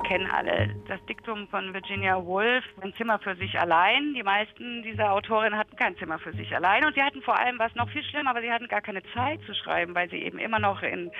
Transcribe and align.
wir 0.00 0.08
kennen 0.08 0.30
alle 0.30 0.74
das 0.88 1.04
Diktum 1.06 1.46
von 1.48 1.74
Virginia 1.74 2.24
Woolf, 2.24 2.64
ein 2.80 2.94
Zimmer 2.94 3.18
für 3.18 3.36
sich 3.36 3.58
allein. 3.60 4.14
Die 4.14 4.22
meisten 4.22 4.82
dieser 4.82 5.12
Autorinnen 5.12 5.58
hatten 5.58 5.76
kein 5.76 5.96
Zimmer 5.98 6.18
für 6.18 6.32
sich 6.32 6.54
allein 6.54 6.86
und 6.86 6.94
sie 6.94 7.02
hatten 7.02 7.20
vor 7.20 7.38
allem, 7.38 7.58
was 7.58 7.74
noch 7.74 7.88
viel 7.90 8.02
schlimmer, 8.04 8.30
aber 8.30 8.40
sie 8.40 8.50
hatten 8.50 8.66
gar 8.68 8.80
keine 8.80 9.02
Zeit 9.12 9.40
zu 9.42 9.54
schreiben, 9.54 9.94
weil 9.94 10.08
sie 10.08 10.16
eben 10.16 10.38
immer 10.38 10.58
noch 10.58 10.82
in 10.82 11.10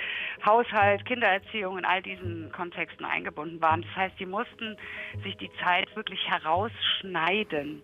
Haushalt, 0.47 1.05
Kindererziehung, 1.05 1.77
in 1.79 1.85
all 1.85 2.01
diesen 2.01 2.51
Kontexten 2.53 3.05
eingebunden 3.05 3.61
waren. 3.61 3.83
Das 3.83 3.97
heißt, 3.97 4.19
sie 4.19 4.27
mussten 4.27 4.77
sich 5.25 5.37
die 5.37 5.51
Zeit 5.63 5.95
wirklich 5.95 6.27
herausschneiden. 6.31 7.83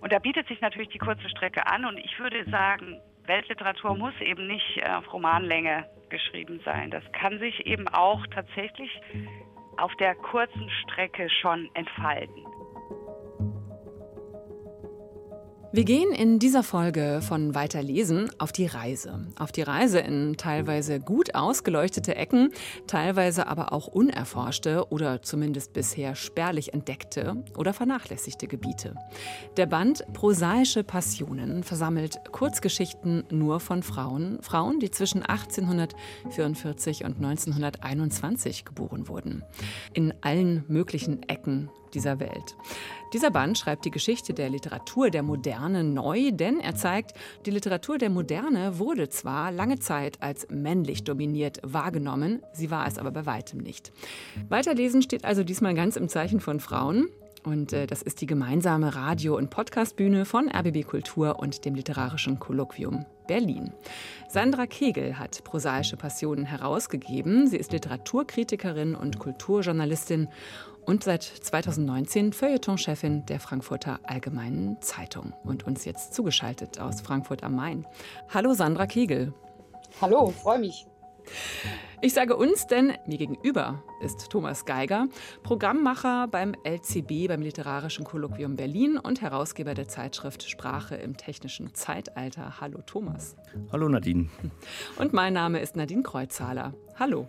Und 0.00 0.12
da 0.12 0.18
bietet 0.18 0.48
sich 0.48 0.60
natürlich 0.62 0.88
die 0.88 0.98
kurze 0.98 1.28
Strecke 1.28 1.66
an 1.66 1.84
und 1.84 1.98
ich 1.98 2.18
würde 2.18 2.48
sagen, 2.50 2.98
Weltliteratur 3.26 3.94
muss 3.94 4.14
eben 4.20 4.46
nicht 4.46 4.82
auf 4.88 5.12
Romanlänge 5.12 5.84
geschrieben 6.08 6.60
sein. 6.64 6.90
Das 6.90 7.04
kann 7.12 7.38
sich 7.38 7.66
eben 7.66 7.88
auch 7.88 8.26
tatsächlich 8.28 8.90
auf 9.80 9.94
der 9.96 10.14
kurzen 10.14 10.70
Strecke 10.82 11.28
schon 11.30 11.68
entfalten. 11.74 12.44
Wir 15.72 15.84
gehen 15.84 16.10
in 16.10 16.40
dieser 16.40 16.64
Folge 16.64 17.20
von 17.22 17.54
Weiterlesen 17.54 18.28
auf 18.38 18.50
die 18.50 18.66
Reise. 18.66 19.20
Auf 19.38 19.52
die 19.52 19.62
Reise 19.62 20.00
in 20.00 20.36
teilweise 20.36 20.98
gut 20.98 21.36
ausgeleuchtete 21.36 22.16
Ecken, 22.16 22.50
teilweise 22.88 23.46
aber 23.46 23.72
auch 23.72 23.86
unerforschte 23.86 24.88
oder 24.90 25.22
zumindest 25.22 25.72
bisher 25.72 26.16
spärlich 26.16 26.74
entdeckte 26.74 27.44
oder 27.56 27.72
vernachlässigte 27.72 28.48
Gebiete. 28.48 28.96
Der 29.56 29.66
Band 29.66 30.04
Prosaische 30.12 30.82
Passionen 30.82 31.62
versammelt 31.62 32.18
Kurzgeschichten 32.32 33.22
nur 33.30 33.60
von 33.60 33.84
Frauen, 33.84 34.42
Frauen, 34.42 34.80
die 34.80 34.90
zwischen 34.90 35.22
1844 35.22 37.04
und 37.04 37.18
1921 37.18 38.64
geboren 38.64 39.06
wurden. 39.06 39.44
In 39.92 40.14
allen 40.20 40.64
möglichen 40.66 41.22
Ecken 41.28 41.70
dieser 41.94 42.18
Welt. 42.18 42.56
Dieser 43.12 43.32
Band 43.32 43.58
schreibt 43.58 43.84
die 43.84 43.90
Geschichte 43.90 44.34
der 44.34 44.50
Literatur 44.50 45.10
der 45.10 45.24
Moderne 45.24 45.82
neu, 45.82 46.30
denn 46.30 46.60
er 46.60 46.76
zeigt, 46.76 47.14
die 47.44 47.50
Literatur 47.50 47.98
der 47.98 48.08
Moderne 48.08 48.78
wurde 48.78 49.08
zwar 49.08 49.50
lange 49.50 49.80
Zeit 49.80 50.22
als 50.22 50.46
männlich 50.48 51.02
dominiert 51.02 51.58
wahrgenommen, 51.64 52.40
sie 52.52 52.70
war 52.70 52.86
es 52.86 52.98
aber 52.98 53.10
bei 53.10 53.26
weitem 53.26 53.58
nicht. 53.58 53.90
Weiterlesen 54.48 55.02
steht 55.02 55.24
also 55.24 55.42
diesmal 55.42 55.74
ganz 55.74 55.96
im 55.96 56.08
Zeichen 56.08 56.38
von 56.38 56.60
Frauen. 56.60 57.08
Und 57.42 57.72
äh, 57.72 57.86
das 57.86 58.02
ist 58.02 58.20
die 58.20 58.26
gemeinsame 58.26 58.94
Radio- 58.94 59.36
und 59.36 59.48
Podcastbühne 59.48 60.26
von 60.26 60.50
RBB 60.50 60.86
Kultur 60.86 61.38
und 61.38 61.64
dem 61.64 61.74
Literarischen 61.74 62.38
Kolloquium 62.38 63.06
Berlin. 63.26 63.72
Sandra 64.28 64.66
Kegel 64.66 65.18
hat 65.18 65.42
Prosaische 65.44 65.96
Passionen 65.96 66.44
herausgegeben. 66.44 67.46
Sie 67.46 67.56
ist 67.56 67.72
Literaturkritikerin 67.72 68.94
und 68.94 69.18
Kulturjournalistin 69.18 70.28
und 70.90 71.04
seit 71.04 71.22
2019 71.22 72.32
Feuilleton-Chefin 72.32 73.24
der 73.26 73.38
Frankfurter 73.38 74.00
Allgemeinen 74.02 74.82
Zeitung 74.82 75.34
und 75.44 75.64
uns 75.64 75.84
jetzt 75.84 76.14
zugeschaltet 76.14 76.80
aus 76.80 77.00
Frankfurt 77.00 77.44
am 77.44 77.54
Main. 77.54 77.86
Hallo 78.34 78.54
Sandra 78.54 78.88
Kegel. 78.88 79.32
Hallo, 80.00 80.30
freue 80.30 80.58
mich. 80.58 80.88
Ich 82.00 82.12
sage 82.12 82.36
uns, 82.36 82.66
denn 82.66 82.94
mir 83.06 83.18
gegenüber 83.18 83.84
ist 84.00 84.30
Thomas 84.30 84.64
Geiger, 84.64 85.08
Programmmacher 85.42 86.26
beim 86.28 86.54
LCB, 86.64 87.28
beim 87.28 87.42
Literarischen 87.42 88.04
Kolloquium 88.04 88.56
Berlin 88.56 88.98
und 88.98 89.20
Herausgeber 89.20 89.74
der 89.74 89.88
Zeitschrift 89.88 90.48
Sprache 90.48 90.94
im 90.96 91.16
technischen 91.16 91.74
Zeitalter. 91.74 92.60
Hallo 92.60 92.80
Thomas. 92.84 93.36
Hallo 93.70 93.88
Nadine. 93.88 94.28
Und 94.98 95.12
mein 95.12 95.34
Name 95.34 95.60
ist 95.60 95.76
Nadine 95.76 96.02
Kreuzhaler. 96.02 96.72
Hallo. 96.98 97.28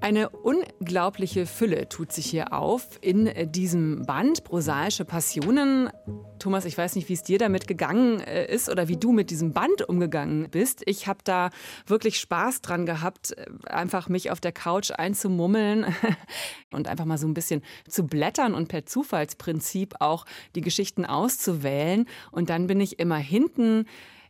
Eine 0.00 0.30
unglaubliche 0.30 1.46
Fülle 1.46 1.88
tut 1.88 2.10
sich 2.10 2.26
hier 2.26 2.52
auf 2.52 2.98
in 3.02 3.30
diesem 3.52 4.06
Band 4.06 4.44
Prosaische 4.44 5.04
Passionen. 5.04 5.90
Thomas, 6.38 6.64
ich 6.64 6.76
weiß 6.76 6.96
nicht, 6.96 7.08
wie 7.08 7.12
es 7.12 7.22
dir 7.22 7.38
damit 7.38 7.68
gegangen 7.68 8.20
äh, 8.20 8.52
ist 8.52 8.68
oder 8.68 8.88
wie 8.88 8.96
du 8.96 9.12
mit 9.12 9.30
diesem 9.30 9.52
Band 9.52 9.88
umgegangen 9.88 10.48
bist. 10.50 10.82
Ich 10.86 11.06
habe 11.06 11.20
da 11.24 11.50
wirklich 11.86 12.18
Spaß 12.18 12.62
dran 12.62 12.86
gehabt, 12.86 13.32
äh, 13.36 13.46
einfach 13.66 14.08
mich 14.08 14.30
auf 14.30 14.40
der 14.40 14.52
Couch 14.52 14.90
einzumummeln 14.90 15.93
und 16.72 16.88
einfach 16.88 17.04
mal 17.04 17.18
so 17.18 17.26
ein 17.26 17.34
bisschen 17.34 17.62
zu 17.88 18.06
blättern 18.06 18.54
und 18.54 18.68
per 18.68 18.86
Zufallsprinzip 18.86 19.94
auch 20.00 20.24
die 20.54 20.60
Geschichten 20.60 21.04
auszuwählen. 21.04 22.06
Und 22.30 22.50
dann 22.50 22.66
bin 22.66 22.80
ich 22.80 22.98
immer 22.98 23.18
hinten 23.18 23.86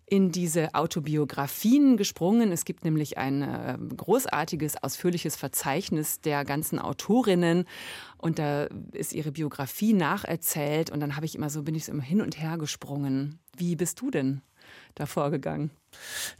in 0.06 0.30
diese 0.30 0.74
Autobiografien 0.74 1.96
gesprungen. 1.96 2.52
Es 2.52 2.64
gibt 2.64 2.84
nämlich 2.84 3.16
ein 3.16 3.42
äh, 3.42 3.78
großartiges, 3.96 4.82
ausführliches 4.82 5.36
Verzeichnis 5.36 6.20
der 6.20 6.44
ganzen 6.44 6.78
Autorinnen 6.78 7.64
und 8.18 8.38
da 8.38 8.68
ist 8.92 9.12
ihre 9.14 9.32
Biografie 9.32 9.94
nacherzählt 9.94 10.90
und 10.90 11.00
dann 11.00 11.16
habe 11.16 11.26
ich 11.26 11.34
immer 11.34 11.48
so, 11.48 11.62
bin 11.62 11.74
ich 11.74 11.86
so 11.86 11.92
immer 11.92 12.02
hin 12.02 12.20
und 12.20 12.38
her 12.38 12.58
gesprungen. 12.58 13.40
Wie 13.56 13.76
bist 13.76 14.00
du 14.00 14.10
denn 14.10 14.42
da 14.94 15.06
vorgegangen? 15.06 15.70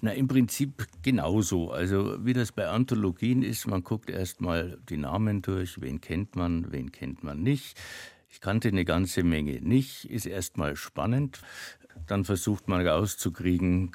Na, 0.01 0.13
im 0.13 0.29
Prinzip 0.29 0.87
genauso. 1.03 1.71
Also, 1.71 2.25
wie 2.25 2.33
das 2.33 2.53
bei 2.53 2.69
Anthologien 2.69 3.43
ist, 3.43 3.67
man 3.67 3.83
guckt 3.83 4.11
erst 4.11 4.41
mal 4.41 4.79
die 4.89 4.97
Namen 4.97 5.43
durch, 5.43 5.81
wen 5.81 6.01
kennt 6.01 6.37
man, 6.37 6.73
wen 6.73 6.93
kennt 6.93 7.23
man 7.23 7.43
nicht. 7.43 7.81
Ich 8.29 8.41
kannte 8.41 8.69
eine 8.69 8.85
ganze 8.85 9.23
Menge 9.23 9.61
nicht, 9.61 10.11
ist 10.11 10.27
erst 10.27 10.57
mal 10.57 10.77
spannend. 10.77 11.41
Dann 12.07 12.25
versucht 12.25 12.69
man 12.69 12.87
rauszukriegen, 12.87 13.93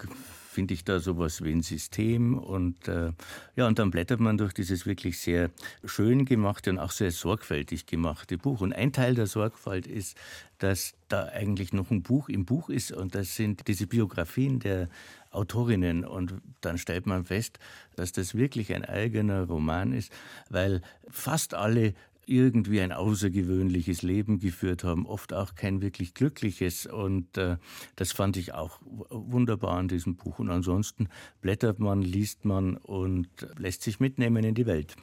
finde 0.60 0.74
ich 0.74 0.84
da 0.84 1.00
sowas 1.00 1.42
wie 1.42 1.54
ein 1.54 1.62
System 1.62 2.38
und 2.38 2.90
äh, 2.90 3.14
ja, 3.56 3.66
und 3.66 3.80
dann 3.80 3.92
blättert 3.92 4.20
man 4.20 4.38
durch 4.38 4.52
dieses 4.52 4.86
wirklich 4.86 5.18
sehr 5.18 5.52
schön 5.86 6.26
gemachte 6.26 6.70
und 6.70 6.80
auch 6.80 6.92
sehr 6.92 7.12
sorgfältig 7.12 7.86
gemachte 7.86 8.38
Buch. 8.38 8.60
Und 8.60 8.74
ein 8.74 8.92
Teil 8.92 9.16
der 9.16 9.26
Sorgfalt 9.26 9.88
ist, 9.88 10.18
dass 10.58 10.96
da 11.08 11.30
eigentlich 11.30 11.72
noch 11.72 11.92
ein 11.92 12.04
Buch 12.04 12.28
im 12.28 12.44
Buch 12.44 12.68
ist 12.68 12.92
und 12.92 13.16
das 13.16 13.38
sind 13.38 13.70
diese 13.70 13.88
Biografien 13.88 14.60
der 14.60 14.90
Autorinnen 15.32 16.04
und 16.04 16.34
dann 16.60 16.78
stellt 16.78 17.06
man 17.06 17.24
fest, 17.24 17.58
dass 17.96 18.12
das 18.12 18.36
wirklich 18.36 18.76
ein 18.76 18.84
eigener 18.84 19.44
Roman 19.44 19.94
ist, 19.94 20.12
weil 20.50 20.82
fast 21.08 21.54
alle 21.54 21.94
irgendwie 22.30 22.82
ein 22.82 22.92
außergewöhnliches 22.92 24.02
Leben 24.02 24.40
geführt 24.40 24.84
haben, 24.84 25.06
oft 25.06 25.34
auch 25.34 25.56
kein 25.56 25.82
wirklich 25.82 26.14
glückliches. 26.14 26.86
Und 26.86 27.38
äh, 27.38 27.58
das 27.96 28.12
fand 28.12 28.38
ich 28.38 28.54
auch 28.54 28.80
wunderbar 29.10 29.78
an 29.78 29.88
diesem 29.88 30.16
Buch. 30.16 30.40
Und 30.40 30.50
ansonsten 30.50 31.10
blättert 31.42 31.80
man, 31.80 32.02
liest 32.02 32.46
man 32.46 32.78
und 32.78 33.28
lässt 33.58 33.84
sich 33.84 34.00
mitnehmen 34.00 34.44
in 34.44 34.56
die 34.56 34.66
Welt. 34.66 34.96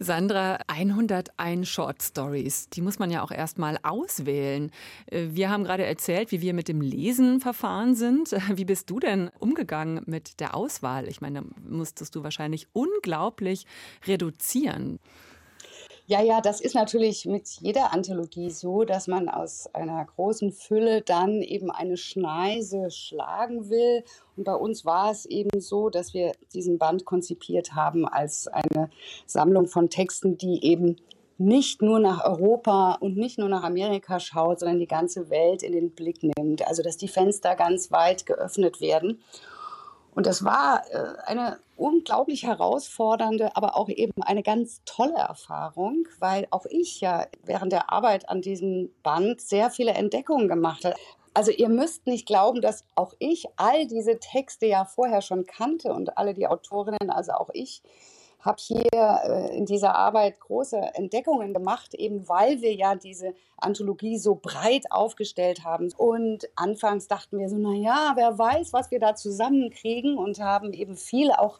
Sandra, 0.00 0.60
101 0.68 1.68
Short 1.68 2.00
Stories, 2.00 2.68
die 2.68 2.82
muss 2.82 3.00
man 3.00 3.10
ja 3.10 3.22
auch 3.22 3.32
erstmal 3.32 3.78
auswählen. 3.82 4.70
Äh, 5.06 5.28
wir 5.32 5.50
haben 5.50 5.64
gerade 5.64 5.84
erzählt, 5.84 6.30
wie 6.30 6.40
wir 6.40 6.54
mit 6.54 6.68
dem 6.68 6.80
Lesen 6.80 7.40
verfahren 7.40 7.96
sind. 7.96 8.30
Wie 8.54 8.64
bist 8.64 8.88
du 8.90 9.00
denn 9.00 9.30
umgegangen 9.40 10.02
mit 10.06 10.38
der 10.38 10.54
Auswahl? 10.54 11.08
Ich 11.08 11.20
meine, 11.20 11.44
musstest 11.68 12.14
du 12.14 12.22
wahrscheinlich 12.22 12.68
unglaublich 12.72 13.66
reduzieren. 14.06 15.00
Ja, 16.10 16.22
ja, 16.22 16.40
das 16.40 16.62
ist 16.62 16.74
natürlich 16.74 17.26
mit 17.26 17.46
jeder 17.60 17.92
Anthologie 17.92 18.48
so, 18.48 18.84
dass 18.84 19.08
man 19.08 19.28
aus 19.28 19.68
einer 19.74 20.06
großen 20.06 20.52
Fülle 20.52 21.02
dann 21.02 21.42
eben 21.42 21.70
eine 21.70 21.98
Schneise 21.98 22.90
schlagen 22.90 23.68
will. 23.68 24.02
Und 24.34 24.44
bei 24.44 24.54
uns 24.54 24.86
war 24.86 25.10
es 25.10 25.26
eben 25.26 25.60
so, 25.60 25.90
dass 25.90 26.14
wir 26.14 26.32
diesen 26.54 26.78
Band 26.78 27.04
konzipiert 27.04 27.74
haben 27.74 28.08
als 28.08 28.48
eine 28.48 28.88
Sammlung 29.26 29.66
von 29.66 29.90
Texten, 29.90 30.38
die 30.38 30.64
eben 30.64 30.96
nicht 31.36 31.82
nur 31.82 32.00
nach 32.00 32.24
Europa 32.24 32.94
und 33.00 33.18
nicht 33.18 33.38
nur 33.38 33.50
nach 33.50 33.62
Amerika 33.62 34.18
schaut, 34.18 34.60
sondern 34.60 34.78
die 34.78 34.86
ganze 34.86 35.28
Welt 35.28 35.62
in 35.62 35.72
den 35.72 35.90
Blick 35.90 36.22
nimmt. 36.22 36.66
Also 36.66 36.82
dass 36.82 36.96
die 36.96 37.08
Fenster 37.08 37.54
ganz 37.54 37.92
weit 37.92 38.24
geöffnet 38.24 38.80
werden. 38.80 39.20
Und 40.18 40.26
das 40.26 40.42
war 40.42 40.82
äh, 40.90 41.14
eine 41.26 41.60
unglaublich 41.76 42.42
herausfordernde, 42.42 43.54
aber 43.54 43.76
auch 43.76 43.88
eben 43.88 44.20
eine 44.20 44.42
ganz 44.42 44.80
tolle 44.84 45.14
Erfahrung, 45.14 46.08
weil 46.18 46.48
auch 46.50 46.66
ich 46.66 47.00
ja 47.00 47.28
während 47.44 47.70
der 47.70 47.92
Arbeit 47.92 48.28
an 48.28 48.42
diesem 48.42 48.90
Band 49.04 49.40
sehr 49.40 49.70
viele 49.70 49.92
Entdeckungen 49.92 50.48
gemacht 50.48 50.84
habe. 50.84 50.96
Also 51.34 51.52
ihr 51.52 51.68
müsst 51.68 52.08
nicht 52.08 52.26
glauben, 52.26 52.60
dass 52.62 52.82
auch 52.96 53.14
ich 53.20 53.46
all 53.54 53.86
diese 53.86 54.18
Texte 54.18 54.66
ja 54.66 54.86
vorher 54.86 55.22
schon 55.22 55.46
kannte 55.46 55.92
und 55.92 56.18
alle 56.18 56.34
die 56.34 56.48
Autorinnen, 56.48 57.10
also 57.10 57.34
auch 57.34 57.50
ich 57.52 57.80
habe 58.40 58.58
hier 58.60 58.88
äh, 58.92 59.56
in 59.56 59.66
dieser 59.66 59.94
Arbeit 59.94 60.40
große 60.40 60.76
Entdeckungen 60.94 61.52
gemacht, 61.52 61.94
eben 61.94 62.28
weil 62.28 62.60
wir 62.60 62.74
ja 62.74 62.94
diese 62.94 63.34
Anthologie 63.56 64.18
so 64.18 64.36
breit 64.40 64.90
aufgestellt 64.90 65.64
haben. 65.64 65.92
Und 65.96 66.48
anfangs 66.54 67.08
dachten 67.08 67.38
wir 67.38 67.48
so, 67.48 67.56
na 67.56 67.72
ja, 67.74 68.12
wer 68.14 68.38
weiß, 68.38 68.72
was 68.72 68.90
wir 68.90 69.00
da 69.00 69.14
zusammenkriegen 69.14 70.16
und 70.16 70.40
haben 70.40 70.72
eben 70.72 70.96
viel 70.96 71.32
auch 71.32 71.58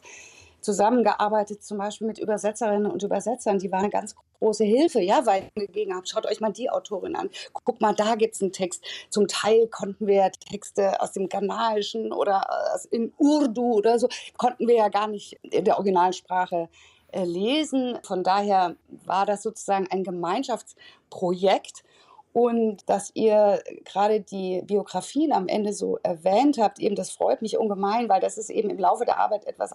zusammengearbeitet, 0.61 1.63
zum 1.63 1.77
Beispiel 1.77 2.07
mit 2.07 2.19
Übersetzerinnen 2.19 2.91
und 2.91 3.03
Übersetzern. 3.03 3.59
Die 3.59 3.71
waren 3.71 3.81
eine 3.81 3.89
ganz 3.89 4.15
große 4.39 4.63
Hilfe, 4.63 5.01
ja, 5.01 5.25
weil 5.25 5.43
ich 5.55 5.67
gegeben 5.67 5.93
habe, 5.95 6.07
schaut 6.07 6.25
euch 6.25 6.39
mal 6.39 6.51
die 6.51 6.69
Autorin 6.69 7.15
an. 7.15 7.29
Guck 7.53 7.81
mal, 7.81 7.93
da 7.93 8.15
gibt 8.15 8.35
es 8.35 8.41
einen 8.41 8.51
Text. 8.51 8.83
Zum 9.09 9.27
Teil 9.27 9.67
konnten 9.67 10.07
wir 10.07 10.31
Texte 10.31 11.01
aus 11.01 11.11
dem 11.11 11.29
Ghanaischen 11.29 12.11
oder 12.11 12.45
in 12.91 13.13
Urdu 13.17 13.73
oder 13.73 13.99
so, 13.99 14.07
konnten 14.37 14.67
wir 14.67 14.75
ja 14.75 14.89
gar 14.89 15.07
nicht 15.07 15.39
in 15.43 15.65
der 15.65 15.75
Originalsprache 15.77 16.69
äh, 17.11 17.23
lesen. 17.23 17.97
Von 18.03 18.23
daher 18.23 18.75
war 19.05 19.25
das 19.25 19.43
sozusagen 19.43 19.87
ein 19.89 20.03
Gemeinschaftsprojekt. 20.03 21.83
Und 22.31 22.87
dass 22.87 23.11
ihr 23.15 23.61
gerade 23.85 24.21
die 24.21 24.61
Biografien 24.63 25.33
am 25.33 25.47
Ende 25.47 25.73
so 25.73 25.97
erwähnt 26.03 26.59
habt, 26.59 26.79
eben 26.79 26.95
das 26.95 27.09
freut 27.09 27.41
mich 27.41 27.57
ungemein, 27.57 28.07
weil 28.07 28.21
das 28.21 28.37
ist 28.37 28.51
eben 28.51 28.69
im 28.69 28.77
Laufe 28.77 29.03
der 29.03 29.17
Arbeit 29.17 29.45
etwas 29.45 29.73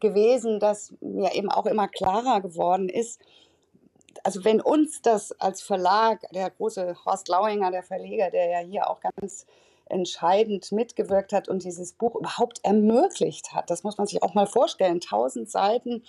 gewesen, 0.00 0.60
das 0.60 0.92
mir 1.00 1.34
eben 1.34 1.50
auch 1.50 1.66
immer 1.66 1.88
klarer 1.88 2.40
geworden 2.40 2.88
ist. 2.88 3.20
Also 4.24 4.44
wenn 4.44 4.60
uns 4.60 5.02
das 5.02 5.32
als 5.40 5.62
Verlag, 5.62 6.20
der 6.32 6.50
große 6.50 6.96
Horst 7.04 7.28
Lauinger, 7.28 7.70
der 7.70 7.82
Verleger, 7.82 8.30
der 8.30 8.50
ja 8.50 8.58
hier 8.58 8.90
auch 8.90 9.00
ganz 9.00 9.46
entscheidend 9.86 10.70
mitgewirkt 10.72 11.32
hat 11.32 11.48
und 11.48 11.64
dieses 11.64 11.92
Buch 11.92 12.14
überhaupt 12.14 12.60
ermöglicht 12.64 13.52
hat, 13.52 13.70
das 13.70 13.82
muss 13.82 13.98
man 13.98 14.06
sich 14.06 14.22
auch 14.22 14.34
mal 14.34 14.46
vorstellen, 14.46 15.00
tausend 15.00 15.50
Seiten 15.50 16.04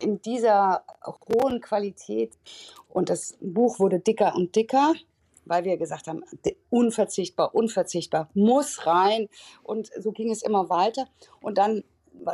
in 0.00 0.20
dieser 0.22 0.82
hohen 1.28 1.60
Qualität. 1.60 2.32
Und 2.88 3.08
das 3.10 3.36
Buch 3.40 3.78
wurde 3.78 4.00
dicker 4.00 4.34
und 4.34 4.56
dicker 4.56 4.94
weil 5.50 5.64
wir 5.64 5.76
gesagt 5.76 6.06
haben, 6.06 6.24
unverzichtbar, 6.70 7.54
unverzichtbar, 7.54 8.30
muss 8.34 8.86
rein. 8.86 9.28
Und 9.62 9.90
so 9.98 10.12
ging 10.12 10.30
es 10.30 10.42
immer 10.42 10.70
weiter. 10.70 11.06
Und 11.40 11.58
dann 11.58 11.82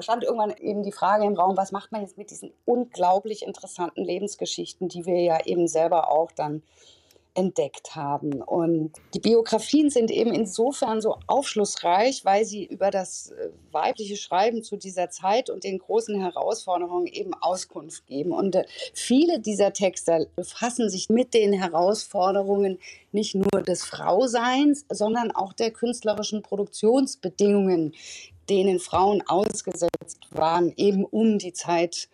stand 0.00 0.25
irgendwann 0.25 0.55
eben 0.59 0.83
die 0.83 0.93
Frage 0.93 1.25
im 1.25 1.35
Raum, 1.35 1.56
was 1.56 1.73
macht 1.73 1.93
man 1.93 2.03
jetzt 2.03 2.19
mit 2.19 2.31
diesen 2.31 2.53
unglaublich 2.65 3.43
interessanten 3.43 4.05
Lebensgeschichten, 4.05 4.88
die 4.88 5.06
wir 5.06 5.21
ja 5.23 5.44
eben 5.44 5.69
selber 5.69 6.11
auch 6.11 6.33
dann 6.33 6.62
entdeckt 7.37 7.94
haben. 7.94 8.43
Und 8.43 8.93
die 9.15 9.21
Biografien 9.21 9.91
sind 9.91 10.11
eben 10.11 10.33
insofern 10.33 11.00
so 11.00 11.19
aufschlussreich, 11.27 12.25
weil 12.25 12.44
sie 12.44 12.65
über 12.65 12.91
das 12.91 13.31
äh, 13.31 13.50
weibliche 13.71 14.17
Schreiben 14.17 14.62
zu 14.62 14.77
dieser 14.77 15.11
Zeit 15.11 15.50
und 15.50 15.62
den 15.62 15.79
großen 15.79 16.19
Herausforderungen 16.19 17.06
eben 17.06 17.35
Auskunft 17.35 18.06
geben. 18.06 18.32
Und 18.32 18.55
äh, 18.56 18.65
viele 18.94 19.39
dieser 19.39 19.73
Texte 19.73 20.29
befassen 20.35 20.89
sich 20.89 21.11
mit 21.11 21.35
den 21.35 21.53
Herausforderungen 21.53 22.79
nicht 23.12 23.35
nur 23.35 23.62
des 23.62 23.85
Frauseins, 23.85 24.87
sondern 24.91 25.31
auch 25.31 25.53
der 25.53 25.71
künstlerischen 25.71 26.43
Produktionsbedingungen, 26.43 27.93
denen 28.48 28.78
Frauen 28.78 29.22
ausgesetzt 29.26 30.20
waren, 30.31 30.72
eben 30.76 31.04
um 31.04 31.38
die 31.38 31.52
Zeit 31.52 32.08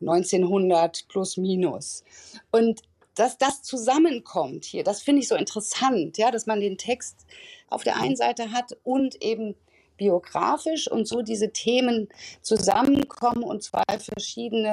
1900 0.00 1.06
plus 1.08 1.36
minus. 1.36 2.04
Und 2.50 2.82
dass 3.14 3.38
das 3.38 3.62
zusammenkommt 3.62 4.64
hier, 4.64 4.82
das 4.82 5.02
finde 5.02 5.22
ich 5.22 5.28
so 5.28 5.36
interessant, 5.36 6.18
ja, 6.18 6.30
dass 6.30 6.46
man 6.46 6.60
den 6.60 6.78
Text 6.78 7.26
auf 7.68 7.84
der 7.84 7.96
einen 7.96 8.16
Seite 8.16 8.50
hat 8.52 8.76
und 8.82 9.22
eben 9.22 9.54
biografisch 9.96 10.90
und 10.90 11.06
so 11.06 11.22
diese 11.22 11.52
Themen 11.52 12.08
zusammenkommen 12.42 13.44
und 13.44 13.62
zwei 13.62 13.84
verschiedene 13.98 14.72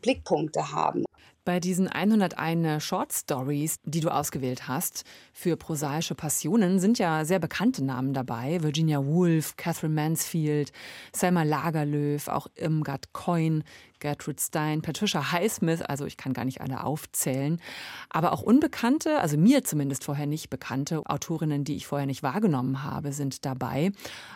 Blickpunkte 0.00 0.72
haben. 0.72 1.04
Bei 1.44 1.58
diesen 1.58 1.88
101 1.88 2.84
Short 2.84 3.12
Stories, 3.12 3.80
die 3.82 3.98
du 3.98 4.10
ausgewählt 4.10 4.68
hast 4.68 5.02
für 5.32 5.56
prosaische 5.56 6.14
Passionen, 6.14 6.78
sind 6.78 7.00
ja 7.00 7.24
sehr 7.24 7.40
bekannte 7.40 7.84
Namen 7.84 8.12
dabei. 8.12 8.62
Virginia 8.62 9.04
Woolf, 9.04 9.56
Catherine 9.56 9.92
Mansfield, 9.92 10.70
Selma 11.12 11.42
Lagerlöf, 11.42 12.28
auch 12.28 12.46
Irmgard 12.54 13.12
Coyne, 13.12 13.64
Gertrude 13.98 14.40
Stein, 14.40 14.82
Patricia 14.82 15.32
Highsmith, 15.32 15.82
also 15.82 16.06
ich 16.06 16.16
kann 16.16 16.32
gar 16.32 16.44
nicht 16.44 16.60
alle 16.60 16.84
aufzählen. 16.84 17.60
Aber 18.08 18.32
auch 18.32 18.42
unbekannte, 18.42 19.18
also 19.18 19.36
mir 19.36 19.64
zumindest 19.64 20.04
vorher 20.04 20.26
nicht 20.26 20.48
bekannte 20.48 21.02
Autorinnen, 21.06 21.64
die 21.64 21.74
ich 21.74 21.88
vorher 21.88 22.06
nicht 22.06 22.22
wahrgenommen 22.22 22.84
habe, 22.84 23.12
sind 23.12 23.44
dabei. 23.44 23.90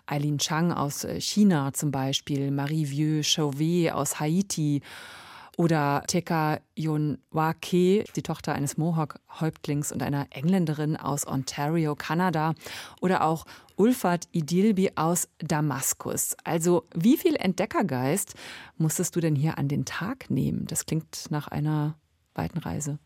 Eileen 0.07 0.39
Chang 0.39 0.73
aus 0.73 1.07
China 1.21 1.73
zum 1.73 1.93
Beispiel, 1.93 2.51
Marie 2.51 2.91
Vieux 2.91 3.25
Chauvet 3.25 3.93
aus 3.93 4.19
Haiti 4.19 4.83
oder 5.57 6.05
Teka 6.07 6.61
Yonwake, 6.75 8.05
die 8.15 8.23
Tochter 8.23 8.55
eines 8.55 8.77
Mohawk-Häuptlings 8.77 9.91
und 9.91 10.03
einer 10.03 10.27
Engländerin 10.31 10.97
aus 10.97 11.27
Ontario, 11.27 11.95
Kanada. 11.97 12.55
Oder 13.01 13.25
auch 13.25 13.47
Ulfat 13.77 14.29
Idilbi 14.33 14.93
aus 14.97 15.29
Damaskus. 15.39 16.37
Also 16.45 16.85
wie 16.95 17.17
viel 17.17 17.37
Entdeckergeist 17.37 18.35
musstest 18.77 19.17
du 19.17 19.21
denn 19.21 19.35
hier 19.35 19.59
an 19.59 19.69
den 19.69 19.85
Tag 19.85 20.31
nehmen? 20.31 20.67
Das 20.67 20.87
klingt 20.87 21.31
nach 21.31 21.49
einer 21.49 21.95
weiten 22.35 22.59
Reise 22.59 22.99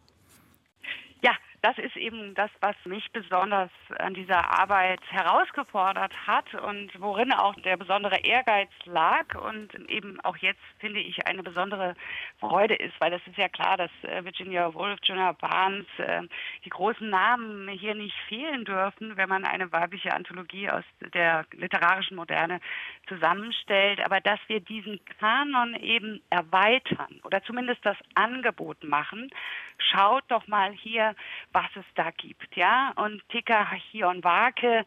das 1.63 1.77
ist 1.79 1.97
eben 1.97 2.35
das, 2.35 2.51
was 2.61 2.75
mich 2.85 3.11
besonders 3.13 3.71
an 3.99 4.15
dieser 4.15 4.59
Arbeit 4.59 5.01
herausgefordert 5.11 6.13
hat 6.27 6.55
und 6.55 6.91
worin 7.01 7.33
auch 7.33 7.55
der 7.57 7.77
besondere 7.77 8.21
Ehrgeiz 8.21 8.71
lag 8.85 9.35
und 9.35 9.75
eben 9.91 10.19
auch 10.21 10.37
jetzt 10.39 10.61
finde 10.79 11.01
ich 11.01 11.27
eine 11.27 11.43
besondere 11.43 11.95
Freude 12.39 12.75
ist, 12.75 12.99
weil 13.01 13.11
das 13.11 13.21
ist 13.27 13.37
ja 13.37 13.49
klar, 13.49 13.77
dass 13.77 13.91
äh, 14.03 14.25
Virginia 14.25 14.73
Woolf, 14.73 14.99
Jonah 15.03 15.33
Barnes, 15.33 15.87
äh, 15.99 16.23
die 16.65 16.71
großen 16.71 17.09
Namen 17.09 17.69
hier 17.69 17.95
nicht 17.95 18.17
fehlen 18.29 18.65
dürfen, 18.65 19.17
wenn 19.17 19.29
man 19.29 19.45
eine 19.45 19.71
weibliche 19.71 20.15
Anthologie 20.15 20.71
aus 20.71 20.85
der 21.13 21.45
literarischen 21.53 22.17
Moderne 22.17 22.61
zusammenstellt, 23.07 24.01
aber 24.05 24.21
dass 24.21 24.41
wir 24.47 24.61
diesen 24.61 25.01
Kanon 25.19 25.75
eben 25.75 26.23
erweitern 26.31 27.21
oder 27.25 27.43
zumindest 27.43 27.85
das 27.85 27.97
Angebot 28.15 28.83
machen, 28.85 29.31
schaut 29.79 30.25
doch 30.29 30.47
mal 30.47 30.73
hier, 30.73 31.15
was 31.53 31.71
es 31.75 31.85
da 31.95 32.11
gibt, 32.11 32.57
ja. 32.57 32.93
Und 32.97 33.23
Tika 33.29 33.71
Hionwake, 33.91 34.85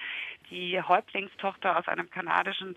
die 0.50 0.82
Häuptlingstochter 0.82 1.78
aus 1.78 1.88
einem 1.88 2.10
kanadischen 2.10 2.76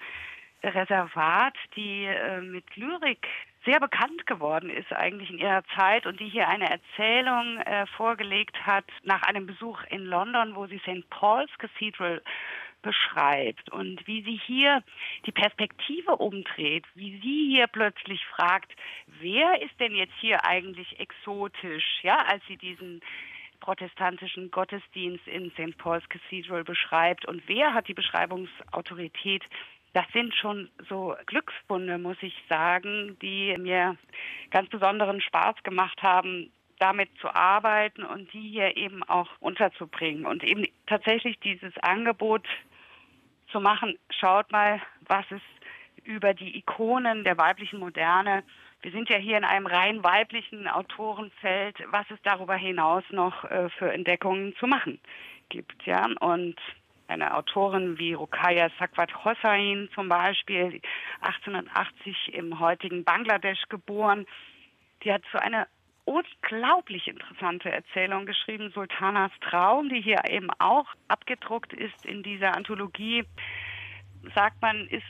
Reservat, 0.63 1.55
die 1.77 2.05
äh, 2.05 2.41
mit 2.41 2.65
Lyrik 2.77 3.27
sehr 3.65 3.81
bekannt 3.81 4.27
geworden 4.27 4.71
ist 4.71 4.93
eigentlich 4.93 5.31
in 5.31 5.39
ihrer 5.39 5.65
Zeit 5.77 6.07
und 6.07 6.21
die 6.21 6.29
hier 6.29 6.49
eine 6.49 6.71
Erzählung 6.71 7.59
äh, 7.59 7.87
vorgelegt 7.97 8.57
hat 8.65 8.85
nach 9.03 9.23
einem 9.23 9.47
Besuch 9.47 9.83
in 9.91 10.07
London, 10.07 10.55
wo 10.55 10.67
sie 10.67 10.79
St. 10.79 11.09
Paul's 11.11 11.51
Cathedral 11.59 12.23
beschreibt 12.83 13.71
und 13.73 14.07
wie 14.07 14.23
sie 14.23 14.41
hier 14.47 14.83
die 15.27 15.33
Perspektive 15.33 16.17
umdreht, 16.17 16.85
wie 16.95 17.19
sie 17.21 17.55
hier 17.55 17.67
plötzlich 17.67 18.25
fragt, 18.27 18.73
wer 19.21 19.61
ist 19.61 19.79
denn 19.81 19.95
jetzt 19.95 20.15
hier 20.21 20.45
eigentlich 20.45 21.01
exotisch, 21.01 22.01
ja, 22.03 22.19
als 22.19 22.47
sie 22.47 22.57
diesen 22.57 23.01
protestantischen 23.57 24.51
Gottesdienst 24.51 25.27
in 25.27 25.51
St. 25.53 25.77
Paul's 25.79 26.09
Cathedral 26.09 26.65
beschreibt 26.65 27.27
und 27.27 27.43
wer 27.47 27.75
hat 27.75 27.89
die 27.89 27.95
Beschreibungsautorität. 27.95 29.43
Das 29.93 30.07
sind 30.13 30.35
schon 30.35 30.69
so 30.89 31.17
Glücksfunde, 31.25 31.97
muss 31.97 32.19
ich 32.21 32.35
sagen, 32.51 33.17
die 33.23 33.57
mir 33.59 33.97
ganz 34.51 34.69
besonderen 34.69 35.23
Spaß 35.23 35.63
gemacht 35.63 36.03
haben, 36.03 36.53
damit 36.79 37.09
zu 37.19 37.35
arbeiten 37.35 38.05
und 38.05 38.33
die 38.33 38.51
hier 38.51 38.77
eben 38.77 39.03
auch 39.05 39.31
unterzubringen 39.41 40.27
und 40.27 40.45
eben 40.45 40.67
tatsächlich 40.87 41.39
dieses 41.41 41.77
Angebot 41.79 42.47
zu 43.51 43.61
machen, 43.61 43.99
schaut 44.11 44.51
mal, 44.53 44.83
was 45.07 45.25
es 45.31 45.41
über 46.05 46.35
die 46.35 46.59
Ikonen 46.59 47.25
der 47.25 47.39
weiblichen 47.39 47.79
Moderne 47.79 48.43
wir 48.87 48.93
sind 48.93 49.09
ja 49.09 49.17
hier 49.17 49.37
in 49.37 49.43
einem 49.45 49.67
rein 49.67 50.05
weiblichen 50.05 50.69
Autorenfeld, 50.69 51.77
was 51.91 52.07
es 52.09 52.23
darüber 52.23 52.55
hinaus 52.55 53.03
noch 53.11 53.43
äh, 53.43 53.69
für 53.71 53.93
Entdeckungen 53.93 54.55
zu 54.61 54.69
machen 54.69 55.01
gibt, 55.49 55.85
ja. 55.87 56.07
Und 56.21 56.55
eine 57.09 57.35
Autorin 57.35 57.99
wie 57.99 58.13
Rukaya 58.13 58.71
Sakwat 58.79 59.25
Hossain 59.25 59.89
zum 59.93 60.09
Beispiel, 60.09 60.81
1880 61.23 62.35
im 62.35 62.61
heutigen 62.61 63.03
Bangladesch 63.03 63.65
geboren, 63.69 64.25
die 65.03 65.13
hat 65.13 65.23
so 65.33 65.39
eine 65.39 65.67
unglaublich 66.05 67.09
interessante 67.09 67.73
Erzählung 67.73 68.25
geschrieben, 68.25 68.71
Sultanas 68.73 69.33
Traum, 69.41 69.89
die 69.89 70.01
hier 70.01 70.23
eben 70.31 70.51
auch 70.61 70.87
abgedruckt 71.09 71.73
ist 71.73 72.07
in 72.07 72.23
dieser 72.23 72.57
Anthologie. 72.57 73.25
Sagt 74.33 74.63
man, 74.63 74.87
ist 74.87 75.03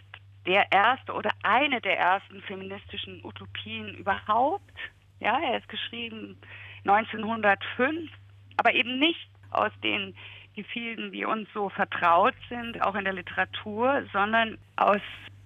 der 0.47 0.71
erste 0.71 1.13
oder 1.13 1.31
eine 1.43 1.81
der 1.81 1.99
ersten 1.99 2.41
feministischen 2.43 3.25
Utopien 3.25 3.95
überhaupt. 3.95 4.75
Ja, 5.21 5.39
er 5.41 5.59
ist 5.59 5.69
geschrieben 5.69 6.39
1905, 6.85 8.11
aber 8.57 8.75
eben 8.75 8.99
nicht 8.99 9.29
aus 9.51 9.73
den 9.83 10.15
Gefilden, 10.55 11.13
die 11.13 11.25
uns 11.25 11.49
so 11.53 11.69
vertraut 11.69 12.35
sind, 12.49 12.81
auch 12.83 12.95
in 12.95 13.05
der 13.05 13.13
Literatur, 13.13 14.05
sondern 14.13 14.57
aus 14.77 15.01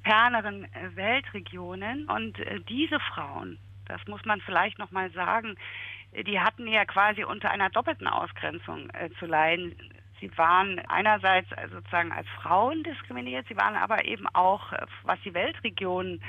ferneren 0.04 0.66
Weltregionen. 0.95 2.07
Und 2.09 2.38
äh, 2.38 2.61
diese 2.69 3.00
Frauen, 3.00 3.59
das 3.87 4.00
muss 4.07 4.25
man 4.25 4.40
vielleicht 4.40 4.78
noch 4.78 4.90
mal 4.90 5.11
sagen, 5.12 5.57
die 6.12 6.40
hatten 6.40 6.66
ja 6.66 6.85
quasi 6.85 7.25
unter 7.25 7.50
einer 7.50 7.71
doppelten 7.71 8.07
Ausgrenzung 8.07 8.90
äh, 8.90 9.11
zu 9.19 9.26
leiden. 9.26 9.76
Sie 10.21 10.31
waren 10.37 10.79
einerseits 10.89 11.49
sozusagen 11.73 12.12
als 12.12 12.29
Frauen 12.43 12.83
diskriminiert, 12.83 13.47
sie 13.49 13.57
waren 13.57 13.77
aber 13.77 14.05
eben 14.05 14.27
auch, 14.35 14.73
was 15.05 15.19
die 15.25 15.35
Weltregionen 15.35 16.23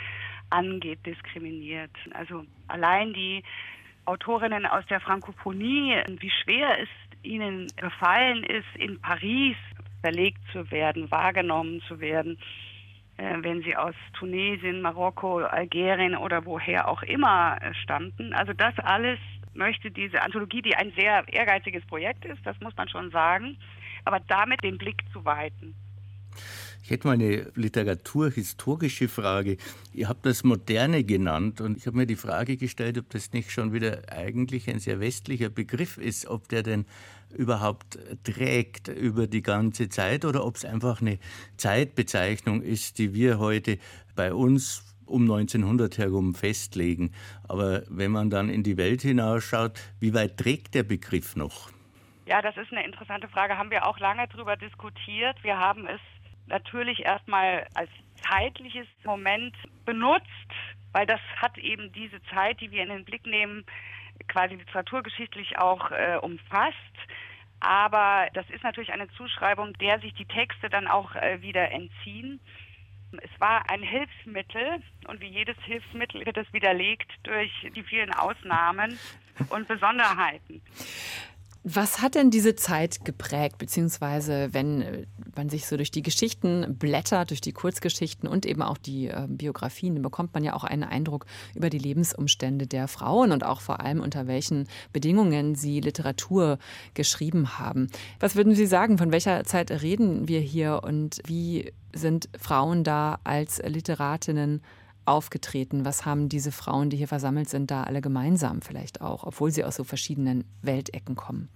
angeht, 0.50 1.06
diskriminiert. 1.06 1.92
Also 2.14 2.46
allein 2.68 3.14
die 3.14 3.44
Autorinnen 4.06 4.66
aus 4.66 4.86
der 4.88 5.00
Frankophonie, 5.00 6.02
wie 6.20 6.32
schwer 6.44 6.80
es 6.80 6.90
ihnen 7.24 7.68
gefallen 7.76 8.44
ist, 8.44 8.76
in 8.76 9.00
Paris 9.02 9.56
verlegt 10.02 10.40
zu 10.52 10.72
werden, 10.72 11.12
wahrgenommen 11.12 11.82
zu 11.88 12.00
werden. 12.00 12.38
äh, 13.22 13.38
wenn 13.42 13.62
sie 13.62 13.76
aus 13.76 13.96
Tunesien, 14.14 14.82
Marokko, 14.82 15.40
Algerien 15.40 16.16
oder 16.16 16.46
woher 16.46 16.88
auch 16.88 17.04
immer 17.04 17.58
äh, 17.62 17.74
stammten. 17.76 18.34
Also 18.34 18.54
das 18.54 18.78
alles 18.80 19.20
möchte 19.54 19.92
diese 19.92 20.22
Anthologie, 20.22 20.62
die 20.62 20.76
ein 20.76 20.92
sehr 20.94 21.24
ehrgeiziges 21.28 21.86
Projekt 21.86 22.26
ist, 22.26 22.40
das 22.46 22.60
muss 22.62 22.76
man 22.78 22.88
schon 22.88 23.12
sagen, 23.12 23.58
aber 24.06 24.20
damit 24.28 24.64
den 24.64 24.78
Blick 24.78 25.04
zu 25.14 25.24
weiten. 25.26 25.76
Ich 26.84 26.90
hätte 26.90 27.08
mal 27.08 27.14
eine 27.14 27.52
literaturhistorische 27.56 29.08
Frage. 29.08 29.58
Ihr 29.94 30.10
habt 30.10 30.26
das 30.26 30.44
Moderne 30.44 31.04
genannt 31.04 31.62
und 31.62 31.78
ich 31.78 31.86
habe 31.86 31.98
mir 31.98 32.08
die 32.08 32.16
Frage 32.16 32.58
gestellt, 32.58 32.98
ob 32.98 33.10
das 33.12 33.34
nicht 33.34 33.52
schon 33.52 33.72
wieder 33.72 34.12
eigentlich 34.12 34.70
ein 34.70 34.80
sehr 34.80 35.00
westlicher 35.00 35.50
Begriff 35.50 35.98
ist, 35.98 36.26
ob 36.26 36.50
der 36.50 36.64
denn 36.64 36.86
überhaupt 37.30 38.00
trägt 38.24 38.88
über 38.88 39.28
die 39.28 39.44
ganze 39.44 39.90
Zeit 39.90 40.26
oder 40.26 40.44
ob 40.44 40.56
es 40.56 40.66
einfach 40.66 41.02
eine 41.02 41.20
Zeitbezeichnung 41.56 42.62
ist, 42.62 42.98
die 42.98 43.14
wir 43.14 43.40
heute 43.40 43.78
bei 44.16 44.34
uns 44.34 44.84
um 45.06 45.24
1900 45.24 45.98
herum 45.98 46.34
festlegen. 46.34 47.12
Aber 47.44 47.84
wenn 47.90 48.12
man 48.12 48.30
dann 48.30 48.50
in 48.50 48.64
die 48.64 48.78
Welt 48.78 49.02
hinausschaut, 49.02 49.80
wie 50.00 50.14
weit 50.14 50.38
trägt 50.38 50.74
der 50.74 50.84
Begriff 50.84 51.36
noch? 51.36 51.70
Ja, 52.32 52.42
das 52.42 52.56
ist 52.56 52.72
eine 52.72 52.86
interessante 52.86 53.28
Frage. 53.28 53.58
Haben 53.58 53.72
wir 53.72 53.86
auch 53.86 54.00
lange 54.00 54.26
darüber 54.30 54.56
diskutiert. 54.56 55.44
Wir 55.44 55.60
haben 55.60 55.86
es 55.86 56.00
natürlich 56.48 57.04
erstmal 57.04 57.68
als 57.74 57.90
zeitliches 58.26 58.88
Moment 59.04 59.54
benutzt, 59.84 60.48
weil 60.94 61.06
das 61.06 61.20
hat 61.36 61.58
eben 61.58 61.92
diese 61.92 62.24
Zeit, 62.34 62.62
die 62.62 62.72
wir 62.72 62.84
in 62.84 62.88
den 62.88 63.04
Blick 63.04 63.26
nehmen, 63.26 63.66
quasi 64.30 64.56
literaturgeschichtlich 64.56 65.58
auch 65.58 65.92
äh, 65.92 66.20
umfasst. 66.22 66.78
Aber 67.60 68.30
das 68.34 68.50
ist 68.50 68.64
natürlich 68.64 68.94
eine 68.94 69.10
Zuschreibung, 69.18 69.74
der 69.80 70.00
sich 70.00 70.14
die 70.14 70.24
Texte 70.24 70.70
dann 70.70 70.88
auch 70.88 71.14
äh, 71.16 71.42
wieder 71.42 71.70
entziehen. 71.70 72.40
Es 73.12 73.42
war 73.42 73.70
ein 73.70 73.84
Hilfsmittel 73.84 74.82
und 75.10 75.20
wie 75.20 75.28
jedes 75.28 75.58
Hilfsmittel 75.66 76.26
wird 76.26 76.38
es 76.38 76.54
widerlegt 76.54 77.12
durch 77.24 77.52
die 77.76 77.84
vielen 77.84 78.14
Ausnahmen 78.14 78.98
und 79.50 79.68
Besonderheiten. 79.68 80.62
Was 81.64 82.02
hat 82.02 82.16
denn 82.16 82.32
diese 82.32 82.56
Zeit 82.56 83.06
geprägt, 83.06 83.60
beziehungsweise 83.60 84.50
wenn 84.52 84.82
äh, 84.82 85.06
man 85.36 85.50
sich 85.50 85.68
so 85.68 85.78
durch 85.78 85.92
die 85.92 86.02
Geschichten 86.02 86.76
blättert, 86.80 87.30
durch 87.30 87.42
die 87.42 87.52
Kurzgeschichten 87.52 88.28
und 88.28 88.48
eben 88.48 88.64
auch 88.64 88.80
die 88.80 89.08
äh, 89.08 89.28
Biografien, 89.28 89.94
dann 89.94 90.02
bekommt 90.02 90.34
man 90.34 90.44
ja 90.44 90.54
auch 90.54 90.64
einen 90.64 90.84
Eindruck 90.84 91.28
über 91.54 91.70
die 91.70 91.78
Lebensumstände 91.78 92.66
der 92.66 92.88
Frauen 92.88 93.32
und 93.32 93.46
auch 93.46 93.62
vor 93.62 93.80
allem 93.80 94.02
unter 94.02 94.26
welchen 94.26 94.68
Bedingungen 94.92 95.54
sie 95.54 95.82
Literatur 95.82 96.58
geschrieben 96.96 97.60
haben. 97.60 97.90
Was 98.20 98.36
würden 98.36 98.56
Sie 98.56 98.66
sagen, 98.66 98.98
von 98.98 99.12
welcher 99.12 99.44
Zeit 99.44 99.70
reden 99.70 100.28
wir 100.28 100.40
hier? 100.40 100.82
Und 100.84 101.22
wie 101.28 101.72
sind 101.94 102.28
Frauen 102.40 102.84
da 102.84 103.20
als 103.24 103.62
Literatinnen 103.64 104.62
aufgetreten? 105.06 105.86
Was 105.86 106.06
haben 106.06 106.30
diese 106.30 106.52
Frauen, 106.52 106.90
die 106.90 106.98
hier 106.98 107.08
versammelt 107.08 107.50
sind, 107.50 107.72
da 107.72 107.84
alle 107.84 108.02
gemeinsam 108.02 108.62
vielleicht 108.62 109.02
auch, 109.02 109.24
obwohl 109.24 109.52
sie 109.52 109.64
aus 109.64 109.76
so 109.76 109.84
verschiedenen 109.84 110.46
Weltecken 110.62 111.16
kommen? 111.16 111.50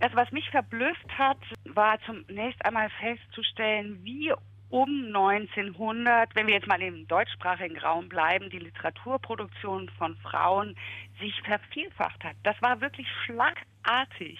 Also 0.00 0.16
was 0.16 0.30
mich 0.30 0.48
verblüfft 0.50 1.08
hat, 1.16 1.38
war 1.64 1.98
zunächst 2.04 2.62
einmal 2.64 2.90
festzustellen, 3.00 3.98
wie 4.02 4.32
um 4.68 5.06
1900, 5.06 6.34
wenn 6.34 6.46
wir 6.46 6.54
jetzt 6.54 6.66
mal 6.66 6.82
im 6.82 7.06
deutschsprachigen 7.06 7.78
Raum 7.78 8.08
bleiben, 8.08 8.50
die 8.50 8.58
Literaturproduktion 8.58 9.88
von 9.96 10.16
Frauen 10.16 10.76
sich 11.20 11.40
vervielfacht 11.42 12.22
hat. 12.24 12.36
Das 12.42 12.60
war 12.60 12.80
wirklich 12.80 13.06
schlagartig. 13.24 14.38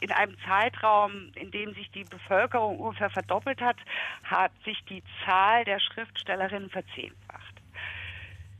In 0.00 0.12
einem 0.12 0.36
Zeitraum, 0.46 1.32
in 1.34 1.50
dem 1.50 1.74
sich 1.74 1.90
die 1.90 2.04
Bevölkerung 2.04 2.78
ungefähr 2.78 3.10
verdoppelt 3.10 3.60
hat, 3.60 3.76
hat 4.22 4.52
sich 4.64 4.78
die 4.88 5.02
Zahl 5.24 5.64
der 5.64 5.80
Schriftstellerinnen 5.80 6.70
verzehnfacht. 6.70 7.47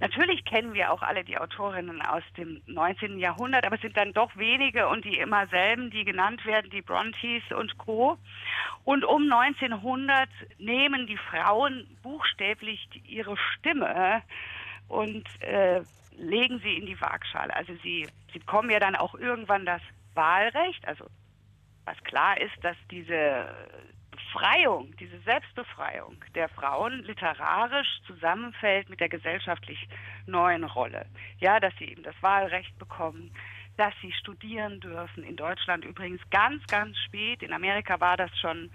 Natürlich 0.01 0.45
kennen 0.45 0.75
wir 0.75 0.93
auch 0.93 1.03
alle 1.03 1.25
die 1.25 1.39
Autorinnen 1.39 2.01
aus 2.03 2.23
dem 2.37 2.63
19. 2.67 3.19
Jahrhundert, 3.19 3.67
aber 3.67 3.75
es 3.75 3.83
sind 3.83 3.97
dann 3.97 4.13
doch 4.13 4.37
wenige 4.37 4.89
und 4.89 5.05
die 5.05 5.19
immer 5.19 5.49
selben, 5.49 5.91
die 5.91 6.05
genannt 6.05 6.45
werden, 6.47 6.71
die 6.71 6.83
Brontes 6.83 7.43
und 7.57 7.79
Co. 7.79 8.17
Und 8.85 9.05
um 9.05 9.31
1900 9.31 10.29
nehmen 10.59 11.07
die 11.09 11.17
Frauen 11.17 11.99
buchstäblich 12.03 12.89
ihre 13.05 13.37
Stimme 13.37 14.23
und 14.87 15.25
äh, 15.43 15.83
legen 16.17 16.61
sie 16.61 16.77
in 16.77 16.87
die 16.87 17.01
Waagschale. 17.01 17.55
Also 17.55 17.75
sie, 17.83 18.07
sie 18.33 18.39
bekommen 18.39 18.71
ja 18.71 18.79
dann 18.79 18.95
auch 18.95 19.15
irgendwann 19.15 19.67
das 19.67 19.83
Wahlrecht. 20.15 20.87
Also 20.87 21.07
was 21.85 22.03
klar 22.05 22.41
ist, 22.41 22.55
dass 22.63 22.77
diese 22.91 23.53
Befreiung, 24.29 24.95
diese 24.99 25.19
Selbstbefreiung 25.21 26.17
der 26.35 26.51
Frauen 26.51 27.03
literarisch 27.05 28.01
zusammenfällt 28.07 28.91
mit 28.91 29.01
der 29.01 29.09
gesellschaftlich 29.09 29.89
neuen 30.27 30.65
Rolle. 30.65 31.07
Ja, 31.39 31.61
dass 31.61 31.73
sie 31.79 31.87
eben 31.87 32.03
das 32.03 32.15
Wahlrecht 32.21 32.79
bekommen, 32.79 33.31
dass 33.79 33.95
sie 34.03 34.13
studieren 34.13 34.81
dürfen. 34.81 35.25
In 35.25 35.37
Deutschland 35.37 35.85
übrigens 35.85 36.21
ganz, 36.31 36.67
ganz 36.67 36.99
spät. 36.99 37.43
In 37.43 37.55
Amerika 37.55 38.01
war 38.01 38.19
das 38.19 38.31
schon 38.39 38.71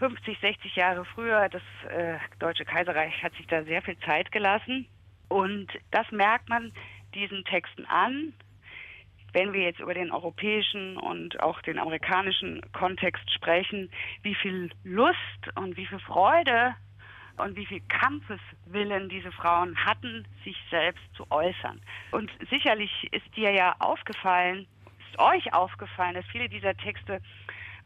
50, 0.00 0.38
60 0.38 0.76
Jahre 0.76 1.04
früher. 1.06 1.48
Das 1.48 1.62
äh, 1.90 2.18
Deutsche 2.38 2.66
Kaiserreich 2.66 3.22
hat 3.22 3.34
sich 3.36 3.46
da 3.46 3.64
sehr 3.64 3.80
viel 3.80 3.98
Zeit 4.00 4.30
gelassen. 4.32 4.86
Und 5.28 5.68
das 5.92 6.10
merkt 6.10 6.50
man 6.50 6.72
diesen 7.14 7.44
Texten 7.44 7.86
an 7.86 8.34
wenn 9.32 9.52
wir 9.52 9.62
jetzt 9.62 9.80
über 9.80 9.94
den 9.94 10.10
europäischen 10.10 10.96
und 10.96 11.40
auch 11.40 11.60
den 11.62 11.78
amerikanischen 11.78 12.60
Kontext 12.72 13.30
sprechen, 13.32 13.90
wie 14.22 14.34
viel 14.34 14.70
Lust 14.84 15.16
und 15.54 15.76
wie 15.76 15.86
viel 15.86 15.98
Freude 16.00 16.74
und 17.36 17.56
wie 17.56 17.66
viel 17.66 17.80
Kampfeswillen 17.88 19.08
diese 19.08 19.30
Frauen 19.32 19.76
hatten, 19.84 20.26
sich 20.44 20.56
selbst 20.70 21.02
zu 21.14 21.30
äußern. 21.30 21.80
Und 22.10 22.30
sicherlich 22.50 23.08
ist 23.12 23.36
dir 23.36 23.52
ja 23.52 23.76
aufgefallen, 23.78 24.66
ist 25.08 25.18
euch 25.18 25.52
aufgefallen, 25.52 26.14
dass 26.14 26.26
viele 26.26 26.48
dieser 26.48 26.76
Texte 26.76 27.20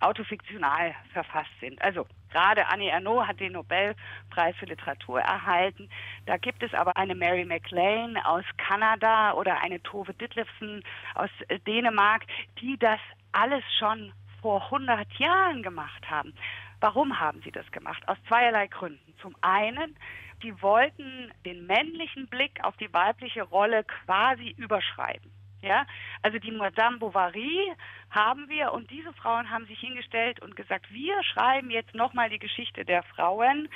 autofiktional 0.02 0.94
verfasst 1.12 1.50
sind. 1.60 1.80
Also 1.82 2.06
gerade 2.30 2.66
Annie 2.68 2.90
Ernaux 2.90 3.26
hat 3.26 3.40
den 3.40 3.52
Nobelpreis 3.52 4.56
für 4.56 4.66
Literatur 4.66 5.20
erhalten. 5.20 5.88
Da 6.26 6.36
gibt 6.36 6.62
es 6.62 6.74
aber 6.74 6.96
eine 6.96 7.14
Mary 7.14 7.44
MacLane 7.44 8.24
aus 8.26 8.44
Kanada 8.56 9.32
oder 9.34 9.60
eine 9.60 9.82
Tove 9.82 10.14
Ditlevsen 10.14 10.82
aus 11.14 11.30
äh, 11.48 11.58
Dänemark, 11.60 12.24
die 12.60 12.76
das 12.78 13.00
alles 13.32 13.64
schon 13.78 14.12
vor 14.40 14.64
100 14.64 15.10
Jahren 15.18 15.62
gemacht 15.62 16.10
haben. 16.10 16.34
Warum 16.80 17.20
haben 17.20 17.40
sie 17.42 17.52
das 17.52 17.70
gemacht? 17.70 18.02
Aus 18.08 18.18
zweierlei 18.26 18.66
Gründen. 18.66 19.14
Zum 19.22 19.36
einen, 19.40 19.96
die 20.42 20.60
wollten 20.60 21.32
den 21.46 21.64
männlichen 21.66 22.26
Blick 22.26 22.58
auf 22.64 22.76
die 22.78 22.92
weibliche 22.92 23.44
Rolle 23.44 23.84
quasi 23.84 24.50
überschreiben. 24.58 25.30
Ja, 25.62 25.86
also 26.22 26.40
die 26.40 26.50
Madame 26.50 26.98
Bovary 26.98 27.72
haben 28.10 28.48
wir 28.48 28.72
und 28.72 28.90
diese 28.90 29.12
Frauen 29.12 29.48
haben 29.48 29.64
sich 29.66 29.78
hingestellt 29.78 30.40
und 30.42 30.56
gesagt, 30.56 30.92
wir 30.92 31.22
schreiben 31.22 31.70
jetzt 31.70 31.94
nochmal 31.94 32.28
die 32.30 32.40
Geschichte 32.40 32.84
der 32.84 33.04
Frauen, 33.04 33.68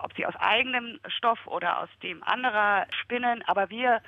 ob 0.00 0.12
sie 0.16 0.26
aus 0.26 0.34
eigenem 0.36 0.98
Stoff 1.06 1.38
oder 1.46 1.80
aus 1.80 1.88
dem 2.02 2.24
anderer 2.24 2.86
spinnen, 3.02 3.42
aber 3.46 3.70
wir 3.70 4.02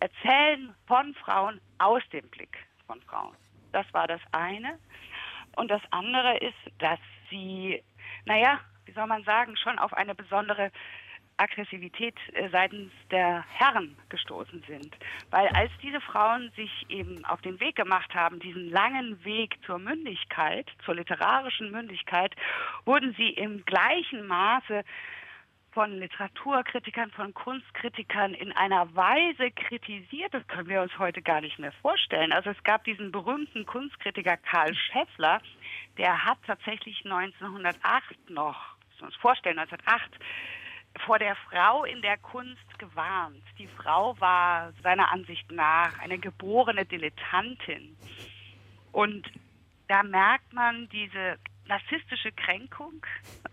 erzählen 0.00 0.74
von 0.88 1.14
Frauen 1.14 1.60
aus 1.78 2.02
dem 2.12 2.28
Blick 2.30 2.58
von 2.88 3.00
Frauen. 3.02 3.36
Das 3.70 3.86
war 3.94 4.08
das 4.08 4.20
eine. 4.32 4.78
Und 5.54 5.70
das 5.70 5.82
andere 5.90 6.38
ist, 6.38 6.58
dass 6.78 6.98
sie, 7.30 7.82
naja, 8.24 8.60
wie 8.86 8.92
soll 8.92 9.06
man 9.06 9.22
sagen, 9.22 9.56
schon 9.56 9.78
auf 9.78 9.92
eine 9.92 10.14
besondere 10.14 10.72
Aggressivität 11.36 12.14
äh, 12.32 12.48
seitens 12.50 12.90
der 13.10 13.44
Herren 13.48 13.96
gestoßen 14.08 14.62
sind. 14.66 14.96
Weil 15.30 15.48
als 15.48 15.70
diese 15.82 16.00
Frauen 16.00 16.50
sich 16.56 16.86
eben 16.88 17.24
auf 17.24 17.40
den 17.42 17.60
Weg 17.60 17.76
gemacht 17.76 18.14
haben, 18.14 18.40
diesen 18.40 18.70
langen 18.70 19.22
Weg 19.24 19.56
zur 19.64 19.78
Mündigkeit, 19.78 20.66
zur 20.84 20.94
literarischen 20.94 21.70
Mündigkeit, 21.70 22.34
wurden 22.84 23.14
sie 23.16 23.30
im 23.30 23.64
gleichen 23.64 24.26
Maße 24.26 24.84
von 25.76 25.92
Literaturkritikern, 25.98 27.10
von 27.10 27.34
Kunstkritikern 27.34 28.32
in 28.32 28.50
einer 28.52 28.96
Weise 28.96 29.50
kritisiert, 29.50 30.32
das 30.32 30.46
können 30.46 30.70
wir 30.70 30.80
uns 30.80 30.98
heute 30.98 31.20
gar 31.20 31.42
nicht 31.42 31.58
mehr 31.58 31.72
vorstellen. 31.82 32.32
Also 32.32 32.48
es 32.48 32.64
gab 32.64 32.84
diesen 32.84 33.12
berühmten 33.12 33.66
Kunstkritiker 33.66 34.38
Karl 34.38 34.74
Scheffler, 34.74 35.42
der 35.98 36.24
hat 36.24 36.38
tatsächlich 36.46 37.04
1908 37.04 38.30
noch, 38.30 38.56
müssen 38.88 39.00
wir 39.00 39.06
uns 39.08 39.16
vorstellen, 39.16 39.58
1908 39.58 40.18
vor 41.04 41.18
der 41.18 41.36
Frau 41.50 41.84
in 41.84 42.02
der 42.02 42.16
Kunst 42.18 42.78
gewarnt. 42.78 43.42
Die 43.58 43.66
Frau 43.66 44.18
war 44.20 44.72
seiner 44.82 45.10
Ansicht 45.10 45.50
nach 45.50 45.98
eine 45.98 46.18
geborene 46.18 46.84
Dilettantin. 46.84 47.96
Und 48.92 49.30
da 49.88 50.02
merkt 50.02 50.52
man 50.52 50.88
diese 50.88 51.38
narzisstische 51.66 52.32
Kränkung, 52.32 53.04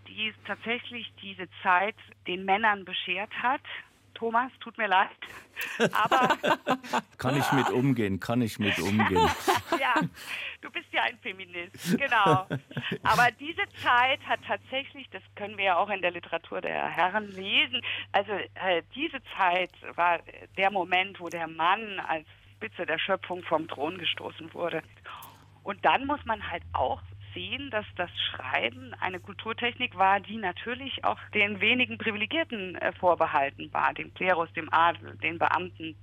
die 0.08 0.34
tatsächlich 0.46 1.12
diese 1.22 1.48
Zeit 1.62 1.96
den 2.28 2.46
Männern 2.46 2.86
beschert 2.86 3.32
hat. 3.42 3.62
Thomas, 4.13 4.51
tut 4.60 4.77
mir 4.77 4.88
leid. 4.88 5.10
Aber 5.93 6.38
kann 7.17 7.38
ich 7.38 7.51
mit 7.51 7.70
umgehen, 7.70 8.20
kann 8.20 8.41
ich 8.41 8.60
mit 8.60 8.77
umgehen. 8.79 9.29
ja, 9.79 9.96
du 10.62 10.72
bist 10.72 10.88
ja 10.91 11.03
ein 11.03 11.17
Feminist, 11.20 11.98
genau. 11.98 12.48
Aber 13.03 13.29
diese 13.39 13.63
Zeit 13.82 14.20
hat 14.27 14.39
tatsächlich, 14.48 15.10
das 15.12 15.22
können 15.36 15.58
wir 15.58 15.65
ja 15.65 15.77
auch 15.77 15.89
in 15.89 16.01
der 16.01 16.12
Literatur 16.12 16.62
der 16.62 16.89
Herren 16.89 17.29
lesen, 17.32 17.82
also 18.12 18.32
äh, 18.32 18.82
diese 18.96 19.22
Zeit 19.38 19.72
war 19.96 20.20
der 20.58 20.72
Moment, 20.72 21.20
wo 21.20 21.29
der 21.29 21.48
Mann 21.48 22.00
als 22.00 22.25
Spitze 22.55 22.86
der 22.86 22.98
Schöpfung 22.98 23.43
vom 23.43 23.67
Thron 23.67 23.98
gestoßen 23.98 24.53
wurde. 24.53 24.82
Und 25.63 25.84
dann 25.86 26.05
muss 26.05 26.24
man 26.25 26.50
halt 26.50 26.63
auch 26.74 27.01
sehen, 27.34 27.70
dass 27.72 27.86
das 27.96 28.10
Schreiben 28.30 28.94
eine 29.00 29.20
Kulturtechnik 29.20 29.98
war, 29.98 30.20
die 30.20 30.38
natürlich 30.38 31.04
auch 31.04 31.20
den 31.34 31.60
wenigen 31.62 31.98
Privilegierten 31.98 32.75
äh, 32.75 32.92
vorbehalten 32.94 33.72
war, 33.74 33.94
dem 33.94 34.13
Klerus, 34.13 34.52
dem 34.54 34.72
Adel, 34.74 35.18
den 35.18 35.40
Beamten. 35.40 35.96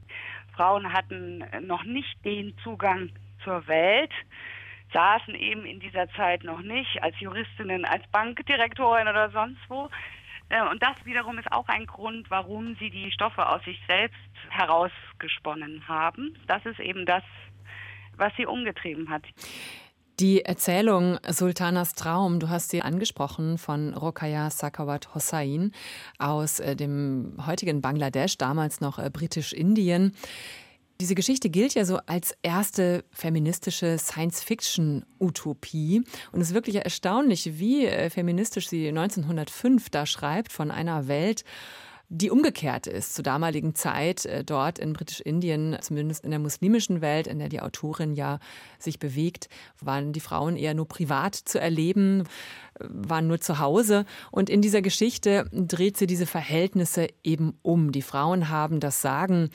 Frauen 0.54 0.92
hatten 0.92 1.44
noch 1.66 1.84
nicht 1.84 2.24
den 2.24 2.56
Zugang 2.58 3.10
zur 3.44 3.66
Welt, 3.66 4.12
saßen 4.92 5.34
eben 5.34 5.64
in 5.64 5.80
dieser 5.80 6.08
Zeit 6.10 6.44
noch 6.44 6.60
nicht 6.60 7.02
als 7.02 7.18
Juristinnen, 7.20 7.84
als 7.84 8.06
Bankdirektorin 8.08 9.08
oder 9.08 9.30
sonst 9.30 9.60
wo. 9.68 9.88
Äh, 10.48 10.62
und 10.68 10.82
das 10.82 11.04
wiederum 11.04 11.38
ist 11.38 11.50
auch 11.50 11.68
ein 11.68 11.86
Grund, 11.86 12.30
warum 12.30 12.76
sie 12.76 12.90
die 12.90 13.10
Stoffe 13.12 13.48
aus 13.48 13.62
sich 13.64 13.80
selbst 13.86 14.18
herausgesponnen 14.50 15.86
haben. 15.88 16.36
Das 16.46 16.64
ist 16.66 16.80
eben 16.80 17.06
das, 17.06 17.22
was 18.16 18.34
sie 18.36 18.46
umgetrieben 18.46 19.08
hat. 19.08 19.22
Die 20.20 20.44
Erzählung 20.44 21.18
Sultanas 21.26 21.94
Traum, 21.94 22.40
du 22.40 22.50
hast 22.50 22.68
sie 22.68 22.82
angesprochen, 22.82 23.56
von 23.56 23.94
Rokaya 23.94 24.50
Sakawat 24.50 25.14
Hossain 25.14 25.72
aus 26.18 26.60
äh, 26.60 26.76
dem 26.76 27.38
heutigen 27.46 27.80
Bangladesch, 27.80 28.36
damals 28.36 28.82
noch 28.82 28.98
äh, 28.98 29.08
britisch-Indien. 29.10 30.12
Diese 31.00 31.14
Geschichte 31.14 31.48
gilt 31.48 31.72
ja 31.72 31.86
so 31.86 32.00
als 32.04 32.34
erste 32.42 33.02
feministische 33.10 33.96
Science-Fiction-Utopie. 33.96 36.02
Und 36.32 36.42
es 36.42 36.48
ist 36.48 36.54
wirklich 36.54 36.76
erstaunlich, 36.76 37.58
wie 37.58 37.86
äh, 37.86 38.10
feministisch 38.10 38.68
sie 38.68 38.88
1905 38.88 39.88
da 39.88 40.04
schreibt 40.04 40.52
von 40.52 40.70
einer 40.70 41.08
Welt, 41.08 41.44
die 42.12 42.30
umgekehrt 42.30 42.88
ist 42.88 43.14
zur 43.14 43.22
damaligen 43.22 43.76
Zeit 43.76 44.26
äh, 44.26 44.42
dort 44.42 44.80
in 44.80 44.92
Britisch-Indien, 44.92 45.78
zumindest 45.80 46.24
in 46.24 46.30
der 46.30 46.40
muslimischen 46.40 47.00
Welt, 47.00 47.28
in 47.28 47.38
der 47.38 47.48
die 47.48 47.60
Autorin 47.60 48.14
ja 48.14 48.40
sich 48.80 48.98
bewegt, 48.98 49.48
waren 49.80 50.12
die 50.12 50.20
Frauen 50.20 50.56
eher 50.56 50.74
nur 50.74 50.88
privat 50.88 51.36
zu 51.36 51.60
erleben, 51.60 52.24
waren 52.80 53.28
nur 53.28 53.40
zu 53.40 53.60
Hause. 53.60 54.04
Und 54.32 54.50
in 54.50 54.60
dieser 54.60 54.82
Geschichte 54.82 55.48
dreht 55.52 55.96
sie 55.96 56.08
diese 56.08 56.26
Verhältnisse 56.26 57.06
eben 57.22 57.54
um. 57.62 57.92
Die 57.92 58.02
Frauen 58.02 58.48
haben 58.48 58.80
das 58.80 59.00
Sagen 59.00 59.50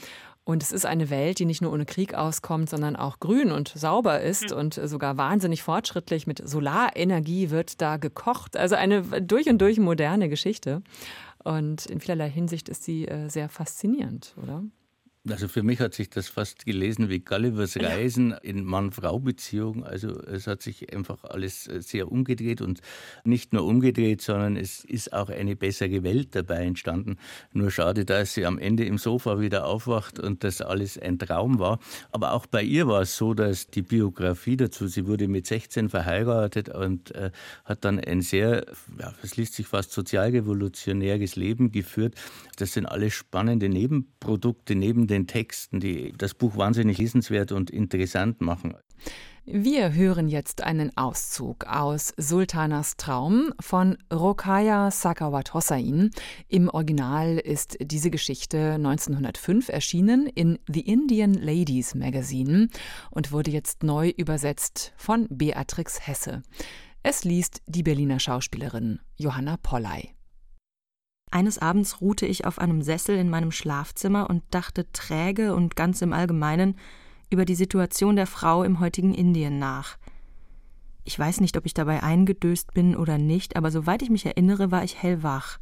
und 0.45 0.61
es 0.61 0.71
ist 0.71 0.85
eine 0.85 1.09
Welt, 1.09 1.39
die 1.39 1.45
nicht 1.45 1.63
nur 1.63 1.73
ohne 1.73 1.85
Krieg 1.85 2.13
auskommt, 2.13 2.69
sondern 2.69 2.95
auch 2.95 3.19
grün 3.19 3.51
und 3.51 3.67
sauber 3.69 4.21
ist 4.21 4.51
mhm. 4.51 4.57
und 4.57 4.73
sogar 4.75 5.17
wahnsinnig 5.17 5.63
fortschrittlich. 5.63 6.27
Mit 6.27 6.47
Solarenergie 6.47 7.49
wird 7.49 7.81
da 7.81 7.97
gekocht. 7.97 8.55
Also 8.55 8.75
eine 8.75 9.01
durch 9.23 9.49
und 9.49 9.59
durch 9.59 9.79
moderne 9.79 10.29
Geschichte. 10.29 10.83
Und 11.45 11.85
in 11.85 12.01
vielerlei 12.01 12.29
Hinsicht 12.29 12.69
ist 12.69 12.83
sie 12.83 13.07
äh, 13.07 13.29
sehr 13.29 13.49
faszinierend, 13.49 14.35
oder? 14.41 14.63
Also 15.27 15.47
für 15.47 15.63
mich 15.63 15.79
hat 15.79 15.95
sich 15.95 16.11
das 16.11 16.27
fast 16.27 16.65
gelesen 16.65 17.09
wie 17.09 17.19
Gullivers 17.19 17.77
Reisen 17.77 18.35
in 18.43 18.63
Mann-Frau-Beziehung. 18.63 19.83
Also 19.83 20.19
es 20.21 20.45
hat 20.45 20.61
sich 20.61 20.95
einfach 20.95 21.23
alles 21.23 21.67
äh, 21.67 21.81
sehr 21.81 22.11
umgedreht 22.11 22.61
und 22.61 22.81
nicht 23.23 23.51
nur 23.51 23.65
umgedreht, 23.65 24.21
sondern 24.21 24.55
es 24.55 24.83
ist 24.85 25.13
auch 25.13 25.29
eine 25.29 25.55
bessere 25.55 26.03
Welt 26.03 26.35
dabei 26.35 26.65
entstanden. 26.65 27.17
Nur 27.53 27.71
schade, 27.71 28.05
dass 28.05 28.35
sie 28.35 28.45
am 28.45 28.59
Ende 28.59 28.85
im 28.85 28.99
Sofa 28.99 29.39
wieder 29.39 29.65
aufwacht 29.65 30.19
und 30.19 30.43
das 30.43 30.61
alles 30.61 30.99
ein 30.99 31.17
Traum 31.17 31.57
war. 31.57 31.79
Aber 32.11 32.33
auch 32.33 32.45
bei 32.45 32.61
ihr 32.61 32.87
war 32.87 33.01
es 33.01 33.17
so, 33.17 33.33
dass 33.33 33.67
die 33.67 33.81
Biografie 33.81 34.57
dazu, 34.57 34.87
sie 34.87 35.07
wurde 35.07 35.27
mit 35.27 35.47
16 35.47 35.89
verheiratet 35.89 36.69
und 36.69 37.15
äh, 37.15 37.31
hat 37.63 37.83
dann 37.83 37.99
ein 37.99 38.21
sehr, 38.21 38.65
ja, 38.99 39.11
das 39.23 39.37
liest 39.37 39.55
sich 39.55 39.65
fast 39.65 39.91
sozialrevolutionäres 39.91 41.35
Leben 41.35 41.71
geführt. 41.71 42.13
Das 42.57 42.73
sind 42.73 42.85
alles 42.85 43.13
spannende 43.13 43.69
Nebenprodukte 43.69 44.75
neben 44.75 45.07
den 45.07 45.14
den 45.15 45.27
Texten, 45.27 45.79
die 45.79 46.13
das 46.17 46.33
Buch 46.33 46.57
wahnsinnig 46.57 46.97
lesenswert 46.97 47.51
und 47.51 47.69
interessant 47.69 48.41
machen. 48.41 48.75
Wir 49.47 49.93
hören 49.93 50.27
jetzt 50.27 50.63
einen 50.63 50.97
Auszug 50.97 51.67
aus 51.67 52.13
Sultanas 52.17 52.97
Traum 52.97 53.53
von 53.59 53.95
Rokaya 54.11 54.89
Sakawat 54.89 55.53
Hossain. 55.53 56.09
Im 56.47 56.67
Original 56.67 57.37
ist 57.37 57.77
diese 57.79 58.09
Geschichte 58.09 58.73
1905 58.73 59.69
erschienen 59.69 60.25
in 60.25 60.57
The 60.67 60.81
Indian 60.81 61.35
Ladies 61.35 61.93
Magazine 61.93 62.69
und 63.11 63.31
wurde 63.31 63.51
jetzt 63.51 63.83
neu 63.83 64.09
übersetzt 64.17 64.93
von 64.97 65.27
Beatrix 65.29 66.07
Hesse. 66.07 66.41
Es 67.03 67.23
liest 67.23 67.61
die 67.67 67.83
Berliner 67.83 68.19
Schauspielerin 68.19 68.99
Johanna 69.15 69.57
Polley. 69.61 70.15
Eines 71.35 71.59
Abends 71.59 71.99
ruhte 71.99 72.25
ich 72.25 72.45
auf 72.45 72.59
einem 72.59 72.81
Sessel 72.81 73.17
in 73.17 73.29
meinem 73.29 73.51
Schlafzimmer 73.51 74.29
und 74.29 74.41
dachte 74.51 74.89
träge 74.93 75.53
und 75.53 75.75
ganz 75.75 76.01
im 76.01 76.13
Allgemeinen 76.13 76.77
über 77.29 77.43
die 77.43 77.55
Situation 77.55 78.15
der 78.15 78.25
Frau 78.25 78.63
im 78.63 78.79
heutigen 78.79 79.13
Indien 79.13 79.59
nach. 79.59 79.97
Ich 81.03 81.19
weiß 81.19 81.41
nicht, 81.41 81.57
ob 81.57 81.65
ich 81.65 81.73
dabei 81.73 82.01
eingedöst 82.01 82.73
bin 82.73 82.95
oder 82.95 83.17
nicht, 83.17 83.57
aber 83.57 83.69
soweit 83.69 84.01
ich 84.01 84.09
mich 84.09 84.25
erinnere, 84.25 84.71
war 84.71 84.85
ich 84.85 85.03
hellwach. 85.03 85.57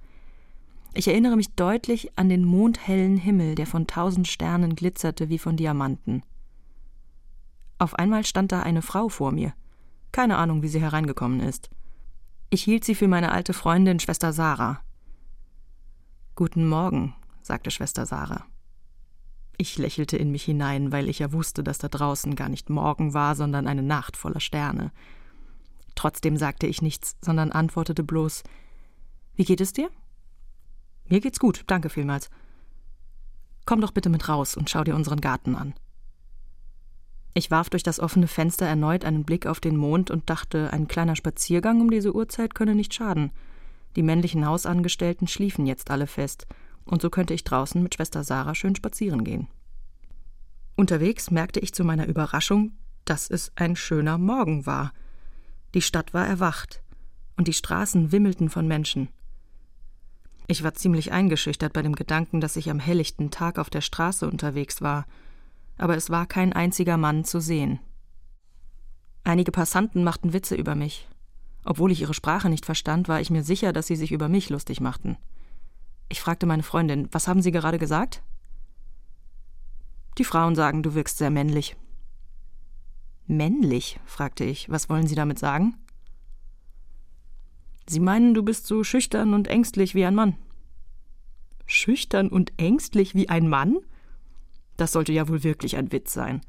Ich 0.93 1.07
erinnere 1.07 1.36
mich 1.38 1.55
deutlich 1.55 2.15
an 2.19 2.29
den 2.29 2.45
mondhellen 2.45 3.17
Himmel, 3.17 3.55
der 3.55 3.65
von 3.65 3.88
tausend 3.88 4.27
Sternen 4.27 4.75
glitzerte 4.75 5.29
wie 5.29 5.39
von 5.39 5.57
Diamanten. 5.57 6.21
Auf 7.79 7.95
einmal 7.95 8.25
stand 8.27 8.51
da 8.51 8.62
eine 8.62 8.83
Frau 8.83 9.09
vor 9.09 9.31
mir. 9.31 9.55
Keine 10.12 10.38
Ahnung, 10.38 10.62
wie 10.62 10.67
sie 10.67 10.81
hereingekommen 10.81 11.39
ist. 11.39 11.71
Ich 12.51 12.62
hielt 12.62 12.83
sie 12.83 12.93
für 12.93 13.07
meine 13.07 13.31
alte 13.31 13.53
Freundin 13.53 13.99
Schwester 13.99 14.33
Sarah. 14.33 14.83
Guten 16.36 16.67
Morgen, 16.67 17.13
sagte 17.43 17.69
Schwester 17.69 18.08
Sarah. 18.08 18.48
Ich 19.56 19.78
lächelte 19.78 20.17
in 20.17 20.32
mich 20.32 20.41
hinein, 20.41 20.91
weil 20.91 21.08
ich 21.08 21.19
ja 21.19 21.32
wusste, 21.32 21.63
dass 21.63 21.78
da 21.78 21.89
draußen 21.89 22.36
gar 22.36 22.50
nicht 22.50 22.72
Morgen 22.72 23.13
war, 23.13 23.36
sondern 23.36 23.67
eine 23.67 23.84
Nacht 23.84 24.17
voller 24.17 24.39
Sterne. 24.39 24.91
Trotzdem 25.93 26.36
sagte 26.36 26.65
ich 26.65 26.82
nichts, 26.82 27.17
sondern 27.22 27.52
antwortete 27.52 28.04
bloß 28.04 28.41
Wie 29.36 29.43
geht 29.43 29.62
es 29.62 29.74
dir? 29.74 29.91
Mir 31.06 31.22
geht's 31.22 31.39
gut, 31.39 31.65
danke 31.67 31.91
vielmals. 31.91 32.32
Komm 33.67 33.80
doch 33.80 33.91
bitte 33.91 34.10
mit 34.10 34.28
raus 34.28 34.58
und 34.58 34.72
schau 34.72 34.84
dir 34.84 34.96
unseren 34.96 35.22
Garten 35.22 35.56
an. 35.56 35.76
Ich 37.36 37.52
warf 37.52 37.69
durch 37.69 37.84
das 37.84 38.00
offene 38.00 38.28
Fenster 38.28 38.65
erneut 38.65 39.06
einen 39.06 39.24
Blick 39.24 39.46
auf 39.46 39.60
den 39.60 39.78
Mond 39.78 40.10
und 40.10 40.32
dachte, 40.32 40.74
ein 40.74 40.88
kleiner 40.88 41.15
Spaziergang 41.15 41.80
um 41.80 41.91
diese 41.91 42.15
Uhrzeit 42.15 42.56
könne 42.56 42.74
nicht 42.74 42.96
schaden. 42.96 43.30
Die 43.95 44.03
männlichen 44.03 44.45
Hausangestellten 44.45 45.27
schliefen 45.27 45.65
jetzt 45.65 45.91
alle 45.91 46.08
fest, 46.08 46.47
und 46.86 47.01
so 47.01 47.10
könnte 47.10 47.34
ich 47.34 47.43
draußen 47.43 47.82
mit 47.82 47.95
Schwester 47.95 48.23
Sarah 48.23 48.56
schön 48.56 48.75
spazieren 48.75 49.23
gehen. 49.23 49.47
Unterwegs 50.75 51.32
merkte 51.32 51.60
ich 51.60 51.73
zu 51.73 51.84
meiner 51.84 52.08
Überraschung, 52.08 52.73
dass 53.06 53.29
es 53.29 53.51
ein 53.56 53.75
schöner 53.75 54.17
Morgen 54.17 54.65
war. 54.65 54.91
Die 55.73 55.82
Stadt 55.82 56.13
war 56.13 56.27
erwacht, 56.27 56.82
und 57.38 57.47
die 57.47 57.53
Straßen 57.53 58.12
wimmelten 58.12 58.49
von 58.49 58.67
Menschen. 58.67 59.10
Ich 60.47 60.63
war 60.63 60.73
ziemlich 60.73 61.12
eingeschüchtert 61.12 61.73
bei 61.73 61.82
dem 61.82 61.95
Gedanken, 61.95 62.41
dass 62.41 62.58
ich 62.58 62.69
am 62.69 62.79
helllichten 62.79 63.32
Tag 63.32 63.58
auf 63.60 63.69
der 63.69 63.82
Straße 63.82 64.27
unterwegs 64.29 64.82
war, 64.82 65.06
aber 65.77 65.95
es 65.95 66.10
war 66.10 66.25
kein 66.25 66.53
einziger 66.53 66.97
Mann 66.97 67.23
zu 67.23 67.39
sehen. 67.39 67.79
Einige 69.23 69.51
Passanten 69.51 70.03
machten 70.03 70.34
Witze 70.34 70.56
über 70.56 70.75
mich, 70.75 71.08
obwohl 71.65 71.91
ich 71.91 72.02
ihre 72.02 72.13
Sprache 72.13 72.49
nicht 72.49 72.65
verstand, 72.65 73.08
war 73.08 73.21
ich 73.21 73.30
mir 73.30 73.43
sicher, 73.43 73.73
dass 73.73 73.88
sie 73.88 73.95
sich 73.95 74.12
über 74.12 74.30
mich 74.30 74.49
lustig 74.49 74.82
machten. 74.82 75.17
Ich 76.10 76.21
fragte 76.21 76.45
meine 76.45 76.63
Freundin, 76.63 77.08
was 77.12 77.28
haben 77.28 77.41
Sie 77.41 77.52
gerade 77.52 77.80
gesagt? 77.80 78.21
Die 80.17 80.26
Frauen 80.26 80.56
sagen, 80.56 80.84
du 80.84 80.93
wirkst 80.93 81.17
sehr 81.17 81.32
männlich. 81.32 81.76
Männlich? 83.26 83.99
fragte 84.06 84.43
ich. 84.43 84.69
Was 84.69 84.89
wollen 84.89 85.08
Sie 85.08 85.15
damit 85.15 85.39
sagen? 85.39 85.76
Sie 87.88 87.99
meinen, 87.99 88.34
du 88.34 88.43
bist 88.43 88.67
so 88.67 88.84
schüchtern 88.84 89.34
und 89.34 89.47
ängstlich 89.47 89.95
wie 89.95 90.06
ein 90.06 90.15
Mann. 90.15 90.38
Schüchtern 91.65 92.30
und 92.30 92.54
ängstlich 92.58 93.15
wie 93.15 93.30
ein 93.30 93.47
Mann? 93.47 93.80
Das 94.78 94.91
sollte 94.91 95.13
ja 95.13 95.28
wohl 95.28 95.43
wirklich 95.43 95.78
ein 95.78 95.91
Witz 95.91 96.13
sein. 96.13 96.41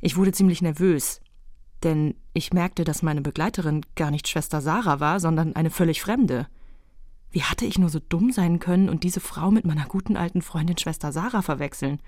Ich 0.00 0.16
wurde 0.16 0.32
ziemlich 0.32 0.62
nervös 0.62 1.20
denn 1.86 2.16
ich 2.34 2.52
merkte, 2.52 2.84
dass 2.84 3.02
meine 3.02 3.22
Begleiterin 3.22 3.80
gar 3.94 4.10
nicht 4.10 4.28
Schwester 4.28 4.60
Sarah 4.60 5.00
war, 5.00 5.20
sondern 5.20 5.56
eine 5.56 5.70
völlig 5.70 6.02
Fremde. 6.02 6.48
Wie 7.30 7.44
hatte 7.44 7.64
ich 7.64 7.78
nur 7.78 7.88
so 7.88 8.00
dumm 8.00 8.32
sein 8.32 8.58
können 8.58 8.88
und 8.88 9.04
diese 9.04 9.20
Frau 9.20 9.50
mit 9.50 9.64
meiner 9.64 9.86
guten 9.86 10.16
alten 10.16 10.42
Freundin 10.42 10.76
Schwester 10.76 11.12
Sarah 11.12 11.42
verwechseln? 11.42 12.02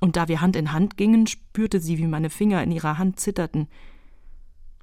Und 0.00 0.16
da 0.16 0.28
wir 0.28 0.40
Hand 0.40 0.56
in 0.56 0.72
Hand 0.72 0.96
gingen, 0.96 1.26
spürte 1.26 1.78
sie, 1.78 1.98
wie 1.98 2.06
meine 2.06 2.30
Finger 2.30 2.62
in 2.62 2.72
ihrer 2.72 2.98
Hand 2.98 3.20
zitterten. 3.20 3.68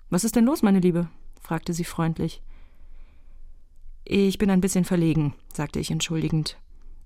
Was 0.09 0.23
ist 0.23 0.35
denn 0.35 0.45
los, 0.45 0.63
meine 0.63 0.79
Liebe? 0.79 1.09
fragte 1.41 1.73
sie 1.73 1.83
freundlich. 1.83 2.41
Ich 4.05 4.37
bin 4.37 4.49
ein 4.49 4.61
bisschen 4.61 4.85
verlegen, 4.85 5.33
sagte 5.51 5.79
ich 5.79 5.91
entschuldigend. 5.91 6.57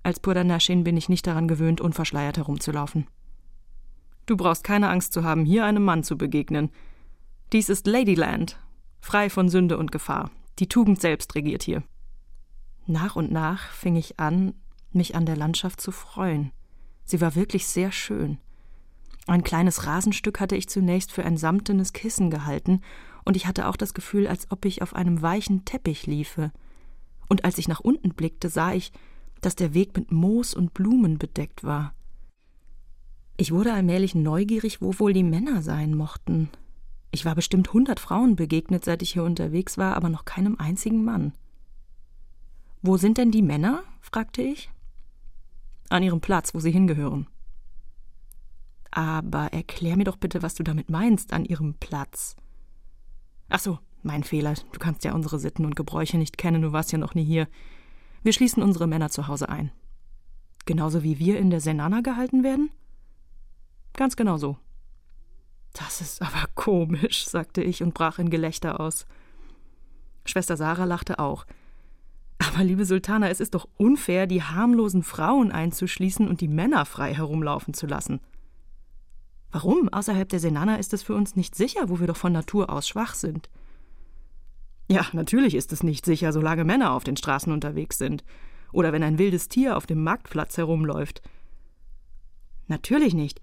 Als 0.04 0.20
Purdanashin 0.20 0.84
bin 0.84 0.96
ich 0.96 1.08
nicht 1.08 1.26
daran 1.26 1.48
gewöhnt, 1.48 1.80
unverschleiert 1.80 2.36
herumzulaufen. 2.36 3.08
Du 4.26 4.36
brauchst 4.36 4.62
keine 4.62 4.88
Angst 4.88 5.12
zu 5.12 5.24
haben, 5.24 5.44
hier 5.44 5.64
einem 5.64 5.84
Mann 5.84 6.04
zu 6.04 6.16
begegnen. 6.16 6.70
Dies 7.52 7.68
ist 7.68 7.86
Ladyland, 7.86 8.58
frei 9.02 9.28
von 9.28 9.50
Sünde 9.50 9.76
und 9.76 9.92
Gefahr. 9.92 10.30
Die 10.58 10.68
Tugend 10.68 11.02
selbst 11.02 11.34
regiert 11.34 11.62
hier. 11.62 11.82
Nach 12.86 13.14
und 13.14 13.30
nach 13.30 13.68
fing 13.72 13.94
ich 13.94 14.18
an, 14.18 14.54
mich 14.90 15.14
an 15.14 15.26
der 15.26 15.36
Landschaft 15.36 15.78
zu 15.78 15.92
freuen. 15.92 16.50
Sie 17.04 17.20
war 17.20 17.34
wirklich 17.34 17.66
sehr 17.66 17.92
schön. 17.92 18.38
Ein 19.26 19.44
kleines 19.44 19.86
Rasenstück 19.86 20.40
hatte 20.40 20.56
ich 20.56 20.70
zunächst 20.70 21.12
für 21.12 21.26
ein 21.26 21.36
samtenes 21.36 21.92
Kissen 21.92 22.30
gehalten, 22.30 22.80
und 23.26 23.36
ich 23.36 23.46
hatte 23.46 23.68
auch 23.68 23.76
das 23.76 23.92
Gefühl, 23.92 24.26
als 24.26 24.50
ob 24.50 24.64
ich 24.64 24.80
auf 24.80 24.96
einem 24.96 25.20
weichen 25.20 25.66
Teppich 25.66 26.06
liefe. 26.06 26.52
Und 27.28 27.44
als 27.44 27.58
ich 27.58 27.68
nach 27.68 27.80
unten 27.80 28.14
blickte, 28.14 28.48
sah 28.48 28.72
ich, 28.72 28.92
dass 29.42 29.56
der 29.56 29.74
Weg 29.74 29.94
mit 29.94 30.10
Moos 30.10 30.54
und 30.54 30.72
Blumen 30.72 31.18
bedeckt 31.18 31.64
war. 31.64 31.92
Ich 33.36 33.52
wurde 33.52 33.74
allmählich 33.74 34.14
neugierig, 34.14 34.80
wo 34.80 34.98
wohl 34.98 35.12
die 35.12 35.22
Männer 35.22 35.60
sein 35.60 35.94
mochten. 35.94 36.48
Ich 37.14 37.26
war 37.26 37.34
bestimmt 37.34 37.72
hundert 37.74 38.00
Frauen 38.00 38.36
begegnet, 38.36 38.86
seit 38.86 39.02
ich 39.02 39.12
hier 39.12 39.22
unterwegs 39.22 39.76
war, 39.76 39.96
aber 39.96 40.08
noch 40.08 40.24
keinem 40.24 40.58
einzigen 40.58 41.04
Mann. 41.04 41.34
Wo 42.80 42.96
sind 42.96 43.18
denn 43.18 43.30
die 43.30 43.42
Männer? 43.42 43.84
fragte 44.00 44.40
ich. 44.40 44.70
An 45.90 46.02
ihrem 46.02 46.22
Platz, 46.22 46.54
wo 46.54 46.58
sie 46.58 46.70
hingehören. 46.72 47.26
Aber 48.90 49.52
erklär 49.52 49.96
mir 49.98 50.04
doch 50.04 50.16
bitte, 50.16 50.42
was 50.42 50.54
du 50.54 50.62
damit 50.62 50.88
meinst, 50.88 51.34
an 51.34 51.44
ihrem 51.44 51.74
Platz. 51.74 52.34
Ach 53.50 53.60
so, 53.60 53.78
mein 54.02 54.24
Fehler. 54.24 54.54
Du 54.72 54.78
kannst 54.78 55.04
ja 55.04 55.12
unsere 55.14 55.38
Sitten 55.38 55.66
und 55.66 55.76
Gebräuche 55.76 56.16
nicht 56.16 56.38
kennen, 56.38 56.62
du 56.62 56.72
warst 56.72 56.92
ja 56.92 56.98
noch 56.98 57.14
nie 57.14 57.24
hier. 57.24 57.46
Wir 58.22 58.32
schließen 58.32 58.62
unsere 58.62 58.86
Männer 58.86 59.10
zu 59.10 59.28
Hause 59.28 59.50
ein. 59.50 59.70
Genauso 60.64 61.02
wie 61.02 61.18
wir 61.18 61.38
in 61.38 61.50
der 61.50 61.60
Senana 61.60 62.00
gehalten 62.00 62.42
werden? 62.42 62.70
Ganz 63.92 64.16
genau 64.16 64.38
so. 64.38 64.56
Das 65.72 66.00
ist 66.00 66.20
aber 66.20 66.46
komisch, 66.54 67.26
sagte 67.26 67.62
ich 67.62 67.82
und 67.82 67.94
brach 67.94 68.18
in 68.18 68.30
Gelächter 68.30 68.80
aus. 68.80 69.06
Schwester 70.24 70.56
Sarah 70.56 70.84
lachte 70.84 71.18
auch. 71.18 71.46
Aber 72.38 72.64
liebe 72.64 72.84
Sultana, 72.84 73.28
es 73.28 73.40
ist 73.40 73.54
doch 73.54 73.68
unfair, 73.76 74.26
die 74.26 74.42
harmlosen 74.42 75.02
Frauen 75.02 75.52
einzuschließen 75.52 76.28
und 76.28 76.40
die 76.40 76.48
Männer 76.48 76.84
frei 76.84 77.14
herumlaufen 77.14 77.72
zu 77.72 77.86
lassen. 77.86 78.20
Warum? 79.52 79.88
Außerhalb 79.90 80.28
der 80.28 80.40
Senana 80.40 80.76
ist 80.76 80.92
es 80.92 81.02
für 81.02 81.14
uns 81.14 81.36
nicht 81.36 81.54
sicher, 81.54 81.88
wo 81.88 82.00
wir 82.00 82.06
doch 82.06 82.16
von 82.16 82.32
Natur 82.32 82.70
aus 82.70 82.88
schwach 82.88 83.14
sind. 83.14 83.48
Ja, 84.88 85.06
natürlich 85.12 85.54
ist 85.54 85.72
es 85.72 85.82
nicht 85.82 86.04
sicher, 86.04 86.32
solange 86.32 86.64
Männer 86.64 86.92
auf 86.92 87.04
den 87.04 87.16
Straßen 87.16 87.52
unterwegs 87.52 87.98
sind. 87.98 88.24
Oder 88.72 88.92
wenn 88.92 89.02
ein 89.02 89.18
wildes 89.18 89.48
Tier 89.48 89.76
auf 89.76 89.86
dem 89.86 90.02
Marktplatz 90.02 90.56
herumläuft. 90.56 91.22
Natürlich 92.66 93.14
nicht. 93.14 93.40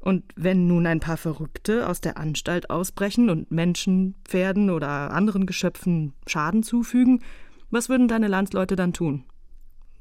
Und 0.00 0.24
wenn 0.36 0.66
nun 0.66 0.86
ein 0.86 1.00
paar 1.00 1.16
Verrückte 1.16 1.88
aus 1.88 2.00
der 2.00 2.18
Anstalt 2.18 2.70
ausbrechen 2.70 3.30
und 3.30 3.50
Menschen, 3.50 4.14
Pferden 4.24 4.70
oder 4.70 5.12
anderen 5.12 5.46
Geschöpfen 5.46 6.14
Schaden 6.26 6.62
zufügen, 6.62 7.22
was 7.70 7.88
würden 7.88 8.08
deine 8.08 8.28
Landsleute 8.28 8.76
dann 8.76 8.92
tun? 8.92 9.24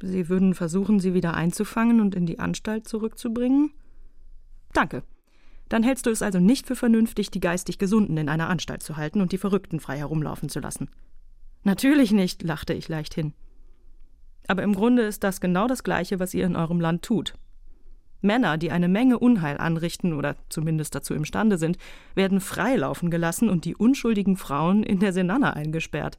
Sie 0.02 0.30
würden 0.30 0.54
versuchen, 0.54 1.00
sie 1.00 1.14
wieder 1.14 1.34
einzufangen 1.34 2.02
und 2.02 2.16
in 2.16 2.26
die 2.26 2.40
Anstalt 2.40 2.88
zurückzubringen? 2.88 3.72
Danke. 4.74 5.04
Dann 5.70 5.84
hältst 5.84 6.06
du 6.06 6.12
es 6.12 6.22
also 6.22 6.40
nicht 6.40 6.68
für 6.68 6.76
vernünftig, 6.76 7.30
die 7.32 7.40
geistig 7.40 7.78
Gesunden 7.78 8.16
in 8.18 8.30
einer 8.30 8.50
Anstalt 8.50 8.84
zu 8.84 8.96
halten 8.96 9.22
und 9.22 9.32
die 9.32 9.38
Verrückten 9.38 9.80
frei 9.80 9.98
herumlaufen 9.98 10.50
zu 10.50 10.60
lassen. 10.60 10.90
Natürlich 11.64 12.12
nicht, 12.12 12.44
lachte 12.44 12.74
ich 12.74 12.88
leicht 12.88 13.14
hin. 13.14 13.34
Aber 14.48 14.64
im 14.64 14.74
Grunde 14.74 15.02
ist 15.02 15.24
das 15.24 15.42
genau 15.42 15.68
das 15.68 15.84
Gleiche, 15.84 16.20
was 16.20 16.34
ihr 16.34 16.46
in 16.46 16.56
eurem 16.56 16.80
Land 16.80 17.04
tut. 17.04 17.34
Männer, 18.22 18.58
die 18.58 18.72
eine 18.72 18.88
Menge 18.88 19.20
Unheil 19.20 19.58
anrichten 19.58 20.14
oder 20.14 20.36
zumindest 20.50 20.96
dazu 20.96 21.14
imstande 21.14 21.58
sind, 21.58 21.78
werden 22.16 22.40
freilaufen 22.40 23.12
gelassen 23.12 23.50
und 23.50 23.66
die 23.66 23.76
unschuldigen 23.76 24.38
Frauen 24.38 24.84
in 24.84 25.00
der 25.00 25.14
Senanna 25.14 25.54
eingesperrt. 25.54 26.18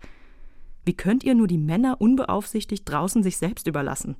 Wie 0.85 0.95
könnt 0.95 1.25
ihr 1.25 1.35
nur 1.35 1.49
die 1.49 1.59
Männer 1.59 2.01
unbeaufsichtigt 2.01 2.89
draußen 2.89 3.23
sich 3.23 3.37
selbst 3.37 3.67
überlassen? 3.67 4.17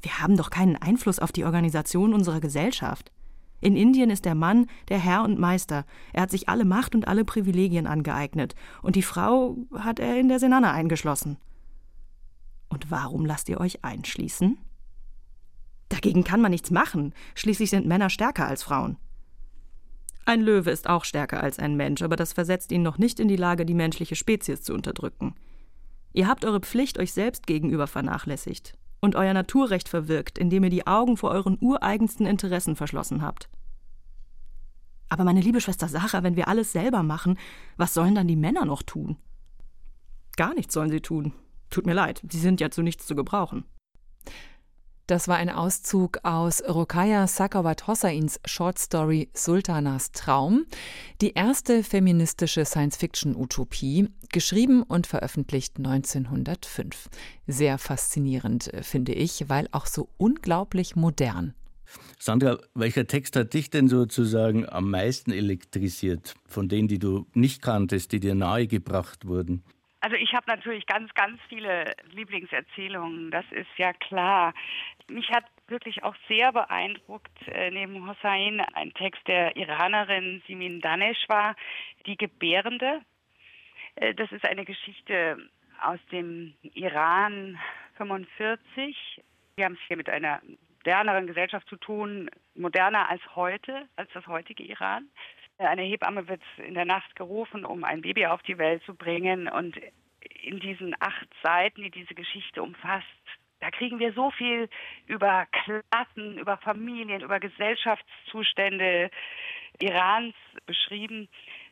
Wir 0.00 0.20
haben 0.20 0.36
doch 0.36 0.50
keinen 0.50 0.76
Einfluss 0.76 1.18
auf 1.18 1.32
die 1.32 1.44
Organisation 1.44 2.14
unserer 2.14 2.40
Gesellschaft. 2.40 3.12
In 3.60 3.76
Indien 3.76 4.10
ist 4.10 4.24
der 4.24 4.34
Mann 4.34 4.66
der 4.88 4.98
Herr 4.98 5.22
und 5.22 5.38
Meister. 5.38 5.84
Er 6.12 6.22
hat 6.22 6.30
sich 6.30 6.48
alle 6.48 6.64
Macht 6.64 6.96
und 6.96 7.06
alle 7.06 7.24
Privilegien 7.24 7.86
angeeignet. 7.86 8.56
Und 8.82 8.96
die 8.96 9.02
Frau 9.02 9.56
hat 9.74 10.00
er 10.00 10.18
in 10.18 10.28
der 10.28 10.40
Senanna 10.40 10.72
eingeschlossen. 10.72 11.36
Und 12.68 12.90
warum 12.90 13.24
lasst 13.24 13.48
ihr 13.48 13.60
euch 13.60 13.84
einschließen? 13.84 14.58
Dagegen 15.92 16.24
kann 16.24 16.40
man 16.40 16.52
nichts 16.52 16.70
machen. 16.70 17.12
Schließlich 17.34 17.68
sind 17.68 17.86
Männer 17.86 18.08
stärker 18.08 18.48
als 18.48 18.62
Frauen. 18.62 18.96
Ein 20.24 20.40
Löwe 20.40 20.70
ist 20.70 20.88
auch 20.88 21.04
stärker 21.04 21.42
als 21.42 21.58
ein 21.58 21.76
Mensch, 21.76 22.00
aber 22.00 22.16
das 22.16 22.32
versetzt 22.32 22.72
ihn 22.72 22.80
noch 22.80 22.96
nicht 22.96 23.20
in 23.20 23.28
die 23.28 23.36
Lage, 23.36 23.66
die 23.66 23.74
menschliche 23.74 24.16
Spezies 24.16 24.62
zu 24.62 24.72
unterdrücken. 24.72 25.34
Ihr 26.14 26.28
habt 26.28 26.46
eure 26.46 26.60
Pflicht 26.60 26.98
euch 26.98 27.12
selbst 27.12 27.46
gegenüber 27.46 27.86
vernachlässigt 27.86 28.78
und 29.02 29.16
euer 29.16 29.34
Naturrecht 29.34 29.86
verwirkt, 29.86 30.38
indem 30.38 30.64
ihr 30.64 30.70
die 30.70 30.86
Augen 30.86 31.18
vor 31.18 31.30
euren 31.30 31.58
ureigensten 31.60 32.24
Interessen 32.24 32.74
verschlossen 32.74 33.20
habt. 33.20 33.50
Aber 35.10 35.24
meine 35.24 35.42
liebe 35.42 35.60
Schwester 35.60 35.88
Sarah, 35.88 36.22
wenn 36.22 36.36
wir 36.36 36.48
alles 36.48 36.72
selber 36.72 37.02
machen, 37.02 37.38
was 37.76 37.92
sollen 37.92 38.14
dann 38.14 38.28
die 38.28 38.36
Männer 38.36 38.64
noch 38.64 38.82
tun? 38.82 39.18
Gar 40.38 40.54
nichts 40.54 40.72
sollen 40.72 40.90
sie 40.90 41.02
tun. 41.02 41.34
Tut 41.68 41.84
mir 41.84 41.92
leid, 41.92 42.22
sie 42.30 42.38
sind 42.38 42.62
ja 42.62 42.70
zu 42.70 42.80
nichts 42.80 43.06
zu 43.06 43.14
gebrauchen. 43.14 43.64
Das 45.08 45.26
war 45.26 45.36
ein 45.36 45.50
Auszug 45.50 46.20
aus 46.22 46.62
Rokaya 46.62 47.26
Sakawat 47.26 47.88
Hossains 47.88 48.38
Shortstory 48.44 49.28
Sultanas 49.34 50.12
Traum, 50.12 50.64
die 51.20 51.32
erste 51.32 51.82
feministische 51.82 52.64
Science-Fiction-Utopie, 52.64 54.08
geschrieben 54.30 54.84
und 54.84 55.08
veröffentlicht 55.08 55.78
1905. 55.78 57.08
Sehr 57.48 57.78
faszinierend, 57.78 58.72
äh, 58.72 58.84
finde 58.84 59.12
ich, 59.12 59.48
weil 59.48 59.68
auch 59.72 59.86
so 59.86 60.08
unglaublich 60.18 60.94
modern. 60.94 61.54
Sandra, 62.18 62.58
welcher 62.74 63.06
Text 63.06 63.34
hat 63.34 63.52
dich 63.54 63.70
denn 63.70 63.88
sozusagen 63.88 64.68
am 64.68 64.88
meisten 64.88 65.32
elektrisiert, 65.32 66.34
von 66.46 66.68
denen, 66.68 66.86
die 66.86 67.00
du 67.00 67.26
nicht 67.34 67.60
kanntest, 67.60 68.12
die 68.12 68.20
dir 68.20 68.36
nahegebracht 68.36 69.26
wurden? 69.26 69.64
Also 70.02 70.16
ich 70.16 70.34
habe 70.34 70.46
natürlich 70.48 70.84
ganz, 70.86 71.14
ganz 71.14 71.40
viele 71.48 71.94
Lieblingserzählungen, 72.10 73.30
das 73.30 73.44
ist 73.52 73.70
ja 73.76 73.92
klar. 73.92 74.52
Mich 75.06 75.30
hat 75.30 75.44
wirklich 75.68 76.02
auch 76.02 76.16
sehr 76.26 76.52
beeindruckt, 76.52 77.30
äh, 77.46 77.70
neben 77.70 78.08
Hossein, 78.08 78.60
ein 78.74 78.92
Text 78.94 79.22
der 79.28 79.56
Iranerin 79.56 80.42
Simin 80.48 80.80
Danesh 80.80 81.28
war, 81.28 81.54
Die 82.06 82.16
Gebärende. 82.16 83.02
Äh, 83.94 84.12
das 84.14 84.32
ist 84.32 84.44
eine 84.44 84.64
Geschichte 84.64 85.48
aus 85.80 86.00
dem 86.10 86.54
Iran 86.74 87.56
45. 87.96 89.22
Wir 89.54 89.66
haben 89.66 89.74
es 89.74 89.86
hier 89.86 89.96
mit 89.96 90.08
einer 90.08 90.42
moderneren 90.78 91.28
Gesellschaft 91.28 91.68
zu 91.68 91.76
tun, 91.76 92.28
moderner 92.56 93.08
als 93.08 93.22
heute, 93.36 93.86
als 93.94 94.10
das 94.14 94.26
heutige 94.26 94.64
Iran. 94.64 95.08
Eine 95.58 95.82
Hebamme 95.82 96.28
wird 96.28 96.42
in 96.56 96.74
der 96.74 96.84
Nacht 96.84 97.14
gerufen, 97.16 97.64
um 97.64 97.84
ein 97.84 98.02
Baby 98.02 98.26
auf 98.26 98.42
die 98.42 98.58
Welt 98.58 98.82
zu 98.84 98.94
bringen. 98.94 99.48
Und 99.48 99.78
in 100.42 100.60
diesen 100.60 100.94
acht 101.00 101.28
Seiten, 101.42 101.82
die 101.82 101.90
diese 101.90 102.14
Geschichte 102.14 102.62
umfasst, 102.62 103.06
da 103.60 103.70
kriegen 103.70 104.00
wir 104.00 104.12
so 104.12 104.32
viel 104.32 104.68
über 105.06 105.46
Klassen, 105.52 106.38
über 106.38 106.56
Familien, 106.58 107.20
über 107.20 107.38
Gesellschaftszustände 107.38 109.08
Irans 109.80 110.34
beschrieben, 110.66 111.28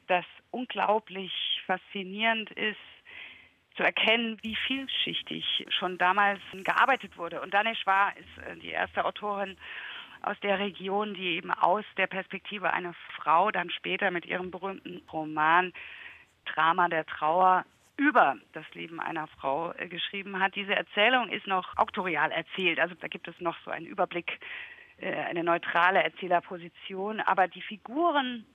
das 0.07 0.25
unglaublich 0.53 1.33
faszinierend 1.67 2.51
ist, 2.53 2.79
zu 3.77 3.83
erkennen, 3.83 4.39
wie 4.43 4.57
vielschichtig 4.67 5.67
schon 5.69 5.99
damals 5.99 6.41
gearbeitet 6.53 7.17
wurde. 7.17 7.41
Und 7.41 7.55
Daneshwar 7.55 8.13
ist 8.17 8.47
äh, 8.47 8.57
die 8.57 8.71
erste 8.71 9.05
Autorin 9.05 9.57
aus 10.23 10.39
der 10.41 10.59
Region, 10.59 11.15
die 11.15 11.37
eben 11.37 11.51
aus 11.51 11.85
der 11.97 12.07
Perspektive 12.07 12.73
einer 12.73 12.95
Frau 13.17 13.51
dann 13.51 13.71
später 13.71 14.11
mit 14.11 14.27
ihrem 14.27 14.51
berühmten 14.51 15.03
Roman 15.13 15.73
Drama 16.47 16.89
der 16.89 17.07
Trauer 17.07 17.65
über 17.97 18.37
das 18.53 18.65
Leben 18.73 18.99
einer 18.99 19.27
Frau 19.27 19.73
äh, 19.73 19.87
geschrieben 19.87 20.41
hat. 20.41 20.55
Diese 20.55 20.75
Erzählung 20.75 21.29
ist 21.29 21.47
noch 21.47 21.77
auktorial 21.77 22.31
erzählt, 22.33 22.81
also 22.81 22.95
da 22.95 23.09
gibt 23.09 23.29
es 23.29 23.39
noch 23.41 23.57
so 23.65 23.71
einen 23.71 23.85
Überblick, 23.85 24.41
äh, 24.99 25.13
eine 25.13 25.45
neutrale 25.45 26.03
Erzählerposition, 26.03 27.21
aber 27.21 27.47
die 27.47 27.61
Figuren 27.61 28.47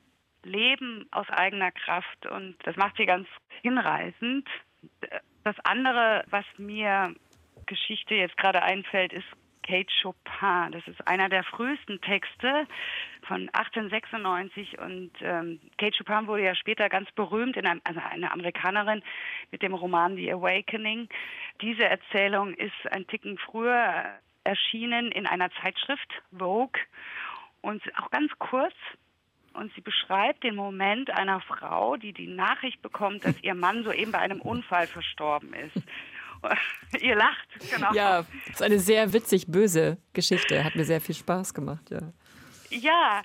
leben 0.44 1.08
aus 1.12 1.30
eigener 1.30 1.72
Kraft 1.72 2.26
und 2.26 2.56
das 2.64 2.76
macht 2.76 2.98
sie 2.98 3.06
ganz 3.06 3.28
hinreißend. 3.62 4.48
Das 5.44 5.56
andere, 5.64 6.24
was 6.30 6.46
mir 6.58 7.14
Geschichte 7.66 8.16
jetzt 8.16 8.38
gerade 8.38 8.64
einfällt, 8.64 9.14
ist 9.14 9.28
Kate 9.66 9.92
Chopin. 10.02 10.72
Das 10.72 10.88
ist 10.88 11.08
einer 11.08 11.28
der 11.28 11.44
frühesten 11.44 12.00
Texte 12.02 12.68
von 13.28 13.50
1896 13.50 14.80
und 14.80 15.12
ähm, 15.22 15.60
Kate 15.78 15.98
Chopin 15.98 16.28
wurde 16.28 16.44
ja 16.44 16.56
später 16.56 16.88
ganz 16.90 17.12
berühmt, 17.14 17.58
in 17.58 17.66
einem, 17.66 17.82
also 17.84 18.00
eine 18.00 18.32
Amerikanerin 18.32 19.02
mit 19.52 19.62
dem 19.64 19.74
Roman 19.74 20.16
The 20.16 20.34
Awakening. 20.34 21.10
Diese 21.62 21.84
Erzählung 21.84 22.54
ist 22.54 22.92
ein 22.92 23.08
Ticken 23.08 23.38
früher 23.38 24.06
erschienen 24.44 25.12
in 25.12 25.26
einer 25.26 25.50
Zeitschrift, 25.62 26.14
Vogue, 26.32 26.80
und 27.62 27.82
auch 27.98 28.12
ganz 28.12 28.32
kurz. 28.38 28.76
Und 29.54 29.74
sie 29.74 29.82
beschreibt 29.82 30.44
den 30.44 30.56
Moment 30.56 31.10
einer 31.10 31.40
Frau, 31.40 31.96
die 31.96 32.12
die 32.12 32.28
Nachricht 32.28 32.82
bekommt, 32.82 33.24
dass 33.24 33.42
ihr 33.42 33.56
Mann 33.56 33.84
soeben 33.84 34.12
bei 34.12 34.20
einem 34.20 34.42
Unfall 34.42 34.86
verstorben 34.86 35.54
ist. 35.54 35.82
Ihr 37.02 37.16
lacht, 37.16 37.48
genau. 37.72 37.94
Ja, 37.94 38.26
das 38.48 38.56
ist 38.56 38.62
eine 38.62 38.80
sehr 38.80 39.12
witzig 39.14 39.48
böse 39.48 39.98
Geschichte. 40.14 40.64
Hat 40.64 40.76
mir 40.76 40.86
sehr 40.86 41.02
viel 41.02 41.16
Spaß 41.16 41.54
gemacht, 41.54 41.90
ja. 41.90 42.14
Ja, 42.70 43.22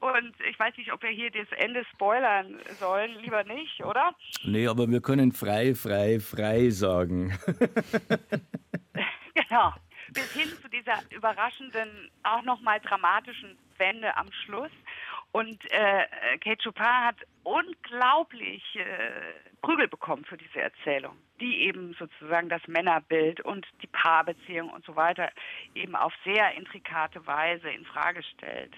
und 0.00 0.34
ich 0.48 0.58
weiß 0.58 0.76
nicht, 0.78 0.92
ob 0.92 1.02
wir 1.02 1.10
hier 1.10 1.30
das 1.30 1.48
Ende 1.58 1.84
spoilern 1.92 2.58
sollen. 2.78 3.16
Lieber 3.20 3.44
nicht, 3.44 3.84
oder? 3.84 4.14
Nee, 4.44 4.66
aber 4.66 4.88
wir 4.88 5.02
können 5.02 5.32
frei, 5.32 5.74
frei, 5.74 6.18
frei 6.20 6.70
sagen. 6.70 7.38
genau. 9.34 9.74
Bis 10.12 10.32
hin 10.32 10.48
zu 10.60 10.68
dieser 10.68 10.98
überraschenden, 11.10 12.10
auch 12.22 12.42
nochmal 12.42 12.80
dramatischen 12.80 13.58
Wende 13.76 14.16
am 14.16 14.32
Schluss. 14.44 14.70
Und 15.32 15.58
äh, 15.70 16.38
Kate 16.42 16.62
Chopin 16.62 16.84
hat 16.84 17.16
unglaublich 17.44 18.62
äh, 18.74 19.50
Prügel 19.62 19.86
bekommen 19.86 20.24
für 20.24 20.36
diese 20.36 20.60
Erzählung, 20.60 21.16
die 21.40 21.60
eben 21.60 21.94
sozusagen 21.98 22.48
das 22.48 22.62
Männerbild 22.66 23.40
und 23.42 23.66
die 23.82 23.86
Paarbeziehung 23.86 24.70
und 24.70 24.84
so 24.84 24.96
weiter 24.96 25.30
eben 25.74 25.94
auf 25.94 26.12
sehr 26.24 26.54
intrikate 26.56 27.24
Weise 27.26 27.68
in 27.68 27.84
Frage 27.84 28.22
stellt. 28.22 28.72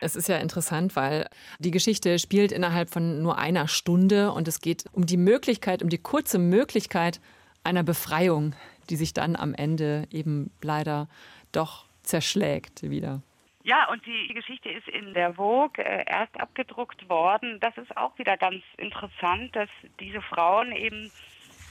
Es 0.00 0.14
ist 0.14 0.28
ja 0.28 0.36
interessant, 0.36 0.94
weil 0.94 1.28
die 1.58 1.70
Geschichte 1.72 2.18
spielt 2.18 2.52
innerhalb 2.52 2.90
von 2.90 3.20
nur 3.22 3.38
einer 3.38 3.66
Stunde 3.66 4.30
und 4.30 4.46
es 4.46 4.60
geht 4.60 4.84
um 4.92 5.04
die 5.06 5.16
Möglichkeit, 5.16 5.82
um 5.82 5.88
die 5.88 5.98
kurze 5.98 6.38
Möglichkeit 6.38 7.20
einer 7.64 7.82
Befreiung, 7.82 8.54
die 8.88 8.96
sich 8.96 9.14
dann 9.14 9.34
am 9.34 9.54
Ende 9.54 10.06
eben 10.10 10.52
leider 10.62 11.08
doch 11.52 11.86
zerschlägt 12.02 12.82
wieder. 12.82 13.22
Ja, 13.68 13.86
und 13.90 14.06
die 14.06 14.32
Geschichte 14.32 14.70
ist 14.70 14.88
in 14.88 15.12
der 15.12 15.34
Vogue 15.34 15.84
äh, 15.84 16.02
erst 16.06 16.40
abgedruckt 16.40 17.06
worden. 17.10 17.60
Das 17.60 17.76
ist 17.76 17.94
auch 17.98 18.18
wieder 18.18 18.38
ganz 18.38 18.62
interessant, 18.78 19.54
dass 19.54 19.68
diese 20.00 20.22
Frauen 20.22 20.72
eben 20.72 21.12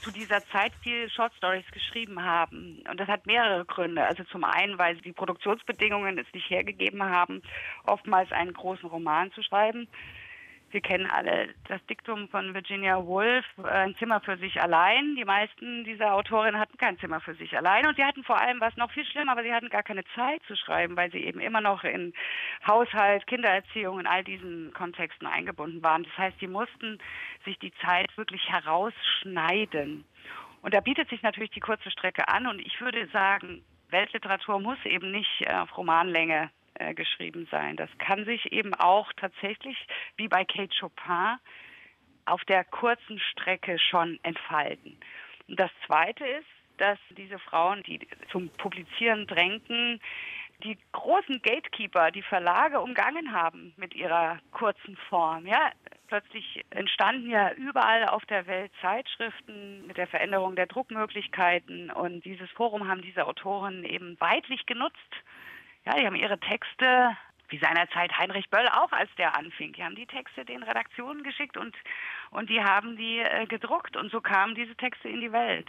zu 0.02 0.12
dieser 0.12 0.46
Zeit 0.52 0.72
viel 0.84 1.10
Short 1.10 1.34
Stories 1.34 1.68
geschrieben 1.72 2.22
haben. 2.22 2.84
Und 2.88 3.00
das 3.00 3.08
hat 3.08 3.26
mehrere 3.26 3.64
Gründe. 3.64 4.04
Also 4.04 4.22
zum 4.30 4.44
einen, 4.44 4.78
weil 4.78 4.98
die 4.98 5.10
Produktionsbedingungen 5.10 6.18
es 6.18 6.32
nicht 6.32 6.48
hergegeben 6.48 7.02
haben, 7.02 7.42
oftmals 7.82 8.30
einen 8.30 8.52
großen 8.52 8.88
Roman 8.88 9.32
zu 9.32 9.42
schreiben. 9.42 9.88
Wir 10.70 10.82
kennen 10.82 11.06
alle 11.06 11.54
das 11.66 11.84
Diktum 11.86 12.28
von 12.28 12.52
Virginia 12.52 13.02
Woolf, 13.02 13.44
äh, 13.58 13.68
ein 13.68 13.96
Zimmer 13.96 14.20
für 14.20 14.36
sich 14.36 14.60
allein. 14.60 15.16
Die 15.16 15.24
meisten 15.24 15.84
dieser 15.84 16.14
Autorinnen 16.14 16.60
hatten 16.60 16.76
kein 16.76 16.98
Zimmer 16.98 17.20
für 17.20 17.34
sich 17.34 17.56
allein 17.56 17.86
und 17.86 17.96
sie 17.96 18.04
hatten 18.04 18.22
vor 18.22 18.38
allem, 18.38 18.60
was 18.60 18.76
noch 18.76 18.90
viel 18.92 19.06
schlimmer, 19.06 19.32
aber 19.32 19.42
sie 19.42 19.52
hatten 19.52 19.70
gar 19.70 19.82
keine 19.82 20.04
Zeit 20.14 20.42
zu 20.46 20.56
schreiben, 20.56 20.96
weil 20.96 21.10
sie 21.10 21.24
eben 21.24 21.40
immer 21.40 21.62
noch 21.62 21.84
in 21.84 22.12
Haushalt, 22.66 23.26
Kindererziehung, 23.26 24.00
in 24.00 24.06
all 24.06 24.24
diesen 24.24 24.74
Kontexten 24.74 25.26
eingebunden 25.26 25.82
waren. 25.82 26.04
Das 26.04 26.18
heißt, 26.18 26.38
sie 26.38 26.48
mussten 26.48 26.98
sich 27.46 27.58
die 27.58 27.72
Zeit 27.84 28.14
wirklich 28.18 28.46
herausschneiden. 28.50 30.04
Und 30.60 30.74
da 30.74 30.80
bietet 30.80 31.08
sich 31.08 31.22
natürlich 31.22 31.52
die 31.52 31.60
kurze 31.60 31.90
Strecke 31.90 32.28
an 32.28 32.46
und 32.46 32.60
ich 32.60 32.78
würde 32.80 33.06
sagen, 33.08 33.64
Weltliteratur 33.90 34.60
muss 34.60 34.78
eben 34.84 35.10
nicht 35.12 35.48
auf 35.50 35.78
Romanlänge 35.78 36.50
äh, 36.78 36.94
geschrieben 36.94 37.46
sein. 37.50 37.76
Das 37.76 37.90
kann 37.98 38.24
sich 38.24 38.52
eben 38.52 38.74
auch 38.74 39.12
tatsächlich, 39.16 39.76
wie 40.16 40.28
bei 40.28 40.44
Kate 40.44 40.74
Chopin, 40.78 41.36
auf 42.24 42.44
der 42.44 42.64
kurzen 42.64 43.18
Strecke 43.18 43.78
schon 43.78 44.18
entfalten. 44.22 44.98
Und 45.48 45.58
das 45.58 45.70
Zweite 45.86 46.26
ist, 46.26 46.46
dass 46.76 46.98
diese 47.16 47.38
Frauen, 47.38 47.82
die 47.82 48.06
zum 48.30 48.50
Publizieren 48.50 49.26
drängten, 49.26 50.00
die 50.64 50.76
großen 50.92 51.40
Gatekeeper, 51.42 52.10
die 52.10 52.22
Verlage 52.22 52.80
umgangen 52.80 53.32
haben 53.32 53.72
mit 53.76 53.94
ihrer 53.94 54.38
kurzen 54.50 54.96
Form. 55.08 55.46
Ja, 55.46 55.70
plötzlich 56.08 56.64
entstanden 56.70 57.30
ja 57.30 57.52
überall 57.52 58.06
auf 58.08 58.24
der 58.26 58.46
Welt 58.46 58.72
Zeitschriften 58.80 59.86
mit 59.86 59.96
der 59.96 60.08
Veränderung 60.08 60.56
der 60.56 60.66
Druckmöglichkeiten 60.66 61.90
und 61.90 62.24
dieses 62.24 62.50
Forum 62.50 62.88
haben 62.88 63.02
diese 63.02 63.26
Autoren 63.26 63.84
eben 63.84 64.18
weitlich 64.20 64.66
genutzt 64.66 65.14
ja, 65.88 65.94
die 65.94 66.06
haben 66.06 66.16
ihre 66.16 66.38
Texte, 66.38 67.16
wie 67.48 67.58
seinerzeit 67.58 68.16
Heinrich 68.18 68.50
Böll 68.50 68.68
auch, 68.68 68.92
als 68.92 69.08
der 69.16 69.34
anfing. 69.34 69.72
Die 69.72 69.82
haben 69.82 69.94
die 69.94 70.06
Texte 70.06 70.44
den 70.44 70.62
Redaktionen 70.62 71.22
geschickt 71.22 71.56
und, 71.56 71.74
und 72.30 72.50
die 72.50 72.62
haben 72.62 72.96
die 72.96 73.20
äh, 73.20 73.46
gedruckt 73.46 73.96
und 73.96 74.12
so 74.12 74.20
kamen 74.20 74.54
diese 74.54 74.76
Texte 74.76 75.08
in 75.08 75.20
die 75.20 75.32
Welt. 75.32 75.66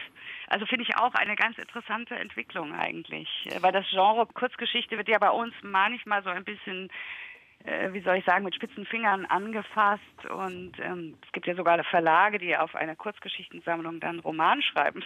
Also 0.48 0.66
finde 0.66 0.84
ich 0.84 0.98
auch 0.98 1.14
eine 1.14 1.38
ganz 1.38 1.58
interessante 1.58 2.16
Entwicklung 2.16 2.74
eigentlich. 2.74 3.30
Äh, 3.46 3.62
weil 3.62 3.72
das 3.72 3.86
Genre 3.90 4.26
Kurzgeschichte 4.26 4.98
wird 4.98 5.08
ja 5.08 5.20
bei 5.20 5.30
uns 5.30 5.54
manchmal 5.62 6.22
so 6.24 6.30
ein 6.30 6.44
bisschen 6.44 6.90
äh, 7.64 7.92
wie 7.94 8.02
soll 8.02 8.18
ich 8.18 8.26
sagen, 8.26 8.44
mit 8.44 8.56
spitzen 8.56 8.86
Fingern 8.86 9.26
angefasst. 9.26 10.26
Und 10.30 10.74
ähm, 10.80 11.18
es 11.26 11.32
gibt 11.32 11.48
ja 11.48 11.56
sogar 11.56 11.82
Verlage, 11.86 12.40
die 12.40 12.58
auf 12.58 12.76
einer 12.76 12.96
Kurzgeschichtensammlung 12.96 14.00
dann 14.00 14.20
Roman 14.20 14.62
schreiben. 14.62 15.04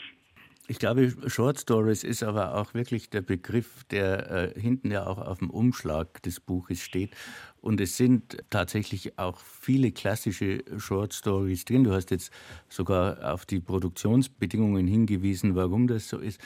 Ich 0.68 0.80
glaube, 0.80 1.14
Short 1.28 1.60
Stories 1.60 2.06
ist 2.06 2.24
aber 2.24 2.56
auch 2.56 2.74
wirklich 2.74 3.10
der 3.10 3.22
Begriff, 3.22 3.84
der 3.92 4.56
äh, 4.56 4.60
hinten 4.60 4.92
ja 4.92 5.06
auch 5.06 5.18
auf 5.18 5.40
dem 5.40 5.50
Umschlag 5.50 6.24
des 6.24 6.40
Buches 6.40 6.80
steht. 6.80 7.12
Und 7.60 7.82
es 7.82 7.98
sind 7.98 8.38
tatsächlich 8.50 9.18
auch 9.18 9.40
viele 9.40 9.92
klassische 9.92 10.64
Short 10.78 11.14
Stories 11.14 11.66
drin. 11.66 11.84
Du 11.84 11.92
hast 11.92 12.12
jetzt 12.12 12.32
sogar 12.70 13.34
auf 13.34 13.46
die 13.46 13.60
Produktionsbedingungen 13.60 14.88
hingewiesen, 14.88 15.56
warum 15.56 15.88
das 15.88 16.08
so 16.08 16.18
ist. 16.18 16.40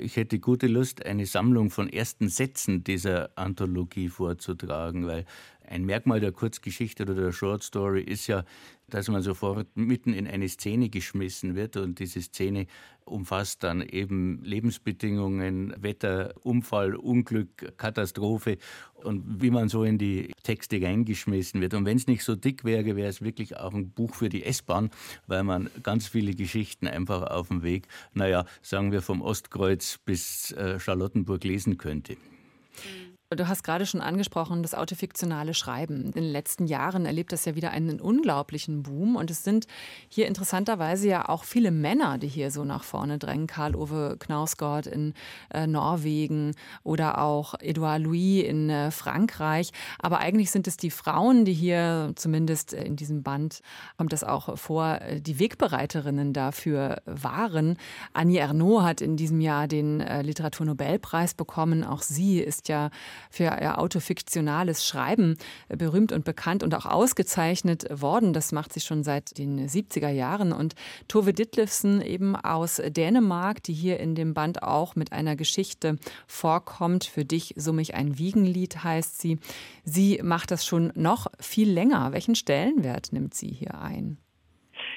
Ich 0.00 0.16
hätte 0.16 0.38
gute 0.38 0.66
Lust, 0.66 1.04
eine 1.04 1.26
Sammlung 1.26 1.70
von 1.70 1.90
ersten 1.90 2.28
Sätzen 2.28 2.84
dieser 2.84 3.30
Anthologie 3.36 4.08
vorzutragen, 4.08 5.06
weil 5.06 5.26
ein 5.66 5.84
Merkmal 5.84 6.20
der 6.20 6.32
Kurzgeschichte 6.32 7.04
oder 7.04 7.14
der 7.14 7.32
Short 7.32 7.62
Story 7.62 8.02
ist 8.02 8.26
ja, 8.26 8.44
dass 8.88 9.08
man 9.08 9.22
sofort 9.22 9.66
mitten 9.76 10.12
in 10.12 10.26
eine 10.26 10.48
Szene 10.48 10.88
geschmissen 10.88 11.54
wird 11.54 11.76
und 11.76 11.98
diese 11.98 12.20
Szene 12.20 12.66
umfasst 13.04 13.62
dann 13.62 13.82
eben 13.82 14.42
Lebensbedingungen, 14.42 15.74
Wetter, 15.78 16.34
Unfall, 16.42 16.94
Unglück, 16.94 17.76
Katastrophe 17.76 18.58
und 18.96 19.42
wie 19.42 19.50
man 19.50 19.68
so 19.68 19.84
in 19.84 19.98
die 19.98 20.32
Texte 20.42 20.80
reingeschmissen 20.80 21.60
wird. 21.60 21.74
Und 21.74 21.84
wenn 21.84 21.96
es 21.96 22.06
nicht 22.06 22.24
so 22.24 22.34
dick 22.34 22.64
wäre, 22.64 22.96
wäre 22.96 23.08
es 23.08 23.22
wirklich 23.22 23.56
auch 23.56 23.74
ein 23.74 23.90
Buch 23.90 24.14
für 24.14 24.28
die 24.28 24.44
S-Bahn, 24.44 24.90
weil 25.26 25.44
man 25.44 25.70
ganz 25.82 26.08
viele 26.08 26.34
Geschichten 26.34 26.86
einfach 26.86 27.22
auf 27.30 27.48
dem 27.48 27.62
Weg, 27.62 27.86
naja, 28.12 28.46
sagen 28.62 28.92
wir 28.92 29.02
vom 29.02 29.22
Ostkreuz 29.22 29.98
bis 30.04 30.52
äh, 30.52 30.78
Charlottenburg 30.78 31.44
lesen 31.44 31.78
könnte. 31.78 32.14
Mhm. 32.14 33.13
Du 33.36 33.48
hast 33.48 33.64
gerade 33.64 33.86
schon 33.86 34.00
angesprochen, 34.00 34.62
das 34.62 34.74
autofiktionale 34.74 35.54
Schreiben. 35.54 36.04
In 36.04 36.12
den 36.12 36.24
letzten 36.24 36.66
Jahren 36.66 37.06
erlebt 37.06 37.32
das 37.32 37.44
ja 37.44 37.54
wieder 37.54 37.70
einen 37.70 38.00
unglaublichen 38.00 38.82
Boom. 38.82 39.16
Und 39.16 39.30
es 39.30 39.42
sind 39.42 39.66
hier 40.08 40.26
interessanterweise 40.26 41.08
ja 41.08 41.28
auch 41.28 41.44
viele 41.44 41.70
Männer, 41.70 42.18
die 42.18 42.28
hier 42.28 42.50
so 42.50 42.64
nach 42.64 42.84
vorne 42.84 43.18
drängen. 43.18 43.46
Karl-Ove 43.46 44.16
Knausgård 44.18 44.86
in 44.86 45.14
äh, 45.50 45.66
Norwegen 45.66 46.54
oder 46.82 47.18
auch 47.18 47.54
Edouard 47.60 48.02
Louis 48.02 48.44
in 48.44 48.70
äh, 48.70 48.90
Frankreich. 48.90 49.70
Aber 49.98 50.18
eigentlich 50.18 50.50
sind 50.50 50.68
es 50.68 50.76
die 50.76 50.90
Frauen, 50.90 51.44
die 51.44 51.54
hier, 51.54 52.12
zumindest 52.16 52.72
in 52.72 52.96
diesem 52.96 53.22
Band, 53.22 53.60
kommt 53.96 54.12
das 54.12 54.22
auch 54.22 54.58
vor, 54.58 55.00
äh, 55.00 55.20
die 55.20 55.38
Wegbereiterinnen 55.38 56.32
dafür 56.32 57.02
waren. 57.06 57.76
Annie 58.12 58.40
Ernaux 58.40 58.82
hat 58.82 59.00
in 59.00 59.16
diesem 59.16 59.40
Jahr 59.40 59.66
den 59.66 60.00
äh, 60.00 60.22
Literaturnobelpreis 60.22 61.34
bekommen. 61.34 61.84
Auch 61.84 62.02
sie 62.02 62.40
ist 62.40 62.68
ja 62.68 62.90
für 63.30 63.44
ihr 63.44 63.78
autofiktionales 63.78 64.86
Schreiben 64.86 65.36
äh, 65.68 65.76
berühmt 65.76 66.12
und 66.12 66.24
bekannt 66.24 66.62
und 66.62 66.74
auch 66.74 66.86
ausgezeichnet 66.86 67.86
worden. 67.90 68.32
Das 68.32 68.52
macht 68.52 68.72
sie 68.72 68.80
schon 68.80 69.04
seit 69.04 69.38
den 69.38 69.68
70er 69.68 70.10
Jahren. 70.10 70.52
Und 70.52 70.74
Tove 71.08 71.32
Ditlevsen 71.32 72.00
eben 72.00 72.36
aus 72.36 72.80
Dänemark, 72.84 73.62
die 73.62 73.74
hier 73.74 74.00
in 74.00 74.14
dem 74.14 74.34
Band 74.34 74.62
auch 74.62 74.96
mit 74.96 75.12
einer 75.12 75.36
Geschichte 75.36 75.96
vorkommt. 76.26 77.04
Für 77.04 77.24
dich 77.24 77.54
summe 77.56 77.82
ich 77.82 77.94
ein 77.94 78.18
Wiegenlied 78.18 78.84
heißt 78.84 79.20
sie. 79.20 79.38
Sie 79.84 80.20
macht 80.22 80.50
das 80.50 80.64
schon 80.64 80.92
noch 80.94 81.26
viel 81.40 81.70
länger. 81.70 82.12
Welchen 82.12 82.34
Stellenwert 82.34 83.12
nimmt 83.12 83.34
sie 83.34 83.48
hier 83.48 83.80
ein? 83.80 84.18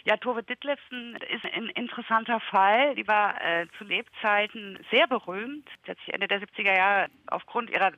Ja, 0.07 0.15
Tove 0.15 0.41
Ditlevsen 0.41 1.17
ist 1.33 1.43
ein 1.43 1.67
interessanter 1.71 2.39
Fall. 2.39 2.95
Die 2.95 3.09
war 3.09 3.41
äh, 3.41 3.67
zu 3.77 3.83
Lebzeiten 3.83 4.79
sehr 4.89 5.05
berühmt. 5.05 5.67
Sie 5.83 5.91
hat 5.91 5.97
sich 5.97 6.13
Ende 6.13 6.29
der 6.29 6.41
70er 6.41 6.73
Jahre 6.73 7.09
aufgrund 7.25 7.69
ihrer 7.69 7.91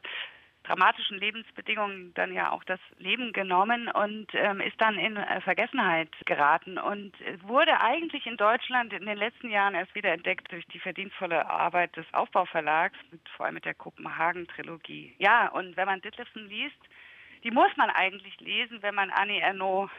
dramatischen 0.63 1.19
Lebensbedingungen 1.19 2.11
dann 2.15 2.33
ja 2.33 2.51
auch 2.51 2.63
das 2.63 2.79
Leben 2.97 3.31
genommen 3.31 3.89
und 3.89 4.25
ähm, 4.33 4.59
ist 4.59 4.81
dann 4.81 4.97
in 4.97 5.17
äh, 5.17 5.39
Vergessenheit 5.41 6.09
geraten 6.25 6.79
und 6.79 7.13
wurde 7.43 7.79
eigentlich 7.79 8.25
in 8.25 8.37
Deutschland 8.37 8.91
in 8.91 9.05
den 9.05 9.17
letzten 9.17 9.51
Jahren 9.51 9.75
erst 9.75 9.93
wieder 9.93 10.11
entdeckt 10.11 10.51
durch 10.51 10.65
die 10.69 10.79
verdienstvolle 10.79 11.47
Arbeit 11.47 11.95
des 11.95 12.11
Aufbauverlags, 12.11 12.97
mit, 13.11 13.21
vor 13.37 13.45
allem 13.45 13.53
mit 13.53 13.65
der 13.65 13.75
Kopenhagen-Trilogie. 13.75 15.13
Ja, 15.19 15.49
und 15.49 15.77
wenn 15.77 15.85
man 15.85 16.01
Ditlevsen 16.01 16.49
liest, 16.49 16.79
die 17.43 17.51
muss 17.51 17.69
man 17.77 17.91
eigentlich 17.91 18.39
lesen, 18.39 18.81
wenn 18.81 18.95
man 18.95 19.11
Annie 19.11 19.41
Ernaux 19.41 19.91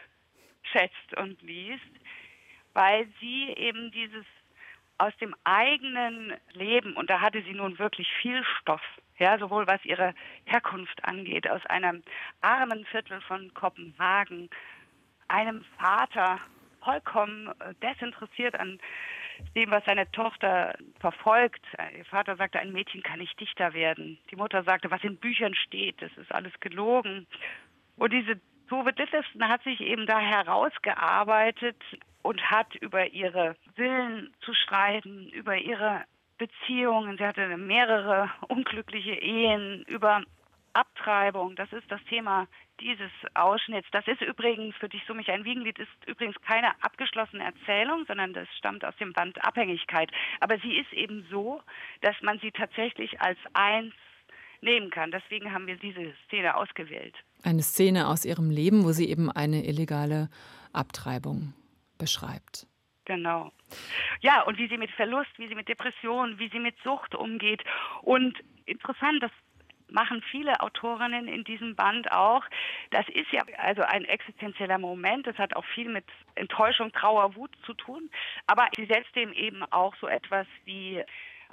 schätzt 0.62 1.16
und 1.16 1.40
liest, 1.42 1.83
weil 2.74 3.06
sie 3.20 3.52
eben 3.56 3.90
dieses 3.90 4.24
aus 4.98 5.16
dem 5.16 5.35
eigenen 5.44 6.35
Leben, 6.52 6.94
und 6.94 7.09
da 7.09 7.20
hatte 7.20 7.42
sie 7.42 7.54
nun 7.54 7.78
wirklich 7.78 8.09
viel 8.20 8.44
Stoff, 8.61 8.83
ja, 9.18 9.38
sowohl 9.38 9.66
was 9.66 9.83
ihre 9.85 10.14
Herkunft 10.44 11.04
angeht, 11.04 11.48
aus 11.48 11.64
einem 11.66 12.02
armen 12.42 12.85
Viertel 12.87 13.20
von 13.22 13.52
Kopenhagen, 13.54 14.50
einem 15.28 15.64
Vater, 15.78 16.38
vollkommen 16.83 17.48
äh, 17.61 17.74
desinteressiert 17.83 18.59
an 18.59 18.78
dem, 19.54 19.70
was 19.70 19.85
seine 19.85 20.11
Tochter 20.12 20.76
verfolgt. 20.98 21.64
Ihr 21.96 22.04
Vater 22.04 22.37
sagte, 22.37 22.59
ein 22.59 22.72
Mädchen 22.72 23.02
kann 23.02 23.20
nicht 23.20 23.38
Dichter 23.40 23.72
werden. 23.72 24.18
Die 24.30 24.37
Mutter 24.37 24.62
sagte, 24.64 24.90
was 24.90 25.02
in 25.02 25.16
Büchern 25.16 25.54
steht, 25.54 26.00
das 26.02 26.11
ist 26.18 26.33
alles 26.33 26.52
gelogen. 26.61 27.26
Und 27.96 28.12
diese 28.12 28.40
Tove 28.68 28.92
Ditlevsen 28.92 29.48
hat 29.48 29.62
sich 29.62 29.80
eben 29.80 30.06
da 30.06 30.18
herausgearbeitet 30.18 31.76
und 32.22 32.40
hat 32.50 32.74
über 32.76 33.06
ihre 33.09 33.56
Willen 33.76 34.35
zu 34.40 34.54
streiten, 34.54 35.28
über 35.30 35.56
ihre 35.56 36.04
Beziehungen, 36.38 37.18
sie 37.18 37.26
hatte 37.26 37.56
mehrere 37.56 38.30
unglückliche 38.48 39.14
Ehen, 39.14 39.85
über 39.87 40.22
Abtreibung, 40.72 41.56
das 41.56 41.72
ist 41.72 41.90
das 41.90 42.00
Thema 42.04 42.46
dieses 42.80 43.11
Ausschnitts. 43.35 43.88
Das 43.92 44.06
ist 44.06 44.22
übrigens 44.22 44.74
für 44.76 44.88
dich 44.88 45.02
so 45.06 45.14
mich 45.14 45.28
ein 45.30 45.44
Wiegenlied 45.44 45.78
ist 45.78 45.90
übrigens 46.06 46.37
keine 46.42 46.70
abgeschlossene 46.83 47.44
Erzählung, 47.44 48.04
sondern 48.06 48.33
das 48.33 48.48
stammt 48.56 48.85
aus 48.85 48.96
dem 48.96 49.12
Band 49.12 49.42
Abhängigkeit. 49.44 50.11
Aber 50.40 50.59
sie 50.59 50.78
ist 50.78 50.92
eben 50.92 51.26
so, 51.30 51.61
dass 52.00 52.14
man 52.22 52.38
sie 52.38 52.52
tatsächlich 52.52 53.20
als 53.20 53.38
eins 53.52 53.92
nehmen 54.62 54.90
kann. 54.90 55.11
Deswegen 55.11 55.52
haben 55.52 55.66
wir 55.66 55.76
diese 55.76 56.14
Szene 56.26 56.56
ausgewählt. 56.56 57.14
Eine 57.42 57.62
Szene 57.62 58.09
aus 58.09 58.24
ihrem 58.24 58.50
Leben, 58.50 58.85
wo 58.85 58.92
sie 58.92 59.11
eben 59.11 59.30
eine 59.30 59.64
illegale 59.66 60.28
Abtreibung 60.72 61.54
beschreibt. 62.00 62.66
Genau. 63.04 63.52
Ja, 64.20 64.42
und 64.42 64.58
wie 64.58 64.68
sie 64.68 64.76
mit 64.76 64.90
Verlust, 64.92 65.30
wie 65.36 65.48
sie 65.48 65.54
mit 65.54 65.68
Depressionen, 65.68 66.38
wie 66.38 66.48
sie 66.48 66.58
mit 66.58 66.76
Sucht 66.82 67.14
umgeht. 67.14 67.62
Und 68.02 68.38
interessant, 68.66 69.22
das 69.22 69.32
machen 69.88 70.22
viele 70.30 70.60
Autorinnen 70.60 71.28
in 71.28 71.44
diesem 71.44 71.74
Band 71.74 72.10
auch. 72.12 72.44
Das 72.90 73.08
ist 73.08 73.30
ja 73.32 73.42
also 73.58 73.82
ein 73.82 74.04
existenzieller 74.04 74.78
Moment. 74.78 75.26
Das 75.26 75.38
hat 75.38 75.54
auch 75.56 75.64
viel 75.74 75.88
mit 75.88 76.04
Enttäuschung, 76.34 76.92
Trauer, 76.92 77.34
Wut 77.36 77.50
zu 77.66 77.74
tun. 77.74 78.10
Aber 78.46 78.68
sie 78.76 78.86
setzt 78.86 79.14
dem 79.16 79.32
eben 79.32 79.62
auch 79.72 79.94
so 80.00 80.06
etwas 80.06 80.46
wie 80.64 81.02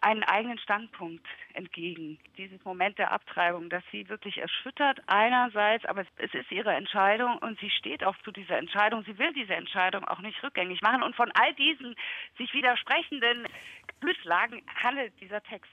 einen 0.02 0.24
eigenen 0.24 0.58
Standpunkt 0.60 1.26
entgegen. 1.54 2.20
Dieses 2.38 2.64
Moment 2.64 2.98
der 2.98 3.12
Abtreibung, 3.12 3.70
das 3.70 3.84
sie 3.92 4.08
wirklich 4.10 4.38
erschüttert 4.38 5.02
einerseits, 5.08 5.86
aber 5.86 6.06
es 6.18 6.34
ist 6.34 6.52
ihre 6.52 6.74
Entscheidung 6.74 7.38
und 7.40 7.60
sie 7.60 7.70
steht 7.70 8.04
auch 8.04 8.16
zu 8.24 8.32
dieser 8.32 8.58
Entscheidung. 8.58 9.04
Sie 9.06 9.18
will 9.18 9.34
diese 9.34 9.56
Entscheidung 9.56 10.04
auch 10.06 10.20
nicht 10.20 10.42
rückgängig 10.44 10.82
machen. 10.82 11.04
Und 11.04 11.16
von 11.16 11.32
all 11.34 11.54
diesen 11.56 11.96
sich 12.38 12.54
widersprechenden 12.54 13.48
Gefühlslagen 13.88 14.62
handelt 14.84 15.14
dieser 15.20 15.42
Text. 15.44 15.72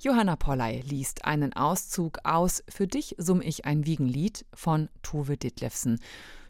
Johanna 0.00 0.36
Polley 0.36 0.82
liest 0.82 1.24
einen 1.24 1.54
Auszug 1.54 2.18
aus 2.24 2.62
Für 2.68 2.86
dich 2.86 3.14
summ 3.16 3.40
ich 3.40 3.64
ein 3.64 3.86
Wiegenlied 3.86 4.44
von 4.52 4.90
Tove 5.02 5.36
Ditlevsen. 5.36 6.00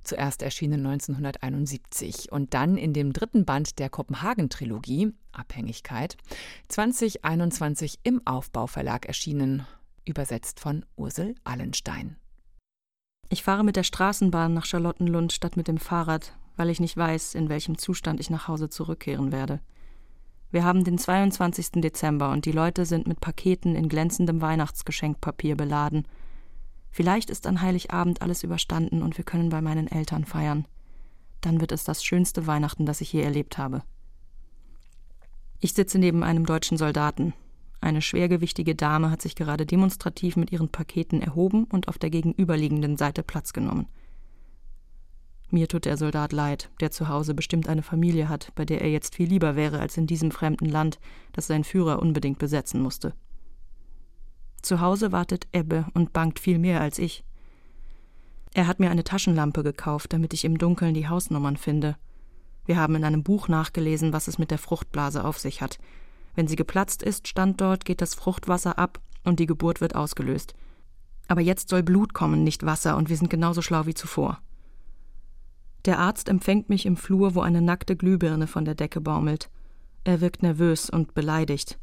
Zuerst 0.05 0.43
erschienen 0.43 0.87
1971 0.87 2.31
und 2.31 2.55
dann 2.55 2.77
in 2.77 2.93
dem 2.93 3.12
dritten 3.12 3.45
Band 3.45 3.79
der 3.79 3.88
Kopenhagen-Trilogie 3.88 5.12
Abhängigkeit 5.33 6.17
2021 6.69 8.01
im 8.03 8.25
Aufbauverlag 8.27 9.07
erschienen, 9.07 9.67
übersetzt 10.05 10.61
von 10.61 10.85
Ursel 10.97 11.35
Allenstein. 11.45 12.17
Ich 13.31 13.43
fahre 13.43 13.64
mit 13.64 13.77
der 13.77 13.83
Straßenbahn 13.83 14.53
nach 14.53 14.67
Charlottenlund 14.67 15.33
statt 15.33 15.57
mit 15.57 15.69
dem 15.69 15.79
Fahrrad, 15.79 16.37
weil 16.57 16.69
ich 16.69 16.81
nicht 16.81 16.97
weiß, 16.97 17.35
in 17.35 17.49
welchem 17.49 17.79
Zustand 17.79 18.21
ich 18.21 18.31
nach 18.31 18.47
Hause 18.47 18.69
zurückkehren 18.69 19.33
werde. 19.33 19.61
Wir 20.51 20.64
haben 20.64 20.85
den 20.85 20.99
22. 20.99 21.81
Dezember 21.83 22.31
und 22.31 22.45
die 22.45 22.53
Leute 22.53 22.87
sind 22.87 23.09
mit 23.09 23.21
Paketen 23.21 23.75
in 23.75 23.88
glänzendem 23.88 24.40
Weihnachtsgeschenkpapier 24.40 25.57
beladen. 25.57 26.07
Vielleicht 26.94 27.28
ist 27.28 27.48
an 27.48 27.61
Heiligabend 27.61 28.22
alles 28.22 28.44
überstanden 28.44 29.02
und 29.02 29.18
wir 29.18 29.24
können 29.24 29.48
bei 29.48 29.61
meinen 29.61 29.88
Eltern 29.88 30.24
feiern. 30.24 30.64
Dann 31.40 31.61
wird 31.61 31.72
es 31.72 31.83
das 31.83 32.04
schönste 32.04 32.46
Weihnachten, 32.46 32.87
das 32.87 33.00
ich 33.00 33.12
je 33.12 33.20
erlebt 33.20 33.59
habe. 33.59 33.83
Ich 35.59 35.74
sitze 35.74 35.98
neben 35.98 36.22
einem 36.22 36.46
deutschen 36.46 36.78
Soldaten. 36.78 37.35
Eine 37.80 38.00
schwergewichtige 38.00 38.76
Dame 38.76 39.11
hat 39.11 39.22
sich 39.22 39.35
gerade 39.35 39.66
demonstrativ 39.66 40.37
mit 40.37 40.52
ihren 40.52 40.68
Paketen 40.68 41.20
erhoben 41.20 41.64
und 41.64 41.88
auf 41.88 41.98
der 41.98 42.11
gegenüberliegenden 42.11 42.96
Seite 42.96 43.24
Platz 43.24 43.52
genommen. 43.52 43.88
Mir 45.50 45.66
tut 45.66 45.87
der 45.87 45.96
Soldat 45.96 46.33
leid, 46.33 46.70
der 46.78 46.92
zu 46.92 47.09
Hause 47.09 47.35
bestimmt 47.35 47.68
eine 47.68 47.83
Familie 47.83 48.28
hat, 48.28 48.52
bei 48.54 48.64
der 48.64 48.83
er 48.83 48.90
jetzt 48.90 49.16
viel 49.16 49.28
lieber 49.28 49.57
wäre 49.57 49.80
als 49.80 49.96
in 49.96 50.07
diesem 50.07 50.30
fremden 50.30 50.66
Land, 50.66 51.00
das 51.33 51.48
sein 51.48 51.64
Führer 51.64 52.00
unbedingt 52.00 52.38
besetzen 52.38 52.80
musste. 52.80 53.14
Zu 54.64 54.81
Hause 54.81 55.12
wartet 55.12 55.46
Ebbe 55.53 55.85
und 55.92 56.14
bangt 56.14 56.38
viel 56.38 56.59
mehr 56.59 56.81
als 56.81 56.98
ich. 56.98 57.22
Er 58.55 58.66
hat 58.66 58.81
mir 58.81 58.90
eine 58.90 59.05
Taschenlampe 59.05 59.62
gekauft, 59.62 60.14
damit 60.14 60.33
ich 60.33 60.46
im 60.46 60.57
Dunkeln 60.57 60.94
die 60.94 61.07
Hausnummern 61.07 61.59
finde. 61.59 61.96
Wir 62.64 62.79
haben 62.79 62.94
in 62.94 63.05
einem 63.05 63.22
Buch 63.22 63.48
nachgelesen, 63.48 64.14
was 64.14 64.27
es 64.27 64.38
mit 64.38 64.50
der 64.50 64.57
Fruchtblase 64.57 65.22
auf 65.22 65.38
sich 65.38 65.61
hat. 65.61 65.77
Wenn 66.35 66.48
sie 66.48 66.57
geplatzt 66.57 67.03
ist, 67.03 67.29
stand 67.29 67.61
dort, 67.61 67.85
geht 67.85 68.00
das 68.00 68.14
Fruchtwasser 68.14 68.79
ab 68.79 69.00
und 69.22 69.38
die 69.38 69.44
Geburt 69.44 69.83
wird 69.83 69.94
ausgelöst. 69.94 70.55
Aber 71.29 71.42
jetzt 71.42 71.68
soll 71.68 71.83
Blut 71.83 72.14
kommen, 72.14 72.42
nicht 72.42 72.64
Wasser, 72.64 72.96
und 72.96 73.11
wir 73.11 73.18
sind 73.18 73.29
genauso 73.29 73.61
schlau 73.61 73.85
wie 73.85 73.94
zuvor. 73.94 74.40
Der 75.85 75.98
Arzt 75.98 76.31
empfängt 76.31 76.70
mich 76.70 76.87
im 76.87 76.96
Flur, 76.96 77.35
wo 77.35 77.42
eine 77.42 77.61
nackte 77.61 77.96
Glühbirne 77.96 78.46
von 78.46 78.64
der 78.64 78.74
Decke 78.74 79.03
baumelt. 79.03 79.50
Er 80.05 80.22
wirkt 80.22 80.42
nervös 80.42 80.88
und 80.88 81.12
beleidigt. 81.12 81.79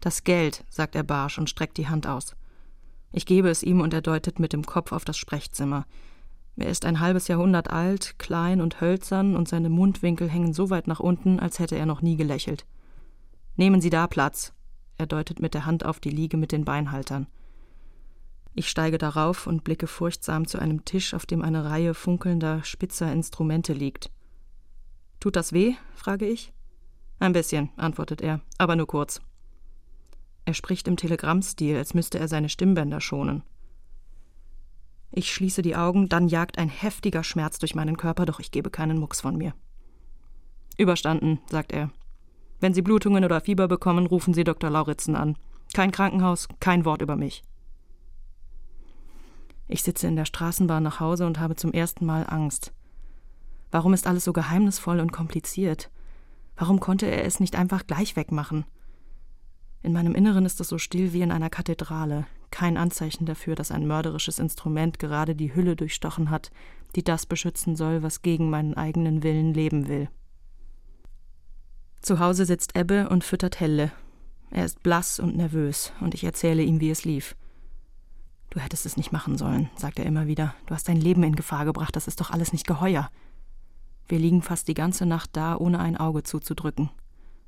Das 0.00 0.24
Geld, 0.24 0.64
sagt 0.68 0.94
er 0.94 1.02
barsch 1.02 1.38
und 1.38 1.50
streckt 1.50 1.78
die 1.78 1.88
Hand 1.88 2.06
aus. 2.06 2.36
Ich 3.12 3.26
gebe 3.26 3.48
es 3.48 3.62
ihm 3.62 3.80
und 3.80 3.94
er 3.94 4.02
deutet 4.02 4.38
mit 4.38 4.52
dem 4.52 4.64
Kopf 4.64 4.92
auf 4.92 5.04
das 5.04 5.16
Sprechzimmer. 5.16 5.86
Er 6.56 6.68
ist 6.68 6.84
ein 6.84 7.00
halbes 7.00 7.28
Jahrhundert 7.28 7.70
alt, 7.70 8.18
klein 8.18 8.60
und 8.60 8.80
hölzern, 8.80 9.36
und 9.36 9.48
seine 9.48 9.68
Mundwinkel 9.68 10.28
hängen 10.28 10.54
so 10.54 10.70
weit 10.70 10.86
nach 10.86 11.00
unten, 11.00 11.38
als 11.38 11.58
hätte 11.58 11.76
er 11.76 11.86
noch 11.86 12.02
nie 12.02 12.16
gelächelt. 12.16 12.66
Nehmen 13.56 13.80
Sie 13.80 13.90
da 13.90 14.06
Platz. 14.06 14.52
Er 14.98 15.06
deutet 15.06 15.40
mit 15.40 15.54
der 15.54 15.66
Hand 15.66 15.84
auf 15.84 16.00
die 16.00 16.10
Liege 16.10 16.36
mit 16.36 16.52
den 16.52 16.64
Beinhaltern. 16.64 17.26
Ich 18.54 18.70
steige 18.70 18.96
darauf 18.96 19.46
und 19.46 19.64
blicke 19.64 19.86
furchtsam 19.86 20.46
zu 20.46 20.58
einem 20.58 20.86
Tisch, 20.86 21.12
auf 21.12 21.26
dem 21.26 21.42
eine 21.42 21.66
Reihe 21.66 21.92
funkelnder, 21.92 22.64
spitzer 22.64 23.12
Instrumente 23.12 23.74
liegt. 23.74 24.10
Tut 25.20 25.36
das 25.36 25.52
weh? 25.52 25.74
frage 25.94 26.26
ich. 26.26 26.52
Ein 27.18 27.34
bisschen, 27.34 27.70
antwortet 27.76 28.22
er, 28.22 28.40
aber 28.56 28.76
nur 28.76 28.86
kurz. 28.86 29.20
Er 30.46 30.54
spricht 30.54 30.86
im 30.86 30.96
Telegrammstil, 30.96 31.76
als 31.76 31.92
müsste 31.92 32.20
er 32.20 32.28
seine 32.28 32.48
Stimmbänder 32.48 33.00
schonen. 33.00 33.42
Ich 35.10 35.32
schließe 35.34 35.60
die 35.60 35.74
Augen, 35.74 36.08
dann 36.08 36.28
jagt 36.28 36.56
ein 36.56 36.68
heftiger 36.68 37.24
Schmerz 37.24 37.58
durch 37.58 37.74
meinen 37.74 37.96
Körper, 37.96 38.26
doch 38.26 38.38
ich 38.38 38.52
gebe 38.52 38.70
keinen 38.70 38.98
Mucks 38.98 39.20
von 39.20 39.36
mir. 39.36 39.54
Überstanden, 40.78 41.40
sagt 41.50 41.72
er. 41.72 41.90
Wenn 42.60 42.74
Sie 42.74 42.82
Blutungen 42.82 43.24
oder 43.24 43.40
Fieber 43.40 43.66
bekommen, 43.66 44.06
rufen 44.06 44.34
Sie 44.34 44.44
Dr. 44.44 44.70
Lauritzen 44.70 45.16
an. 45.16 45.36
Kein 45.74 45.90
Krankenhaus, 45.90 46.46
kein 46.60 46.84
Wort 46.84 47.02
über 47.02 47.16
mich. 47.16 47.42
Ich 49.66 49.82
sitze 49.82 50.06
in 50.06 50.14
der 50.14 50.26
Straßenbahn 50.26 50.82
nach 50.82 51.00
Hause 51.00 51.26
und 51.26 51.40
habe 51.40 51.56
zum 51.56 51.72
ersten 51.72 52.06
Mal 52.06 52.24
Angst. 52.28 52.72
Warum 53.72 53.94
ist 53.94 54.06
alles 54.06 54.22
so 54.22 54.32
geheimnisvoll 54.32 55.00
und 55.00 55.10
kompliziert? 55.10 55.90
Warum 56.54 56.78
konnte 56.78 57.06
er 57.06 57.24
es 57.24 57.40
nicht 57.40 57.56
einfach 57.56 57.86
gleich 57.88 58.14
wegmachen? 58.14 58.64
In 59.86 59.92
meinem 59.92 60.16
Inneren 60.16 60.44
ist 60.44 60.60
es 60.60 60.66
so 60.66 60.78
still 60.78 61.12
wie 61.12 61.22
in 61.22 61.30
einer 61.30 61.48
Kathedrale, 61.48 62.26
kein 62.50 62.76
Anzeichen 62.76 63.24
dafür, 63.24 63.54
dass 63.54 63.70
ein 63.70 63.86
mörderisches 63.86 64.40
Instrument 64.40 64.98
gerade 64.98 65.36
die 65.36 65.54
Hülle 65.54 65.76
durchstochen 65.76 66.28
hat, 66.28 66.50
die 66.96 67.04
das 67.04 67.24
beschützen 67.24 67.76
soll, 67.76 68.02
was 68.02 68.20
gegen 68.20 68.50
meinen 68.50 68.74
eigenen 68.74 69.22
Willen 69.22 69.54
leben 69.54 69.86
will. 69.86 70.08
Zu 72.02 72.18
Hause 72.18 72.46
sitzt 72.46 72.76
Ebbe 72.76 73.08
und 73.10 73.22
füttert 73.22 73.60
Helle. 73.60 73.92
Er 74.50 74.64
ist 74.64 74.82
blass 74.82 75.20
und 75.20 75.36
nervös, 75.36 75.92
und 76.00 76.14
ich 76.14 76.24
erzähle 76.24 76.64
ihm, 76.64 76.80
wie 76.80 76.90
es 76.90 77.04
lief. 77.04 77.36
Du 78.50 78.58
hättest 78.58 78.86
es 78.86 78.96
nicht 78.96 79.12
machen 79.12 79.38
sollen, 79.38 79.70
sagt 79.76 80.00
er 80.00 80.06
immer 80.06 80.26
wieder. 80.26 80.56
Du 80.66 80.74
hast 80.74 80.88
dein 80.88 81.00
Leben 81.00 81.22
in 81.22 81.36
Gefahr 81.36 81.64
gebracht, 81.64 81.94
das 81.94 82.08
ist 82.08 82.20
doch 82.20 82.32
alles 82.32 82.52
nicht 82.52 82.66
geheuer. 82.66 83.08
Wir 84.08 84.18
liegen 84.18 84.42
fast 84.42 84.66
die 84.66 84.74
ganze 84.74 85.06
Nacht 85.06 85.30
da, 85.34 85.56
ohne 85.56 85.78
ein 85.78 85.96
Auge 85.96 86.24
zuzudrücken. 86.24 86.90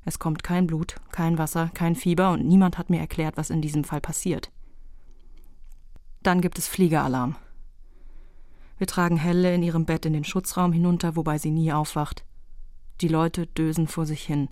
Es 0.09 0.17
kommt 0.17 0.41
kein 0.41 0.65
Blut, 0.65 0.95
kein 1.11 1.37
Wasser, 1.37 1.69
kein 1.75 1.95
Fieber 1.95 2.31
und 2.31 2.43
niemand 2.43 2.79
hat 2.79 2.89
mir 2.89 2.99
erklärt, 2.99 3.37
was 3.37 3.51
in 3.51 3.61
diesem 3.61 3.83
Fall 3.83 4.01
passiert. 4.01 4.51
Dann 6.23 6.41
gibt 6.41 6.57
es 6.57 6.67
Fliegealarm. 6.67 7.35
Wir 8.79 8.87
tragen 8.87 9.17
Helle 9.17 9.53
in 9.53 9.61
ihrem 9.61 9.85
Bett 9.85 10.07
in 10.07 10.13
den 10.13 10.23
Schutzraum 10.23 10.73
hinunter, 10.73 11.15
wobei 11.15 11.37
sie 11.37 11.51
nie 11.51 11.71
aufwacht. 11.71 12.25
Die 13.01 13.07
Leute 13.07 13.45
dösen 13.45 13.85
vor 13.85 14.07
sich 14.07 14.23
hin. 14.23 14.49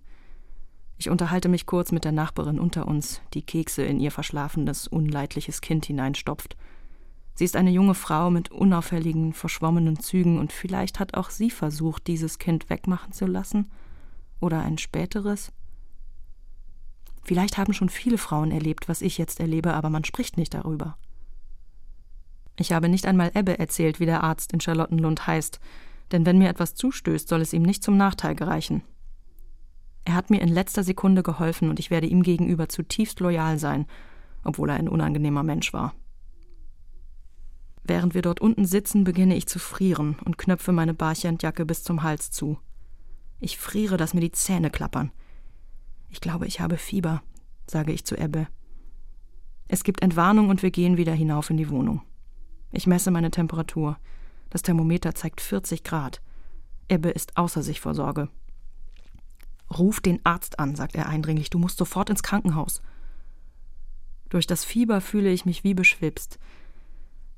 Ich 0.99 1.09
unterhalte 1.09 1.49
mich 1.49 1.65
kurz 1.65 1.91
mit 1.91 2.05
der 2.05 2.11
Nachbarin 2.11 2.59
unter 2.59 2.87
uns, 2.87 3.21
die 3.33 3.41
Kekse 3.41 3.81
in 3.81 3.99
ihr 3.99 4.11
verschlafenes, 4.11 4.87
unleidliches 4.87 5.61
Kind 5.61 5.87
hineinstopft. 5.87 6.55
Sie 7.33 7.45
ist 7.45 7.55
eine 7.55 7.71
junge 7.71 7.95
Frau 7.95 8.29
mit 8.29 8.51
unauffälligen, 8.51 9.33
verschwommenen 9.33 9.99
Zügen, 9.99 10.37
und 10.37 10.53
vielleicht 10.53 10.99
hat 10.99 11.15
auch 11.15 11.31
sie 11.31 11.49
versucht, 11.49 12.05
dieses 12.05 12.37
Kind 12.37 12.69
wegmachen 12.69 13.11
zu 13.11 13.25
lassen. 13.25 13.71
Oder 14.39 14.61
ein 14.61 14.77
späteres. 14.77 15.51
Vielleicht 17.23 17.57
haben 17.57 17.73
schon 17.73 17.89
viele 17.89 18.17
Frauen 18.17 18.51
erlebt, 18.51 18.87
was 18.87 19.01
ich 19.01 19.17
jetzt 19.17 19.39
erlebe, 19.39 19.73
aber 19.73 19.89
man 19.89 20.05
spricht 20.05 20.37
nicht 20.37 20.53
darüber. 20.53 20.97
Ich 22.55 22.71
habe 22.71 22.89
nicht 22.89 23.05
einmal 23.05 23.31
Ebbe 23.35 23.59
erzählt, 23.59 23.99
wie 23.99 24.05
der 24.05 24.23
Arzt 24.23 24.53
in 24.53 24.61
Charlottenlund 24.61 25.27
heißt, 25.27 25.59
denn 26.11 26.25
wenn 26.25 26.37
mir 26.37 26.49
etwas 26.49 26.75
zustößt, 26.75 27.27
soll 27.27 27.41
es 27.41 27.53
ihm 27.53 27.63
nicht 27.63 27.83
zum 27.83 27.97
Nachteil 27.97 28.35
gereichen. 28.35 28.83
Er 30.05 30.13
hat 30.13 30.29
mir 30.29 30.41
in 30.41 30.47
letzter 30.47 30.83
Sekunde 30.83 31.21
geholfen 31.21 31.69
und 31.69 31.79
ich 31.79 31.91
werde 31.91 32.07
ihm 32.07 32.23
gegenüber 32.23 32.69
zutiefst 32.69 33.19
loyal 33.19 33.59
sein, 33.59 33.85
obwohl 34.43 34.69
er 34.69 34.77
ein 34.77 34.87
unangenehmer 34.87 35.43
Mensch 35.43 35.73
war. 35.73 35.93
Während 37.83 38.13
wir 38.13 38.21
dort 38.21 38.39
unten 38.41 38.65
sitzen, 38.65 39.03
beginne 39.03 39.35
ich 39.35 39.47
zu 39.47 39.59
frieren 39.59 40.17
und 40.23 40.37
knöpfe 40.37 40.71
meine 40.71 40.93
Barchentjacke 40.93 41.65
bis 41.65 41.83
zum 41.83 42.03
Hals 42.03 42.31
zu. 42.31 42.57
Ich 43.39 43.57
friere, 43.57 43.97
dass 43.97 44.13
mir 44.13 44.21
die 44.21 44.31
Zähne 44.31 44.69
klappern. 44.69 45.11
Ich 46.09 46.21
glaube, 46.21 46.47
ich 46.47 46.59
habe 46.59 46.77
Fieber, 46.77 47.21
sage 47.67 47.91
ich 47.91 48.05
zu 48.05 48.15
Ebbe. 48.17 48.47
Es 49.67 49.83
gibt 49.83 50.01
Entwarnung 50.01 50.49
und 50.49 50.63
wir 50.63 50.71
gehen 50.71 50.97
wieder 50.97 51.13
hinauf 51.13 51.49
in 51.49 51.57
die 51.57 51.69
Wohnung. 51.69 52.01
Ich 52.71 52.87
messe 52.87 53.11
meine 53.11 53.31
Temperatur. 53.31 53.97
Das 54.49 54.61
Thermometer 54.61 55.13
zeigt 55.13 55.41
40 55.41 55.83
Grad. 55.83 56.21
Ebbe 56.89 57.09
ist 57.09 57.37
außer 57.37 57.61
sich 57.63 57.81
vor 57.81 57.93
Sorge. 57.93 58.29
Ruf 59.77 59.99
den 59.99 60.25
Arzt 60.25 60.59
an, 60.59 60.75
sagt 60.75 60.95
er 60.95 61.07
eindringlich, 61.07 61.49
du 61.49 61.59
musst 61.59 61.77
sofort 61.77 62.09
ins 62.09 62.23
Krankenhaus. 62.23 62.81
Durch 64.29 64.47
das 64.47 64.63
Fieber 64.63 65.01
fühle 65.01 65.31
ich 65.31 65.45
mich 65.45 65.63
wie 65.63 65.73
beschwipst. 65.73 66.39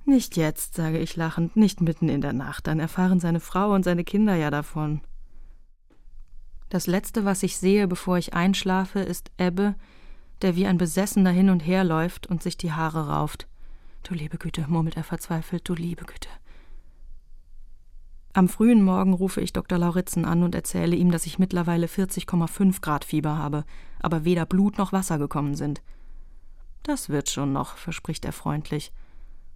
Nicht 0.05 0.37
jetzt, 0.37 0.75
sage 0.75 0.99
ich 0.99 1.15
lachend, 1.15 1.55
nicht 1.55 1.81
mitten 1.81 2.09
in 2.09 2.21
der 2.21 2.33
Nacht, 2.33 2.67
dann 2.67 2.79
erfahren 2.79 3.19
seine 3.19 3.39
Frau 3.39 3.73
und 3.73 3.83
seine 3.83 4.03
Kinder 4.03 4.35
ja 4.35 4.49
davon. 4.49 5.01
Das 6.69 6.85
Letzte, 6.85 7.25
was 7.25 7.41
ich 7.43 7.57
sehe, 7.57 7.87
bevor 7.87 8.17
ich 8.17 8.33
einschlafe, 8.33 8.99
ist 8.99 9.31
Ebbe, 9.37 9.75
der 10.41 10.55
wie 10.55 10.67
ein 10.67 10.77
Besessener 10.77 11.31
hin 11.31 11.49
und 11.49 11.61
her 11.61 11.83
läuft 11.83 12.27
und 12.27 12.43
sich 12.43 12.57
die 12.57 12.71
Haare 12.71 13.07
rauft. 13.07 13.47
Du 14.03 14.13
liebe 14.13 14.37
Güte, 14.37 14.65
murmelt 14.67 14.95
er 14.95 15.03
verzweifelt, 15.03 15.67
du 15.67 15.73
liebe 15.73 16.05
Güte. 16.05 16.29
Am 18.33 18.47
frühen 18.47 18.83
Morgen 18.83 19.13
rufe 19.13 19.41
ich 19.41 19.53
Dr. 19.53 19.79
Lauritzen 19.79 20.23
an 20.23 20.43
und 20.43 20.53
erzähle 20.53 20.95
ihm, 20.95 21.11
dass 21.11 21.25
ich 21.25 21.39
mittlerweile 21.39 21.87
40,5 21.87 22.79
Grad 22.81 23.03
Fieber 23.03 23.37
habe, 23.37 23.65
aber 23.99 24.23
weder 24.23 24.45
Blut 24.45 24.77
noch 24.77 24.93
Wasser 24.93 25.17
gekommen 25.17 25.55
sind. 25.55 25.81
Das 26.83 27.09
wird 27.09 27.29
schon 27.29 27.51
noch, 27.51 27.75
verspricht 27.77 28.25
er 28.25 28.31
freundlich. 28.31 28.93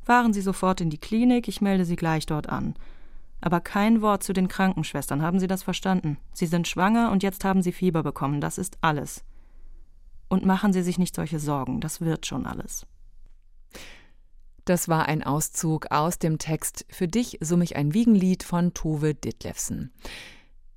Fahren 0.01 0.33
Sie 0.33 0.41
sofort 0.41 0.81
in 0.81 0.89
die 0.89 0.97
Klinik, 0.97 1.47
ich 1.47 1.61
melde 1.61 1.85
Sie 1.85 1.95
gleich 1.95 2.25
dort 2.25 2.49
an. 2.49 2.75
Aber 3.43 3.59
kein 3.59 4.01
Wort 4.01 4.23
zu 4.23 4.31
den 4.31 4.47
Krankenschwestern, 4.47 5.21
haben 5.21 5.37
Sie 5.37 5.47
das 5.47 5.63
verstanden? 5.63 6.17
Sie 6.31 6.45
sind 6.45 6.65
schwanger 6.65 7.11
und 7.11 7.23
jetzt 7.23 7.43
haben 7.43 7.61
Sie 7.61 7.73
Fieber 7.73 8.01
bekommen, 8.01 8.39
das 8.39 8.57
ist 8.57 8.77
alles. 8.79 9.25
Und 10.29 10.45
machen 10.45 10.71
Sie 10.71 10.81
sich 10.81 10.97
nicht 10.97 11.13
solche 11.13 11.39
Sorgen, 11.39 11.81
das 11.81 11.99
wird 11.99 12.25
schon 12.25 12.45
alles. 12.45 12.87
Das 14.63 14.87
war 14.87 15.07
ein 15.09 15.23
Auszug 15.23 15.91
aus 15.91 16.19
dem 16.19 16.37
Text 16.37 16.85
Für 16.87 17.09
dich 17.09 17.37
summ 17.41 17.61
ich 17.61 17.75
ein 17.75 17.93
Wiegenlied 17.93 18.43
von 18.43 18.73
Tove 18.73 19.13
Ditlevsen. 19.13 19.91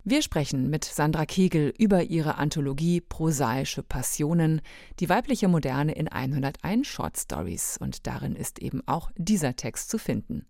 Wir 0.02 0.20
sprechen 0.20 0.68
mit 0.68 0.84
Sandra 0.84 1.24
Kegel 1.24 1.72
über 1.78 2.02
ihre 2.02 2.34
Anthologie 2.34 3.00
Prosaische 3.00 3.84
Passionen, 3.84 4.60
die 4.98 5.08
weibliche 5.08 5.46
Moderne 5.46 5.92
in 5.92 6.08
101 6.08 6.84
Short 6.84 7.16
Stories. 7.16 7.78
Und 7.78 8.08
darin 8.08 8.34
ist 8.34 8.58
eben 8.58 8.82
auch 8.88 9.12
dieser 9.16 9.54
Text 9.54 9.88
zu 9.88 9.98
finden. 9.98 10.46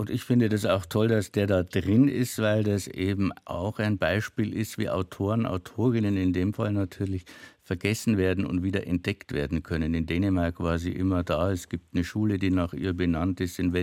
Und 0.00 0.08
ich 0.08 0.24
finde 0.24 0.48
das 0.48 0.64
auch 0.64 0.86
toll, 0.86 1.08
dass 1.08 1.30
der 1.30 1.46
da 1.46 1.62
drin 1.62 2.08
ist, 2.08 2.38
weil 2.38 2.64
das 2.64 2.88
eben 2.88 3.32
auch 3.44 3.78
ein 3.78 3.98
Beispiel 3.98 4.54
ist, 4.54 4.78
wie 4.78 4.88
Autoren, 4.88 5.44
Autorinnen 5.44 6.16
in 6.16 6.32
dem 6.32 6.54
Fall 6.54 6.72
natürlich 6.72 7.26
vergessen 7.64 8.16
werden 8.16 8.46
und 8.46 8.62
wieder 8.62 8.86
entdeckt 8.86 9.34
werden 9.34 9.62
können. 9.62 9.92
In 9.92 10.06
Dänemark 10.06 10.58
war 10.58 10.78
sie 10.78 10.92
immer 10.92 11.22
da. 11.22 11.52
Es 11.52 11.68
gibt 11.68 11.94
eine 11.94 12.02
Schule, 12.02 12.38
die 12.38 12.50
nach 12.50 12.72
ihr 12.72 12.94
benannt 12.94 13.42
ist 13.42 13.58
in 13.58 13.74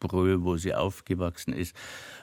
Westerbrö, 0.00 0.38
wo 0.42 0.56
sie 0.56 0.74
aufgewachsen 0.74 1.52
ist. 1.52 1.74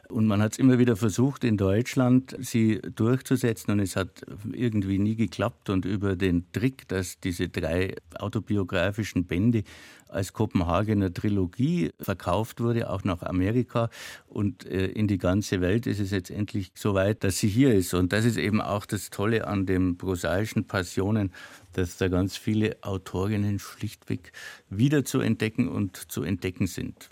Und 0.09 0.25
man 0.25 0.41
hat 0.41 0.53
es 0.53 0.59
immer 0.59 0.80
wieder 0.80 0.95
versucht, 0.95 1.43
in 1.43 1.57
Deutschland 1.57 2.36
sie 2.39 2.80
durchzusetzen 2.95 3.71
und 3.71 3.80
es 3.80 3.97
hat 3.97 4.21
irgendwie 4.53 4.99
nie 4.99 5.15
geklappt. 5.15 5.69
Und 5.69 5.84
über 5.84 6.15
den 6.15 6.49
Trick, 6.53 6.88
dass 6.88 7.19
diese 7.19 7.49
drei 7.49 7.95
autobiografischen 8.17 9.25
Bände 9.25 9.63
als 10.07 10.32
Kopenhagener 10.32 11.13
Trilogie 11.13 11.91
verkauft 11.99 12.61
wurde, 12.61 12.89
auch 12.89 13.03
nach 13.03 13.21
Amerika 13.21 13.89
und 14.30 14.65
äh, 14.65 14.86
in 14.86 15.09
die 15.09 15.17
ganze 15.17 15.59
Welt, 15.59 15.86
ist 15.86 15.99
es 15.99 16.11
jetzt 16.11 16.32
endlich 16.32 16.71
so 16.73 16.93
weit, 16.93 17.25
dass 17.25 17.39
sie 17.39 17.49
hier 17.49 17.73
ist. 17.73 17.93
Und 17.93 18.13
das 18.13 18.23
ist 18.23 18.38
eben 18.38 18.61
auch 18.61 18.86
das 18.86 19.09
Tolle 19.09 19.45
an 19.45 19.65
den 19.65 19.97
prosaischen 19.97 20.63
Passionen, 20.63 21.34
dass 21.73 21.97
da 21.97 22.07
ganz 22.07 22.38
viele 22.38 22.78
Autorinnen 22.82 23.59
schlichtweg 23.59 24.32
wieder 24.69 25.03
zu 25.03 25.19
entdecken 25.19 25.67
und 25.67 25.97
zu 26.09 26.23
entdecken 26.23 26.67
sind. 26.67 27.09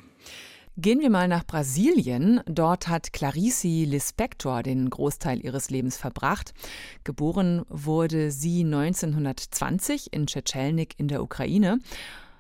Gehen 0.78 1.00
wir 1.00 1.10
mal 1.10 1.30
nach 1.30 1.46
Brasilien. 1.46 2.42
Dort 2.48 2.90
hat 2.90 3.14
Clarice 3.14 3.86
Lispector 3.86 4.62
den 4.62 4.90
Großteil 4.90 5.40
ihres 5.40 5.70
Lebens 5.70 5.96
verbracht. 5.96 6.54
Geboren 7.06 7.64
wurde 7.70 8.30
sie 8.30 8.66
1920 8.66 10.12
in 10.12 10.28
Tschetschelnik 10.28 10.96
in 10.98 11.08
der 11.08 11.24
Ukraine. 11.24 11.80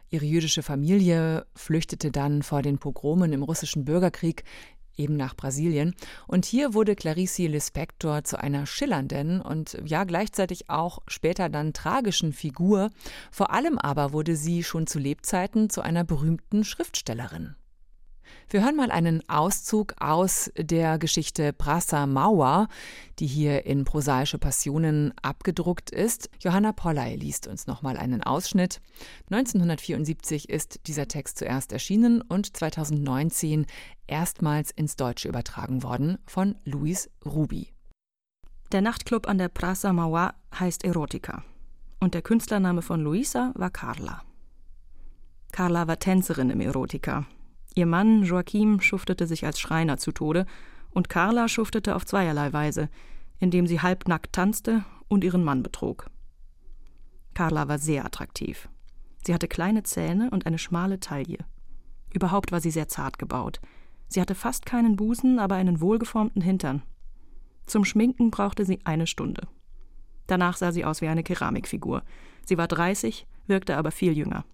Ihre 0.09 0.25
jüdische 0.25 0.63
Familie 0.63 1.45
flüchtete 1.55 2.11
dann 2.11 2.43
vor 2.43 2.61
den 2.61 2.77
Pogromen 2.77 3.31
im 3.31 3.41
russischen 3.41 3.85
Bürgerkrieg 3.85 4.43
eben 4.97 5.15
nach 5.15 5.37
Brasilien. 5.37 5.95
Und 6.27 6.43
hier 6.43 6.73
wurde 6.73 6.97
Clarice 6.97 7.47
Lispector 7.47 8.25
zu 8.25 8.37
einer 8.37 8.65
schillernden 8.65 9.39
und 9.39 9.77
ja 9.85 10.03
gleichzeitig 10.03 10.69
auch 10.69 10.99
später 11.07 11.47
dann 11.47 11.71
tragischen 11.71 12.33
Figur. 12.33 12.89
Vor 13.31 13.53
allem 13.53 13.77
aber 13.77 14.11
wurde 14.11 14.35
sie 14.35 14.61
schon 14.61 14.87
zu 14.87 14.99
Lebzeiten 14.99 15.69
zu 15.69 15.79
einer 15.79 16.03
berühmten 16.03 16.65
Schriftstellerin. 16.65 17.55
Wir 18.49 18.63
hören 18.63 18.75
mal 18.75 18.91
einen 18.91 19.27
Auszug 19.29 19.95
aus 19.99 20.51
der 20.57 20.97
Geschichte 20.99 21.51
Prasa 21.51 22.05
Mauer, 22.05 22.67
die 23.19 23.27
hier 23.27 23.65
in 23.65 23.85
Prosaische 23.85 24.37
Passionen 24.37 25.13
abgedruckt 25.21 25.89
ist. 25.89 26.29
Johanna 26.39 26.71
Polley 26.71 27.15
liest 27.15 27.47
uns 27.47 27.67
noch 27.67 27.81
mal 27.81 27.97
einen 27.97 28.23
Ausschnitt. 28.23 28.81
1974 29.31 30.49
ist 30.49 30.87
dieser 30.87 31.07
Text 31.07 31.39
zuerst 31.39 31.71
erschienen 31.71 32.21
und 32.21 32.55
2019 32.55 33.65
erstmals 34.07 34.71
ins 34.71 34.95
Deutsche 34.95 35.27
übertragen 35.27 35.83
worden 35.83 36.17
von 36.25 36.55
Luis 36.65 37.09
Ruby. 37.25 37.73
Der 38.71 38.81
Nachtclub 38.81 39.27
an 39.27 39.37
der 39.37 39.49
Prasa 39.49 39.93
Mauer 39.93 40.33
heißt 40.59 40.83
Erotica 40.83 41.43
und 41.99 42.13
der 42.13 42.21
Künstlername 42.21 42.81
von 42.81 43.01
Luisa 43.01 43.51
war 43.55 43.69
Carla. 43.69 44.21
Carla 45.51 45.87
war 45.87 45.99
Tänzerin 45.99 46.49
im 46.49 46.61
Erotica 46.61 47.25
Ihr 47.75 47.85
Mann 47.85 48.23
Joachim 48.23 48.79
schuftete 48.79 49.27
sich 49.27 49.45
als 49.45 49.59
Schreiner 49.59 49.97
zu 49.97 50.13
Tode 50.13 50.45
und 50.91 51.09
Carla 51.09 51.49
schuftete 51.49 51.95
auf 51.95 52.05
zweierlei 52.05 52.53
Weise, 52.53 52.89
indem 53.39 53.67
sie 53.67 53.81
halbnackt 53.81 54.31
tanzte 54.31 54.85
und 55.09 55.25
ihren 55.25 55.43
Mann 55.43 55.61
betrog. 55.61 56.09
Carla 57.33 57.67
war 57.67 57.77
sehr 57.77 58.05
attraktiv. 58.05 58.69
Sie 59.25 59.33
hatte 59.33 59.49
kleine 59.49 59.83
Zähne 59.83 60.29
und 60.31 60.45
eine 60.45 60.57
schmale 60.57 61.01
Taille. 61.01 61.39
Überhaupt 62.13 62.53
war 62.53 62.61
sie 62.61 62.71
sehr 62.71 62.87
zart 62.87 63.19
gebaut. 63.19 63.59
Sie 64.07 64.21
hatte 64.21 64.35
fast 64.35 64.65
keinen 64.65 64.95
Busen, 64.95 65.37
aber 65.37 65.55
einen 65.55 65.81
wohlgeformten 65.81 66.41
Hintern. 66.41 66.81
Zum 67.65 67.83
Schminken 67.83 68.31
brauchte 68.31 68.63
sie 68.63 68.79
eine 68.85 69.05
Stunde. 69.05 69.49
Danach 70.27 70.55
sah 70.55 70.71
sie 70.71 70.85
aus 70.85 71.01
wie 71.01 71.07
eine 71.09 71.23
Keramikfigur. 71.23 72.03
Sie 72.45 72.57
war 72.57 72.69
30, 72.69 73.27
wirkte 73.47 73.75
aber 73.75 73.91
viel 73.91 74.17
jünger. 74.17 74.45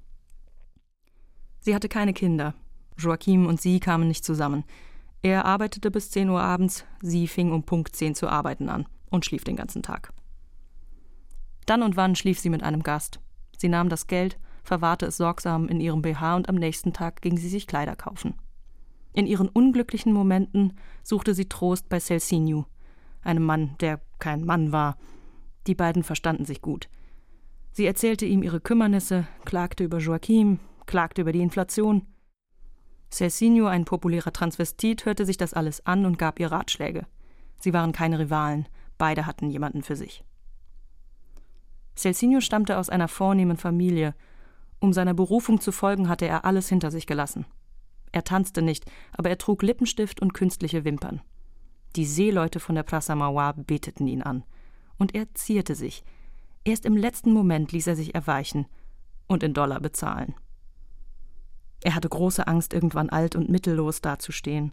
Sie 1.59 1.75
hatte 1.75 1.87
keine 1.87 2.13
Kinder, 2.13 2.55
Joachim 2.97 3.45
und 3.45 3.61
sie 3.61 3.79
kamen 3.79 4.07
nicht 4.07 4.23
zusammen. 4.23 4.63
Er 5.21 5.45
arbeitete 5.45 5.91
bis 5.91 6.11
10 6.11 6.29
Uhr 6.29 6.41
abends, 6.41 6.85
sie 7.01 7.27
fing 7.27 7.51
um 7.51 7.63
Punkt 7.63 7.95
10 7.95 8.15
zu 8.15 8.27
arbeiten 8.27 8.69
an 8.69 8.87
und 9.09 9.25
schlief 9.25 9.43
den 9.43 9.55
ganzen 9.55 9.83
Tag. 9.83 10.13
Dann 11.65 11.83
und 11.83 11.95
wann 11.95 12.15
schlief 12.15 12.39
sie 12.39 12.49
mit 12.49 12.63
einem 12.63 12.83
Gast. 12.83 13.19
Sie 13.57 13.69
nahm 13.69 13.89
das 13.89 14.07
Geld, 14.07 14.39
verwahrte 14.63 15.05
es 15.05 15.17
sorgsam 15.17 15.67
in 15.67 15.79
ihrem 15.79 16.01
BH 16.01 16.35
und 16.35 16.49
am 16.49 16.55
nächsten 16.55 16.93
Tag 16.93 17.21
ging 17.21 17.37
sie 17.37 17.49
sich 17.49 17.67
Kleider 17.67 17.95
kaufen. 17.95 18.33
In 19.13 19.27
ihren 19.27 19.49
unglücklichen 19.49 20.13
Momenten 20.13 20.73
suchte 21.03 21.33
sie 21.33 21.49
Trost 21.49 21.89
bei 21.89 21.99
Celsinio, 21.99 22.65
einem 23.21 23.43
Mann, 23.43 23.75
der 23.79 24.01
kein 24.19 24.45
Mann 24.45 24.71
war. 24.71 24.97
Die 25.67 25.75
beiden 25.75 26.03
verstanden 26.03 26.45
sich 26.45 26.61
gut. 26.61 26.89
Sie 27.73 27.85
erzählte 27.85 28.25
ihm 28.25 28.43
ihre 28.43 28.59
Kümmernisse, 28.59 29.27
klagte 29.45 29.83
über 29.83 29.99
Joachim, 29.99 30.59
klagte 30.85 31.21
über 31.21 31.31
die 31.31 31.41
Inflation. 31.41 32.07
Celsinio, 33.11 33.67
ein 33.67 33.85
populärer 33.85 34.31
Transvestit, 34.31 35.05
hörte 35.05 35.25
sich 35.25 35.37
das 35.37 35.53
alles 35.53 35.85
an 35.85 36.05
und 36.05 36.17
gab 36.17 36.39
ihr 36.39 36.51
Ratschläge. 36.51 37.05
Sie 37.59 37.73
waren 37.73 37.91
keine 37.91 38.19
Rivalen, 38.19 38.67
beide 38.97 39.25
hatten 39.25 39.49
jemanden 39.49 39.83
für 39.83 39.95
sich. 39.95 40.23
Celsinio 41.95 42.39
stammte 42.39 42.77
aus 42.77 42.89
einer 42.89 43.09
vornehmen 43.09 43.57
Familie. 43.57 44.15
Um 44.79 44.93
seiner 44.93 45.13
Berufung 45.13 45.59
zu 45.59 45.71
folgen, 45.71 46.07
hatte 46.07 46.25
er 46.25 46.45
alles 46.45 46.69
hinter 46.69 46.89
sich 46.89 47.05
gelassen. 47.05 47.45
Er 48.11 48.23
tanzte 48.23 48.61
nicht, 48.61 48.89
aber 49.11 49.29
er 49.29 49.37
trug 49.37 49.61
Lippenstift 49.61 50.21
und 50.21 50.33
künstliche 50.33 50.83
Wimpern. 50.85 51.21
Die 51.95 52.05
Seeleute 52.05 52.59
von 52.59 52.75
der 52.75 52.85
Praça 52.85 53.13
Mauá 53.15 53.53
beteten 53.53 54.07
ihn 54.07 54.21
an. 54.21 54.43
Und 54.97 55.13
er 55.13 55.33
zierte 55.33 55.75
sich. 55.75 56.03
Erst 56.63 56.85
im 56.85 56.95
letzten 56.95 57.33
Moment 57.33 57.71
ließ 57.71 57.87
er 57.87 57.95
sich 57.95 58.15
erweichen 58.15 58.67
und 59.27 59.43
in 59.43 59.53
Dollar 59.53 59.79
bezahlen. 59.79 60.35
Er 61.83 61.95
hatte 61.95 62.09
große 62.09 62.47
Angst, 62.47 62.73
irgendwann 62.73 63.09
alt 63.09 63.35
und 63.35 63.49
mittellos 63.49 64.01
dazustehen. 64.01 64.71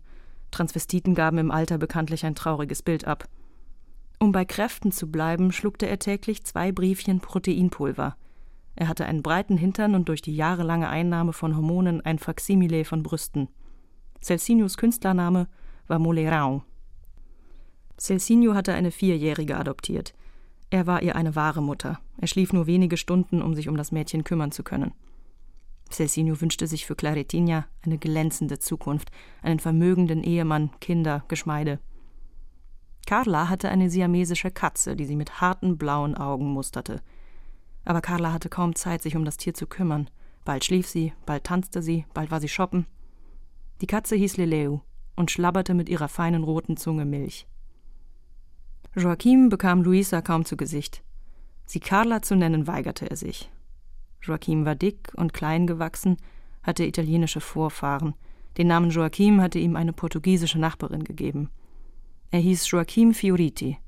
Transvestiten 0.50 1.14
gaben 1.14 1.38
im 1.38 1.50
Alter 1.50 1.78
bekanntlich 1.78 2.24
ein 2.24 2.34
trauriges 2.34 2.82
Bild 2.82 3.06
ab. 3.06 3.28
Um 4.18 4.32
bei 4.32 4.44
Kräften 4.44 4.92
zu 4.92 5.10
bleiben, 5.10 5.52
schluckte 5.52 5.86
er 5.86 5.98
täglich 5.98 6.44
zwei 6.44 6.72
Briefchen 6.72 7.20
Proteinpulver. 7.20 8.16
Er 8.74 8.88
hatte 8.88 9.06
einen 9.06 9.22
breiten 9.22 9.56
Hintern 9.56 9.94
und 9.94 10.08
durch 10.08 10.22
die 10.22 10.36
jahrelange 10.36 10.88
Einnahme 10.88 11.32
von 11.32 11.56
Hormonen 11.56 12.00
ein 12.00 12.18
Faksimile 12.18 12.84
von 12.84 13.02
Brüsten. 13.02 13.48
Celsinius 14.20 14.76
Künstlername 14.76 15.48
war 15.86 15.98
Molerau. 15.98 16.62
Celsinio 17.98 18.54
hatte 18.54 18.74
eine 18.74 18.90
Vierjährige 18.90 19.56
adoptiert. 19.56 20.14
Er 20.70 20.86
war 20.86 21.02
ihr 21.02 21.16
eine 21.16 21.34
wahre 21.34 21.62
Mutter. 21.62 21.98
Er 22.18 22.28
schlief 22.28 22.52
nur 22.52 22.66
wenige 22.66 22.96
Stunden, 22.96 23.42
um 23.42 23.54
sich 23.54 23.68
um 23.68 23.76
das 23.76 23.90
Mädchen 23.90 24.22
kümmern 24.22 24.52
zu 24.52 24.62
können. 24.62 24.92
Celsinio 25.90 26.40
wünschte 26.40 26.66
sich 26.66 26.86
für 26.86 26.94
Claretinha 26.94 27.66
eine 27.84 27.98
glänzende 27.98 28.58
Zukunft, 28.58 29.10
einen 29.42 29.58
vermögenden 29.58 30.22
Ehemann, 30.22 30.70
Kinder, 30.80 31.24
Geschmeide. 31.28 31.78
Carla 33.06 33.48
hatte 33.48 33.70
eine 33.70 33.88
siamesische 33.88 34.50
Katze, 34.50 34.94
die 34.94 35.06
sie 35.06 35.16
mit 35.16 35.40
harten 35.40 35.78
blauen 35.78 36.14
Augen 36.14 36.52
musterte. 36.52 37.00
Aber 37.84 38.02
Carla 38.02 38.32
hatte 38.32 38.50
kaum 38.50 38.74
Zeit, 38.74 39.02
sich 39.02 39.16
um 39.16 39.24
das 39.24 39.38
Tier 39.38 39.54
zu 39.54 39.66
kümmern. 39.66 40.10
Bald 40.44 40.64
schlief 40.64 40.86
sie, 40.86 41.14
bald 41.24 41.44
tanzte 41.44 41.82
sie, 41.82 42.04
bald 42.12 42.30
war 42.30 42.40
sie 42.40 42.48
shoppen. 42.48 42.86
Die 43.80 43.86
Katze 43.86 44.14
hieß 44.16 44.36
Leleu 44.36 44.80
und 45.16 45.30
schlabberte 45.30 45.72
mit 45.72 45.88
ihrer 45.88 46.08
feinen 46.08 46.44
roten 46.44 46.76
Zunge 46.76 47.04
Milch. 47.04 47.46
Joachim 48.94 49.48
bekam 49.48 49.82
Luisa 49.82 50.20
kaum 50.20 50.44
zu 50.44 50.56
Gesicht. 50.56 51.02
Sie 51.64 51.80
Carla 51.80 52.22
zu 52.22 52.34
nennen, 52.34 52.66
weigerte 52.66 53.10
er 53.10 53.16
sich. 53.16 53.50
Joachim 54.22 54.64
war 54.64 54.74
dick 54.74 55.12
und 55.14 55.32
klein 55.32 55.66
gewachsen, 55.66 56.16
hatte 56.62 56.84
italienische 56.84 57.40
Vorfahren. 57.40 58.14
Den 58.56 58.66
Namen 58.66 58.90
Joachim 58.90 59.40
hatte 59.40 59.58
ihm 59.58 59.76
eine 59.76 59.92
portugiesische 59.92 60.58
Nachbarin 60.58 61.04
gegeben. 61.04 61.50
Er 62.30 62.40
hieß 62.40 62.70
Joachim 62.70 63.14
Fioriti. 63.14 63.78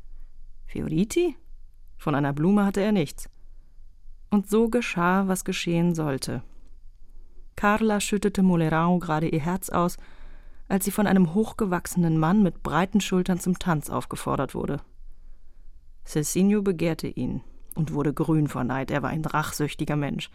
Fioriti? 0.66 1.36
Von 1.98 2.14
einer 2.14 2.32
Blume 2.32 2.64
hatte 2.64 2.80
er 2.80 2.92
nichts. 2.92 3.28
Und 4.30 4.48
so 4.48 4.68
geschah, 4.68 5.26
was 5.28 5.44
geschehen 5.44 5.94
sollte. 5.94 6.42
Carla 7.56 8.00
schüttete 8.00 8.42
Molerau 8.42 8.98
gerade 8.98 9.28
ihr 9.28 9.40
Herz 9.40 9.68
aus, 9.68 9.98
als 10.68 10.84
sie 10.84 10.92
von 10.92 11.06
einem 11.06 11.34
hochgewachsenen 11.34 12.16
Mann 12.16 12.42
mit 12.42 12.62
breiten 12.62 13.00
Schultern 13.00 13.40
zum 13.40 13.58
Tanz 13.58 13.90
aufgefordert 13.90 14.54
wurde. 14.54 14.80
Cecilio 16.04 16.62
begehrte 16.62 17.08
ihn 17.08 17.42
und 17.74 17.92
wurde 17.92 18.12
grün 18.12 18.48
vor 18.48 18.64
Neid, 18.64 18.90
er 18.90 19.02
war 19.02 19.10
ein 19.10 19.24
rachsüchtiger 19.24 19.96
Mensch. 19.96 20.30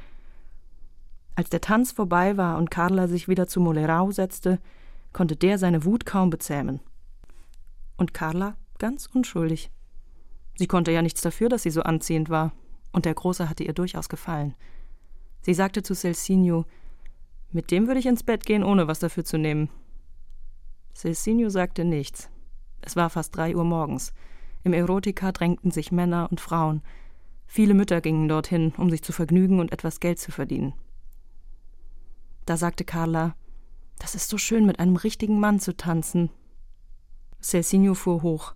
Als 1.36 1.50
der 1.50 1.62
Tanz 1.62 1.92
vorbei 1.92 2.38
war 2.38 2.58
und 2.58 2.72
Carla 2.72 3.08
sich 3.08 3.28
wieder 3.28 3.48
zu 3.48 3.60
Molerau 3.60 4.12
setzte, 4.12 4.60
konnte 5.12 5.36
der 5.36 5.58
seine 5.58 5.84
Wut 5.86 6.06
kaum 6.06 6.30
bezähmen. 6.30 6.80
Und 7.98 8.14
Carla 8.14 8.56
ganz 8.78 9.08
unschuldig. 9.08 9.72
Sie 10.58 10.68
konnte 10.68 10.92
ja 10.92 11.02
nichts 11.02 11.22
dafür, 11.22 11.50
dass 11.50 11.64
sie 11.64 11.72
so 11.72 11.82
anziehend 11.84 12.30
war, 12.30 12.54
und 12.92 13.06
der 13.06 13.14
Große 13.14 13.50
hatte 13.50 13.64
ihr 13.64 13.74
durchaus 13.74 14.08
gefallen. 14.08 14.56
Sie 15.42 15.54
sagte 15.54 15.84
zu 15.84 15.94
Celsinio, 15.94 16.66
mit 17.52 17.72
dem 17.72 17.88
würde 17.88 18.00
ich 18.00 18.06
ins 18.06 18.24
Bett 18.24 18.46
gehen, 18.46 18.64
ohne 18.64 18.88
was 18.88 19.00
dafür 19.00 19.26
zu 19.26 19.38
nehmen. 19.38 19.70
Celsinio 20.94 21.50
sagte 21.50 21.84
nichts. 21.84 22.30
Es 22.82 22.96
war 22.96 23.10
fast 23.10 23.36
drei 23.36 23.56
Uhr 23.56 23.66
morgens. 23.66 24.14
Im 24.64 24.74
Erotika 24.74 25.32
drängten 25.32 25.72
sich 25.72 25.92
Männer 25.92 26.28
und 26.32 26.40
Frauen. 26.40 26.82
Viele 27.48 27.74
Mütter 27.74 28.02
gingen 28.02 28.28
dorthin, 28.28 28.74
um 28.78 28.90
sich 28.90 29.04
zu 29.04 29.14
vergnügen 29.14 29.60
und 29.60 29.72
etwas 29.72 30.00
Geld 30.00 30.20
zu 30.20 30.32
verdienen. 30.32 30.74
Da 32.46 32.58
sagte 32.58 32.86
Carla, 32.86 33.36
das 34.00 34.16
ist 34.16 34.30
so 34.30 34.38
schön, 34.38 34.66
mit 34.66 34.80
einem 34.80 34.96
richtigen 34.96 35.40
Mann 35.40 35.60
zu 35.60 35.76
tanzen. 35.76 36.30
Celsinio 37.42 37.94
fuhr 37.94 38.22
hoch. 38.22 38.54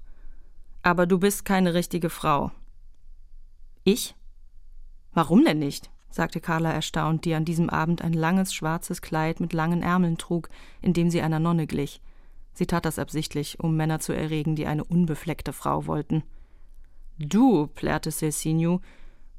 Aber 0.81 1.05
du 1.05 1.19
bist 1.19 1.45
keine 1.45 1.73
richtige 1.73 2.09
Frau. 2.09 2.51
Ich? 3.83 4.15
Warum 5.13 5.43
denn 5.45 5.59
nicht? 5.59 5.89
sagte 6.11 6.41
Carla 6.41 6.71
erstaunt, 6.71 7.25
die 7.25 7.35
an 7.35 7.45
diesem 7.45 7.69
Abend 7.69 8.01
ein 8.01 8.13
langes 8.13 8.53
schwarzes 8.53 9.01
Kleid 9.01 9.39
mit 9.39 9.53
langen 9.53 9.83
Ärmeln 9.83 10.17
trug, 10.17 10.49
in 10.81 10.93
dem 10.93 11.09
sie 11.09 11.21
einer 11.21 11.39
Nonne 11.39 11.67
glich. 11.67 12.01
Sie 12.53 12.65
tat 12.65 12.85
das 12.85 12.99
absichtlich, 12.99 13.59
um 13.59 13.75
Männer 13.75 13.99
zu 13.99 14.13
erregen, 14.13 14.55
die 14.55 14.65
eine 14.65 14.83
unbefleckte 14.83 15.53
Frau 15.53 15.85
wollten. 15.85 16.23
Du, 17.19 17.67
plärrte 17.67 18.11
Celsinio, 18.11 18.79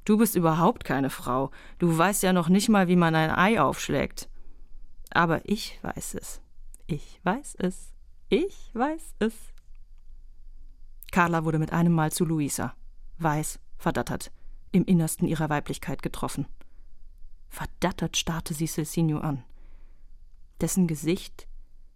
du 0.04 0.18
bist 0.18 0.36
überhaupt 0.36 0.84
keine 0.84 1.08
Frau. 1.08 1.50
Du 1.78 1.96
weißt 1.96 2.22
ja 2.22 2.34
noch 2.34 2.50
nicht 2.50 2.68
mal, 2.68 2.88
wie 2.88 2.96
man 2.96 3.14
ein 3.14 3.30
Ei 3.30 3.60
aufschlägt. 3.60 4.28
Aber 5.10 5.40
ich 5.48 5.78
weiß 5.82 6.14
es. 6.14 6.42
Ich 6.86 7.20
weiß 7.24 7.56
es. 7.58 7.92
Ich 8.28 8.70
weiß 8.74 9.14
es. 9.18 9.34
Carla 11.10 11.44
wurde 11.44 11.58
mit 11.58 11.72
einem 11.72 11.92
Mal 11.92 12.12
zu 12.12 12.24
Luisa. 12.24 12.74
Weiß, 13.18 13.58
verdattert, 13.78 14.30
im 14.72 14.84
Innersten 14.84 15.26
ihrer 15.26 15.48
Weiblichkeit 15.48 16.02
getroffen. 16.02 16.46
Verdattert 17.48 18.16
starrte 18.16 18.54
sie 18.54 18.66
Celsinio 18.66 19.18
an. 19.18 19.42
Dessen 20.60 20.86
Gesicht 20.86 21.48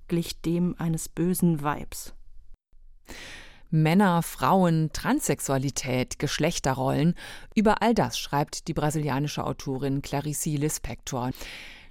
glich 0.09 0.41
dem 0.41 0.75
eines 0.79 1.09
bösen 1.09 1.63
Weibs. 1.63 2.15
Männer, 3.75 4.23
Frauen, 4.23 4.91
Transsexualität, 4.93 6.21
Geschlechterrollen. 6.21 7.15
Über 7.57 7.83
all 7.83 7.93
das 7.93 8.19
schreibt 8.21 8.69
die 8.69 8.73
brasilianische 8.73 9.45
Autorin 9.45 10.01
Clarice 10.01 10.57
Lispector. 10.57 11.33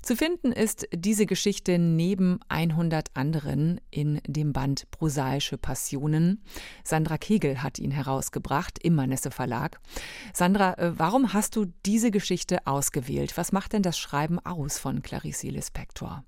Zu 0.02 0.16
finden 0.16 0.54
ist 0.54 0.88
diese 0.94 1.26
Geschichte 1.26 1.80
neben 1.80 2.40
100 2.48 3.10
anderen 3.16 3.82
in 3.90 4.22
dem 4.26 4.54
Band 4.54 4.90
Prosaische 4.92 5.58
Passionen. 5.58 6.42
Sandra 6.86 7.18
Kegel 7.18 7.62
hat 7.62 7.80
ihn 7.80 7.92
herausgebracht 7.92 8.80
im 8.82 8.96
Manesse 8.96 9.30
Verlag. 9.30 9.80
Sandra, 10.34 10.78
äh, 10.78 10.98
warum 10.98 11.34
hast 11.34 11.58
du 11.58 11.66
diese 11.86 12.12
Geschichte 12.12 12.66
ausgewählt? 12.66 13.36
Was 13.36 13.52
macht 13.52 13.74
denn 13.74 13.82
das 13.82 13.98
Schreiben 13.98 14.40
aus 14.40 14.78
von 14.78 15.02
Clarice 15.02 15.50
Lispector? 15.50 16.24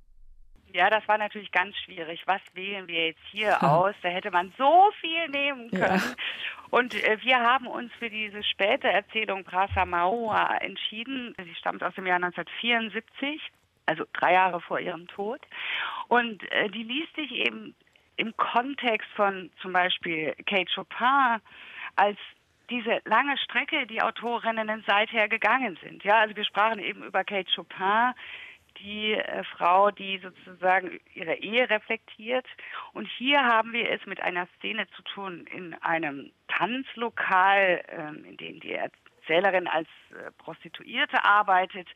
Ja, 0.76 0.90
das 0.90 1.08
war 1.08 1.18
natürlich 1.18 1.54
ganz 1.54 1.74
schwierig. 1.78 2.24
Was 2.26 2.42
wählen 2.54 2.86
wir 2.90 3.08
jetzt 3.08 3.24
hier 3.32 3.48
ja. 3.48 3.62
aus? 3.62 3.96
Da 4.02 4.10
hätte 4.10 4.30
man 4.30 4.54
so 4.58 4.92
viel 5.00 5.30
nehmen 5.30 5.72
können. 5.72 6.02
Ja. 6.04 6.16
Und 6.70 6.94
äh, 6.94 7.18
wir 7.22 7.40
haben 7.40 7.68
uns 7.68 7.94
für 7.94 8.10
diese 8.10 8.44
späte 8.44 8.90
Erzählung 8.90 9.46
Prasa 9.46 9.86
Maua 9.86 10.58
entschieden. 10.58 11.34
Sie 11.42 11.56
stammt 11.56 11.82
aus 11.82 11.96
dem 11.96 12.06
Jahr 12.06 12.18
1974, 12.18 13.42
also 13.86 14.04
drei 14.12 14.34
Jahre 14.34 14.60
vor 14.60 14.78
ihrem 14.82 15.08
Tod. 15.08 15.40
Und 16.10 16.44
äh, 16.52 16.70
die 16.70 16.84
liest 16.84 17.16
sich 17.16 17.32
eben 17.32 17.74
im 18.18 18.36
Kontext 18.36 19.08
von 19.16 19.52
zum 19.62 19.72
Beispiel 19.72 20.36
Kate 20.46 20.70
Chopin 20.76 21.40
als 21.96 22.18
diese 22.70 23.00
lange 23.06 23.38
Strecke, 23.38 23.88
die 23.88 24.02
Autorinnen 24.02 24.84
seither 24.86 25.30
gegangen 25.30 25.78
sind. 25.82 26.04
Ja, 26.04 26.20
also 26.20 26.36
wir 26.36 26.44
sprachen 26.44 26.80
eben 26.80 27.04
über 27.04 27.24
Kate 27.24 27.50
Chopin, 27.56 28.14
die 28.86 29.14
äh, 29.14 29.44
Frau, 29.44 29.92
die 29.92 30.20
sozusagen 30.20 31.00
ihre 31.14 31.36
Ehe 31.36 31.70
reflektiert. 31.70 32.46
Und 32.94 33.08
hier 33.08 33.44
haben 33.44 33.74
wir 33.74 33.90
es 33.90 34.06
mit 34.06 34.22
einer 34.22 34.48
Szene 34.58 34.88
zu 34.96 35.02
tun 35.02 35.48
in 35.48 35.74
einem 35.82 36.32
Tanzlokal, 36.48 37.82
äh, 37.88 38.30
in 38.30 38.38
dem 38.38 38.60
die 38.60 38.74
Erzählerin 38.74 39.68
als 39.68 39.88
äh, 40.12 40.32
Prostituierte 40.38 41.24
arbeitet. 41.26 41.88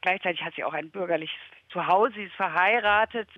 Gleichzeitig 0.00 0.42
hat 0.42 0.54
sie 0.54 0.64
auch 0.64 0.72
ein 0.72 0.90
bürgerliches 0.90 1.38
Zuhause, 1.70 2.14
sie 2.14 2.24
ist 2.24 2.34
verheiratet. 2.34 3.28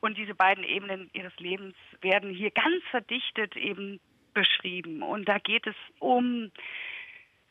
Und 0.00 0.18
diese 0.18 0.34
beiden 0.34 0.64
Ebenen 0.64 1.10
ihres 1.14 1.34
Lebens 1.38 1.74
werden 2.02 2.30
hier 2.30 2.50
ganz 2.50 2.84
verdichtet 2.90 3.56
eben 3.56 3.98
beschrieben. 4.34 5.02
Und 5.02 5.28
da 5.28 5.38
geht 5.38 5.66
es 5.66 5.76
um 5.98 6.50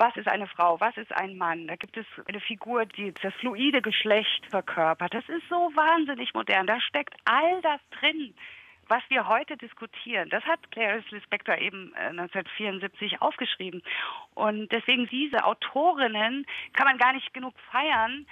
was 0.01 0.17
ist 0.17 0.27
eine 0.27 0.47
Frau, 0.47 0.79
was 0.79 0.97
ist 0.97 1.15
ein 1.15 1.37
Mann. 1.37 1.67
Da 1.67 1.75
gibt 1.75 1.95
es 1.95 2.07
eine 2.27 2.39
Figur, 2.39 2.87
die 2.87 3.13
das 3.21 3.35
fluide 3.35 3.83
Geschlecht 3.83 4.47
verkörpert. 4.49 5.13
Das 5.13 5.29
ist 5.29 5.47
so 5.47 5.71
wahnsinnig 5.75 6.33
modern. 6.33 6.65
Da 6.65 6.81
steckt 6.81 7.13
all 7.25 7.61
das 7.61 7.79
drin, 7.99 8.33
was 8.87 9.03
wir 9.09 9.27
heute 9.27 9.57
diskutieren. 9.57 10.29
Das 10.31 10.43
hat 10.45 10.71
Clarice 10.71 11.05
Lispector 11.11 11.55
eben 11.59 11.93
1974 11.95 13.13
äh, 13.13 13.17
aufgeschrieben. 13.19 13.83
Und 14.33 14.71
deswegen 14.71 15.07
diese 15.07 15.45
Autorinnen 15.45 16.47
kann 16.73 16.87
man 16.87 16.97
gar 16.97 17.13
nicht 17.13 17.31
genug 17.31 17.53
feiern, 17.71 18.25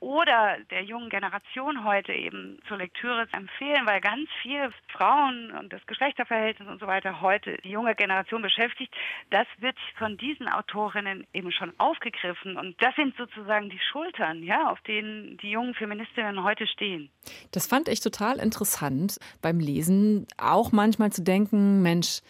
oder 0.00 0.58
der 0.70 0.82
jungen 0.82 1.08
Generation 1.08 1.84
heute 1.84 2.12
eben 2.12 2.58
zur 2.68 2.76
Lektüre 2.76 3.26
empfehlen, 3.32 3.86
weil 3.86 4.00
ganz 4.00 4.28
viel 4.42 4.70
Frauen 4.88 5.50
und 5.52 5.72
das 5.72 5.84
Geschlechterverhältnis 5.86 6.68
und 6.68 6.80
so 6.80 6.86
weiter 6.86 7.20
heute 7.20 7.56
die 7.64 7.70
junge 7.70 7.94
Generation 7.94 8.42
beschäftigt, 8.42 8.92
das 9.30 9.46
wird 9.58 9.76
von 9.98 10.16
diesen 10.16 10.48
Autorinnen 10.48 11.26
eben 11.32 11.50
schon 11.52 11.72
aufgegriffen 11.78 12.56
und 12.56 12.80
das 12.82 12.94
sind 12.96 13.16
sozusagen 13.16 13.70
die 13.70 13.80
Schultern, 13.90 14.42
ja, 14.42 14.70
auf 14.70 14.80
denen 14.82 15.38
die 15.38 15.50
jungen 15.50 15.74
Feministinnen 15.74 16.42
heute 16.44 16.66
stehen. 16.66 17.10
Das 17.52 17.66
fand 17.66 17.88
ich 17.88 18.00
total 18.00 18.38
interessant 18.38 19.18
beim 19.42 19.60
Lesen, 19.60 20.26
auch 20.38 20.72
manchmal 20.72 21.10
zu 21.10 21.22
denken, 21.22 21.82
Mensch, 21.82 22.20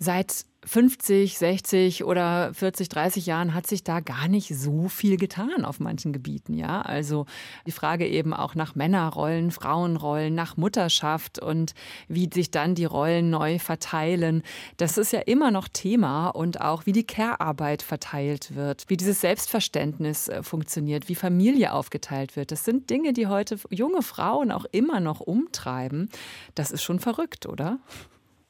seit 0.00 0.46
50, 0.64 1.38
60 1.38 2.04
oder 2.04 2.52
40, 2.52 2.88
30 2.88 3.26
Jahren 3.26 3.54
hat 3.54 3.66
sich 3.66 3.82
da 3.82 4.00
gar 4.00 4.28
nicht 4.28 4.54
so 4.54 4.88
viel 4.88 5.16
getan 5.16 5.64
auf 5.64 5.80
manchen 5.80 6.12
Gebieten, 6.12 6.54
ja? 6.54 6.82
Also 6.82 7.26
die 7.66 7.72
Frage 7.72 8.06
eben 8.06 8.34
auch 8.34 8.54
nach 8.54 8.74
Männerrollen, 8.74 9.52
Frauenrollen, 9.52 10.34
nach 10.34 10.56
Mutterschaft 10.56 11.38
und 11.38 11.74
wie 12.08 12.28
sich 12.32 12.50
dann 12.50 12.74
die 12.74 12.84
Rollen 12.84 13.30
neu 13.30 13.58
verteilen. 13.58 14.42
Das 14.76 14.98
ist 14.98 15.12
ja 15.12 15.20
immer 15.20 15.50
noch 15.50 15.68
Thema 15.68 16.28
und 16.28 16.60
auch 16.60 16.84
wie 16.84 16.92
die 16.92 17.06
Care-Arbeit 17.06 17.82
verteilt 17.82 18.54
wird, 18.54 18.84
wie 18.88 18.96
dieses 18.96 19.20
Selbstverständnis 19.20 20.28
äh, 20.28 20.42
funktioniert, 20.42 21.08
wie 21.08 21.14
Familie 21.14 21.72
aufgeteilt 21.72 22.36
wird. 22.36 22.52
Das 22.52 22.64
sind 22.64 22.90
Dinge, 22.90 23.14
die 23.14 23.28
heute 23.28 23.58
junge 23.70 24.02
Frauen 24.02 24.50
auch 24.50 24.66
immer 24.72 25.00
noch 25.00 25.20
umtreiben. 25.20 26.10
Das 26.54 26.70
ist 26.70 26.82
schon 26.82 27.00
verrückt, 27.00 27.46
oder? 27.46 27.78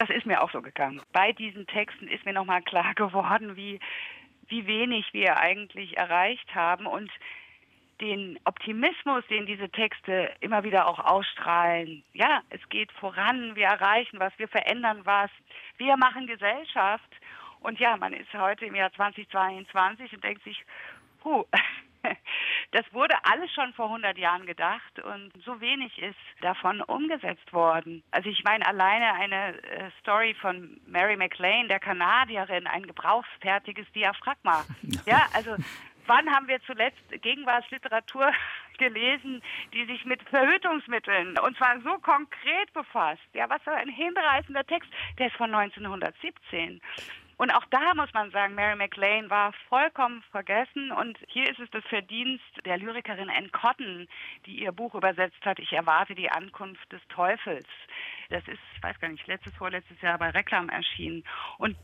Das 0.00 0.08
ist 0.08 0.24
mir 0.24 0.42
auch 0.42 0.50
so 0.50 0.62
gegangen. 0.62 1.02
Bei 1.12 1.32
diesen 1.32 1.66
Texten 1.66 2.08
ist 2.08 2.24
mir 2.24 2.32
nochmal 2.32 2.62
klar 2.62 2.94
geworden, 2.94 3.54
wie, 3.54 3.78
wie 4.48 4.66
wenig 4.66 5.12
wir 5.12 5.36
eigentlich 5.36 5.98
erreicht 5.98 6.54
haben 6.54 6.86
und 6.86 7.10
den 8.00 8.40
Optimismus, 8.46 9.22
den 9.28 9.44
diese 9.44 9.68
Texte 9.68 10.32
immer 10.40 10.64
wieder 10.64 10.88
auch 10.88 11.00
ausstrahlen. 11.00 12.02
Ja, 12.14 12.40
es 12.48 12.66
geht 12.70 12.90
voran, 12.92 13.54
wir 13.56 13.66
erreichen 13.66 14.18
was, 14.18 14.32
wir 14.38 14.48
verändern 14.48 15.02
was, 15.04 15.30
wir 15.76 15.98
machen 15.98 16.26
Gesellschaft. 16.26 17.10
Und 17.60 17.78
ja, 17.78 17.98
man 17.98 18.14
ist 18.14 18.32
heute 18.32 18.64
im 18.64 18.76
Jahr 18.76 18.90
2022 18.94 20.14
und 20.14 20.24
denkt 20.24 20.42
sich, 20.44 20.64
puh, 21.20 21.44
Das 22.72 22.84
wurde 22.92 23.14
alles 23.24 23.52
schon 23.52 23.72
vor 23.72 23.86
100 23.86 24.16
Jahren 24.16 24.46
gedacht 24.46 25.00
und 25.00 25.32
so 25.44 25.60
wenig 25.60 25.98
ist 25.98 26.16
davon 26.40 26.80
umgesetzt 26.82 27.52
worden. 27.52 28.02
Also 28.12 28.28
ich 28.28 28.44
meine 28.44 28.64
alleine 28.66 29.12
eine 29.14 29.62
äh, 29.62 29.90
Story 30.00 30.34
von 30.34 30.80
Mary 30.86 31.16
McLean, 31.16 31.66
der 31.66 31.80
Kanadierin, 31.80 32.66
ein 32.66 32.86
gebrauchsfertiges 32.86 33.90
Diaphragma. 33.92 34.64
Ja, 35.06 35.26
also 35.32 35.56
wann 36.06 36.30
haben 36.30 36.46
wir 36.46 36.60
zuletzt 36.62 37.00
Gegenwartsliteratur 37.22 38.32
gelesen, 38.78 39.42
die 39.72 39.84
sich 39.86 40.04
mit 40.04 40.22
Verhütungsmitteln 40.28 41.38
und 41.38 41.56
zwar 41.56 41.80
so 41.80 41.98
konkret 41.98 42.72
befasst? 42.72 43.22
Ja, 43.32 43.48
was 43.48 43.62
für 43.62 43.72
ein 43.72 43.88
hinreißender 43.88 44.64
Text. 44.66 44.90
Der 45.18 45.28
ist 45.28 45.36
von 45.36 45.54
1917. 45.54 46.80
Und 47.40 47.50
auch 47.52 47.64
da 47.70 47.94
muss 47.94 48.12
man 48.12 48.30
sagen, 48.32 48.54
Mary 48.54 48.76
McLean 48.76 49.30
war 49.30 49.54
vollkommen 49.70 50.22
vergessen. 50.30 50.92
Und 50.92 51.16
hier 51.26 51.48
ist 51.48 51.58
es 51.58 51.70
das 51.70 51.82
Verdienst 51.84 52.44
der 52.66 52.76
Lyrikerin 52.76 53.30
Anne 53.30 53.48
Cotton, 53.48 54.06
die 54.44 54.62
ihr 54.62 54.72
Buch 54.72 54.94
übersetzt 54.94 55.42
hat, 55.46 55.58
Ich 55.58 55.72
erwarte 55.72 56.14
die 56.14 56.30
Ankunft 56.30 56.92
des 56.92 57.00
Teufels. 57.08 57.66
Das 58.28 58.46
ist, 58.46 58.60
ich 58.76 58.82
weiß 58.82 59.00
gar 59.00 59.08
nicht, 59.08 59.26
letztes, 59.26 59.54
vorletztes 59.54 59.98
Jahr 60.02 60.18
bei 60.18 60.28
Reklam 60.28 60.68
erschienen. 60.68 61.24
Und 61.56 61.78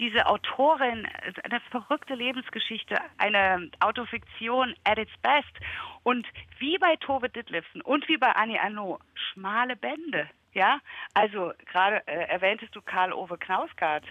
diese 0.00 0.26
Autorin, 0.26 1.06
eine 1.44 1.60
verrückte 1.70 2.16
Lebensgeschichte, 2.16 2.98
eine 3.18 3.70
Autofiktion 3.78 4.74
at 4.82 4.98
its 4.98 5.16
best. 5.18 5.64
Und 6.02 6.26
wie 6.58 6.76
bei 6.76 6.96
Tove 6.96 7.28
Ditlevsen 7.28 7.82
und 7.82 8.08
wie 8.08 8.16
bei 8.16 8.32
Annie 8.32 8.60
Arnaud, 8.60 9.00
schmale 9.14 9.76
Bände. 9.76 10.28
Ja, 10.54 10.80
also 11.14 11.52
gerade 11.66 12.04
äh, 12.08 12.26
erwähntest 12.30 12.74
du 12.74 12.82
Karl 12.82 13.12
Ove 13.12 13.38
Knausgard 13.38 14.02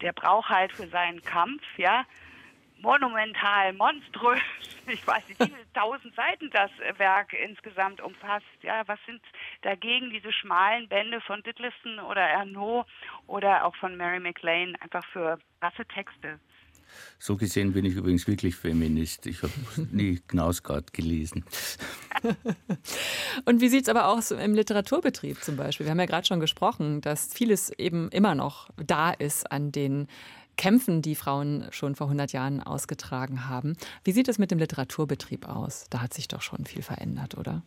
der 0.00 0.12
braucht 0.12 0.48
halt 0.48 0.72
für 0.72 0.86
seinen 0.86 1.22
Kampf, 1.22 1.62
ja, 1.76 2.04
monumental, 2.80 3.72
monströs, 3.74 4.40
ich 4.86 5.06
weiß 5.06 5.28
nicht, 5.28 5.40
wie 5.40 5.46
viele 5.46 5.72
tausend 5.74 6.14
Seiten 6.14 6.50
das 6.50 6.70
Werk 6.96 7.32
insgesamt 7.32 8.00
umfasst. 8.00 8.46
Ja, 8.62 8.86
was 8.88 8.98
sind 9.06 9.20
dagegen 9.62 10.10
diese 10.10 10.32
schmalen 10.32 10.88
Bände 10.88 11.20
von 11.20 11.42
Ditlevson 11.42 11.98
oder 12.00 12.22
Ernaud 12.22 12.86
oder 13.26 13.64
auch 13.64 13.76
von 13.76 13.96
Mary 13.96 14.20
McLean 14.20 14.76
einfach 14.76 15.04
für 15.06 15.38
krasse 15.60 15.86
Texte? 15.86 16.40
So 17.18 17.36
gesehen 17.36 17.72
bin 17.72 17.84
ich 17.84 17.94
übrigens 17.94 18.26
wirklich 18.26 18.56
Feminist. 18.56 19.26
Ich 19.26 19.42
habe 19.42 19.52
nie 19.92 20.20
Knausgard 20.26 20.92
gelesen. 20.92 21.44
Und 23.44 23.60
wie 23.60 23.68
sieht 23.68 23.82
es 23.82 23.88
aber 23.88 24.08
aus 24.08 24.30
im 24.30 24.54
Literaturbetrieb 24.54 25.42
zum 25.42 25.56
Beispiel? 25.56 25.86
Wir 25.86 25.90
haben 25.90 26.00
ja 26.00 26.06
gerade 26.06 26.26
schon 26.26 26.40
gesprochen, 26.40 27.00
dass 27.00 27.32
vieles 27.32 27.70
eben 27.78 28.08
immer 28.10 28.34
noch 28.34 28.70
da 28.76 29.10
ist 29.10 29.50
an 29.50 29.72
den 29.72 30.08
Kämpfen, 30.60 31.00
die 31.00 31.14
Frauen 31.14 31.64
schon 31.70 31.94
vor 31.94 32.08
100 32.08 32.32
Jahren 32.32 32.62
ausgetragen 32.62 33.48
haben. 33.48 33.78
Wie 34.04 34.12
sieht 34.12 34.28
es 34.28 34.38
mit 34.38 34.50
dem 34.50 34.58
Literaturbetrieb 34.58 35.48
aus? 35.48 35.86
Da 35.88 36.02
hat 36.02 36.12
sich 36.12 36.28
doch 36.28 36.42
schon 36.42 36.66
viel 36.66 36.82
verändert, 36.82 37.38
oder? 37.38 37.62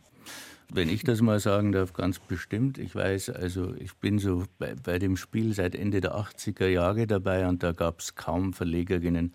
Wenn 0.72 0.88
ich 0.88 1.02
das 1.02 1.20
mal 1.20 1.40
sagen 1.40 1.72
darf, 1.72 1.92
ganz 1.92 2.20
bestimmt. 2.20 2.78
Ich 2.78 2.94
weiß, 2.94 3.30
also 3.30 3.74
ich 3.80 3.96
bin 3.96 4.20
so 4.20 4.44
bei, 4.60 4.76
bei 4.80 5.00
dem 5.00 5.16
Spiel 5.16 5.54
seit 5.54 5.74
Ende 5.74 6.00
der 6.00 6.14
80er 6.14 6.68
Jahre 6.68 7.08
dabei 7.08 7.48
und 7.48 7.64
da 7.64 7.72
gab 7.72 7.98
es 7.98 8.14
kaum 8.14 8.52
Verlegerinnen, 8.52 9.34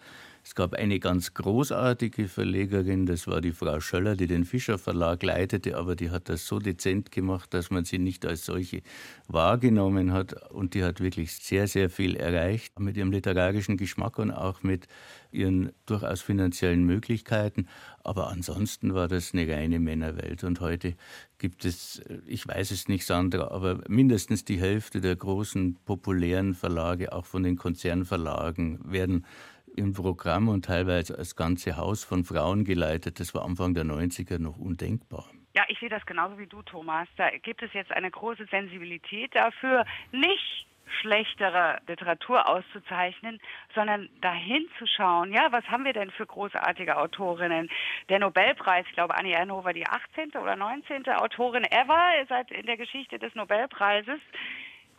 es 0.49 0.55
gab 0.55 0.73
eine 0.73 0.99
ganz 0.99 1.35
großartige 1.35 2.27
Verlegerin, 2.27 3.05
das 3.05 3.27
war 3.27 3.39
die 3.39 3.51
Frau 3.51 3.79
Schöller, 3.79 4.15
die 4.15 4.25
den 4.25 4.45
Fischer 4.45 4.79
Verlag 4.79 5.21
leitete, 5.21 5.77
aber 5.77 5.95
die 5.95 6.09
hat 6.09 6.27
das 6.27 6.47
so 6.47 6.57
dezent 6.57 7.11
gemacht, 7.11 7.53
dass 7.53 7.69
man 7.69 7.85
sie 7.85 7.99
nicht 7.99 8.25
als 8.25 8.47
solche 8.47 8.81
wahrgenommen 9.27 10.11
hat. 10.11 10.49
Und 10.49 10.73
die 10.73 10.83
hat 10.83 11.01
wirklich 11.01 11.33
sehr, 11.33 11.67
sehr 11.67 11.91
viel 11.91 12.15
erreicht 12.15 12.79
mit 12.79 12.97
ihrem 12.97 13.11
literarischen 13.11 13.77
Geschmack 13.77 14.17
und 14.17 14.31
auch 14.31 14.63
mit 14.63 14.87
ihren 15.31 15.71
durchaus 15.85 16.21
finanziellen 16.21 16.83
Möglichkeiten. 16.83 17.67
Aber 18.03 18.29
ansonsten 18.29 18.95
war 18.95 19.07
das 19.07 19.35
eine 19.35 19.47
reine 19.47 19.77
Männerwelt. 19.79 20.43
Und 20.43 20.61
heute 20.61 20.95
gibt 21.37 21.63
es, 21.63 22.01
ich 22.25 22.47
weiß 22.47 22.71
es 22.71 22.87
nicht, 22.87 23.05
Sandra, 23.05 23.51
aber 23.51 23.83
mindestens 23.87 24.45
die 24.45 24.59
Hälfte 24.59 24.99
der 24.99 25.15
großen 25.15 25.77
populären 25.85 26.55
Verlage, 26.55 27.13
auch 27.13 27.25
von 27.25 27.43
den 27.43 27.55
Konzernverlagen, 27.55 28.79
werden 28.83 29.25
im 29.75 29.93
Programm 29.93 30.49
und 30.49 30.65
teilweise 30.65 31.17
als 31.17 31.35
ganze 31.35 31.77
Haus 31.77 32.03
von 32.03 32.23
Frauen 32.23 32.63
geleitet. 32.63 33.19
Das 33.19 33.33
war 33.33 33.45
Anfang 33.45 33.73
der 33.73 33.85
90er 33.85 34.39
noch 34.39 34.57
undenkbar. 34.57 35.25
Ja, 35.55 35.63
ich 35.67 35.79
sehe 35.79 35.89
das 35.89 36.05
genauso 36.05 36.37
wie 36.37 36.47
du, 36.47 36.61
Thomas. 36.61 37.07
Da 37.17 37.29
gibt 37.31 37.63
es 37.63 37.73
jetzt 37.73 37.91
eine 37.91 38.11
große 38.11 38.45
Sensibilität 38.51 39.35
dafür, 39.35 39.85
nicht 40.11 40.67
schlechtere 41.01 41.79
Literatur 41.87 42.47
auszuzeichnen, 42.47 43.39
sondern 43.75 44.09
dahin 44.21 44.67
zu 44.77 44.85
schauen, 44.87 45.31
ja, 45.31 45.51
was 45.51 45.63
haben 45.65 45.85
wir 45.85 45.93
denn 45.93 46.11
für 46.11 46.25
großartige 46.25 46.97
Autorinnen? 46.97 47.69
Der 48.09 48.19
Nobelpreis, 48.19 48.85
ich 48.87 48.93
glaube, 48.93 49.15
Annie 49.15 49.37
war 49.37 49.73
die 49.73 49.87
18. 49.87 50.31
oder 50.41 50.55
19. 50.55 51.07
Autorin 51.09 51.63
ever 51.65 52.25
seit 52.27 52.51
in 52.51 52.65
der 52.65 52.77
Geschichte 52.77 53.19
des 53.19 53.33
Nobelpreises. 53.35 54.19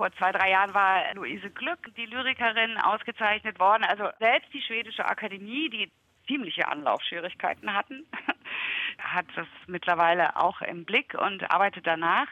Vor 0.01 0.11
zwei, 0.13 0.33
drei 0.33 0.53
Jahren 0.53 0.73
war 0.73 1.13
Luise 1.13 1.51
Glück, 1.51 1.95
die 1.95 2.07
Lyrikerin, 2.07 2.79
ausgezeichnet 2.79 3.59
worden. 3.59 3.85
Also 3.85 4.09
selbst 4.19 4.51
die 4.55 4.63
schwedische 4.63 5.05
Akademie, 5.05 5.69
die 5.69 5.91
ziemliche 6.27 6.67
Anlaufschwierigkeiten 6.67 7.75
hatten, 7.75 8.07
hat 8.99 9.27
das 9.37 9.47
mittlerweile 9.67 10.37
auch 10.37 10.63
im 10.63 10.87
Blick 10.87 11.13
und 11.13 11.51
arbeitet 11.51 11.87
danach. 11.87 12.29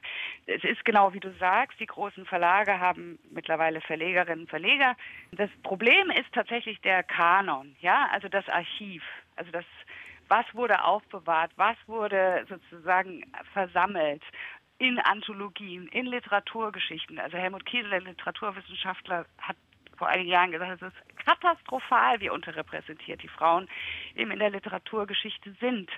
Es 0.46 0.64
ist 0.64 0.82
genau 0.86 1.12
wie 1.12 1.20
du 1.20 1.30
sagst, 1.34 1.78
die 1.78 1.84
großen 1.84 2.24
Verlage 2.24 2.80
haben 2.80 3.18
mittlerweile 3.30 3.82
Verlegerinnen 3.82 4.44
und 4.44 4.48
Verleger. 4.48 4.96
Das 5.32 5.50
Problem 5.62 6.08
ist 6.08 6.32
tatsächlich 6.32 6.80
der 6.80 7.02
Kanon, 7.02 7.76
ja, 7.82 8.08
also 8.12 8.30
das 8.30 8.48
Archiv, 8.48 9.02
also 9.36 9.50
das 9.50 9.66
was 10.30 10.44
wurde 10.54 10.84
aufbewahrt, 10.84 11.52
was 11.56 11.76
wurde 11.86 12.44
sozusagen 12.48 13.24
versammelt 13.54 14.22
in 14.79 14.99
Anthologien, 14.99 15.89
in 15.89 16.07
Literaturgeschichten. 16.07 17.18
Also 17.18 17.37
Helmut 17.37 17.66
Kiesel, 17.66 17.91
der 17.91 18.01
Literaturwissenschaftler, 18.03 19.26
hat 19.39 19.57
vor 19.97 20.09
einigen 20.09 20.31
Jahren 20.31 20.53
gesagt, 20.53 20.81
es 20.81 20.89
ist 20.89 21.26
katastrophal, 21.26 22.20
wie 22.20 22.31
unterrepräsentiert 22.31 23.22
die 23.22 23.29
Frauen 23.29 23.68
eben 24.14 24.31
in 24.31 24.39
der 24.39 24.51
Literaturgeschichte 24.51 25.55
sind. 25.61 25.91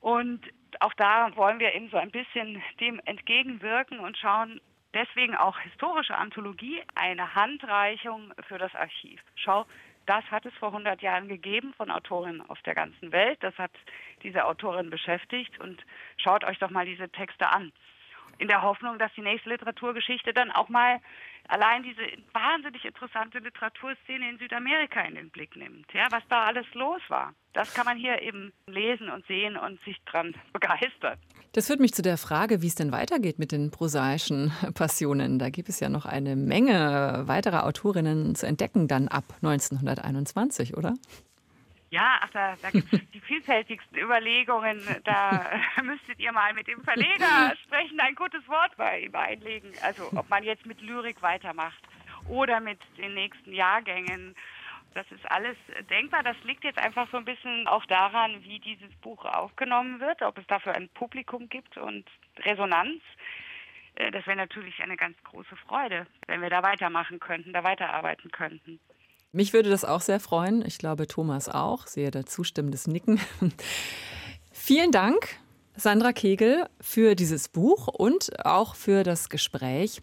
Und 0.00 0.40
auch 0.78 0.94
da 0.94 1.34
wollen 1.36 1.58
wir 1.58 1.74
eben 1.74 1.90
so 1.90 1.96
ein 1.96 2.10
bisschen 2.10 2.62
dem 2.78 3.00
entgegenwirken 3.04 3.98
und 3.98 4.16
schauen, 4.16 4.60
deswegen 4.94 5.36
auch 5.36 5.58
historische 5.58 6.16
Anthologie, 6.16 6.82
eine 6.94 7.34
Handreichung 7.34 8.32
für 8.46 8.58
das 8.58 8.74
Archiv. 8.74 9.20
Schau, 9.34 9.66
das 10.06 10.24
hat 10.30 10.46
es 10.46 10.54
vor 10.54 10.68
100 10.68 11.02
Jahren 11.02 11.28
gegeben 11.28 11.74
von 11.76 11.90
Autorinnen 11.90 12.42
auf 12.48 12.60
der 12.62 12.74
ganzen 12.74 13.12
Welt. 13.12 13.38
Das 13.42 13.56
hat 13.58 13.72
diese 14.22 14.44
Autorin 14.44 14.90
beschäftigt 14.90 15.58
und 15.60 15.84
schaut 16.16 16.44
euch 16.44 16.58
doch 16.58 16.70
mal 16.70 16.86
diese 16.86 17.08
Texte 17.10 17.48
an. 17.48 17.72
In 18.40 18.48
der 18.48 18.62
Hoffnung, 18.62 18.98
dass 18.98 19.12
die 19.14 19.20
nächste 19.20 19.50
Literaturgeschichte 19.50 20.32
dann 20.32 20.50
auch 20.50 20.68
mal 20.68 21.00
allein 21.48 21.82
diese 21.82 22.00
wahnsinnig 22.32 22.84
interessante 22.84 23.38
Literaturszene 23.38 24.30
in 24.30 24.38
Südamerika 24.38 25.00
in 25.02 25.14
den 25.14 25.30
Blick 25.30 25.56
nimmt, 25.56 25.92
ja, 25.92 26.06
was 26.10 26.22
da 26.28 26.44
alles 26.44 26.66
los 26.74 27.02
war. 27.08 27.34
Das 27.52 27.74
kann 27.74 27.84
man 27.84 27.98
hier 27.98 28.22
eben 28.22 28.52
lesen 28.66 29.10
und 29.10 29.26
sehen 29.26 29.56
und 29.56 29.80
sich 29.84 29.96
dran 30.06 30.34
begeistern. 30.52 31.18
Das 31.52 31.66
führt 31.66 31.80
mich 31.80 31.92
zu 31.92 32.02
der 32.02 32.16
Frage, 32.16 32.62
wie 32.62 32.68
es 32.68 32.76
denn 32.76 32.92
weitergeht 32.92 33.38
mit 33.38 33.52
den 33.52 33.70
prosaischen 33.70 34.52
Passionen. 34.74 35.38
Da 35.38 35.50
gibt 35.50 35.68
es 35.68 35.80
ja 35.80 35.88
noch 35.88 36.06
eine 36.06 36.36
Menge 36.36 37.24
weiterer 37.26 37.66
Autorinnen 37.66 38.34
zu 38.34 38.46
entdecken, 38.46 38.88
dann 38.88 39.08
ab 39.08 39.24
1921, 39.42 40.76
oder? 40.76 40.94
Ja, 41.90 42.20
ach, 42.20 42.30
da, 42.30 42.54
da 42.62 42.70
gibt 42.70 42.92
es 42.92 43.00
die 43.10 43.20
vielfältigsten 43.20 43.98
Überlegungen. 43.98 44.80
Da 45.04 45.60
müsstet 45.82 46.20
ihr 46.20 46.30
mal 46.30 46.54
mit 46.54 46.68
dem 46.68 46.82
Verleger 46.84 47.52
sprechen, 47.64 47.98
ein 47.98 48.14
gutes 48.14 48.46
Wort 48.48 48.76
bei 48.76 49.00
ihm 49.00 49.14
einlegen. 49.14 49.72
Also 49.82 50.08
ob 50.14 50.28
man 50.30 50.44
jetzt 50.44 50.64
mit 50.66 50.80
Lyrik 50.80 51.20
weitermacht 51.20 51.82
oder 52.28 52.60
mit 52.60 52.78
den 52.96 53.14
nächsten 53.14 53.52
Jahrgängen. 53.52 54.36
Das 54.94 55.10
ist 55.10 55.28
alles 55.30 55.56
denkbar. 55.88 56.22
Das 56.22 56.36
liegt 56.44 56.62
jetzt 56.62 56.78
einfach 56.78 57.08
so 57.10 57.16
ein 57.16 57.24
bisschen 57.24 57.66
auch 57.66 57.84
daran, 57.86 58.42
wie 58.44 58.60
dieses 58.60 58.94
Buch 59.02 59.24
aufgenommen 59.24 59.98
wird, 60.00 60.22
ob 60.22 60.38
es 60.38 60.46
dafür 60.46 60.74
ein 60.74 60.88
Publikum 60.90 61.48
gibt 61.48 61.76
und 61.76 62.04
Resonanz. 62.38 63.02
Äh, 63.96 64.12
das 64.12 64.26
wäre 64.26 64.36
natürlich 64.36 64.80
eine 64.82 64.96
ganz 64.96 65.16
große 65.24 65.56
Freude, 65.56 66.06
wenn 66.28 66.40
wir 66.40 66.50
da 66.50 66.62
weitermachen 66.62 67.18
könnten, 67.18 67.52
da 67.52 67.64
weiterarbeiten 67.64 68.30
könnten. 68.30 68.78
Mich 69.32 69.52
würde 69.52 69.70
das 69.70 69.84
auch 69.84 70.00
sehr 70.00 70.18
freuen. 70.18 70.64
Ich 70.66 70.78
glaube, 70.78 71.06
Thomas 71.06 71.48
auch. 71.48 71.86
Sehe 71.86 72.10
da 72.10 72.26
zustimmendes 72.26 72.86
Nicken. 72.88 73.20
Vielen 74.52 74.90
Dank, 74.90 75.36
Sandra 75.76 76.12
Kegel, 76.12 76.66
für 76.80 77.14
dieses 77.14 77.48
Buch 77.48 77.86
und 77.86 78.44
auch 78.44 78.74
für 78.74 79.04
das 79.04 79.28
Gespräch. 79.28 80.02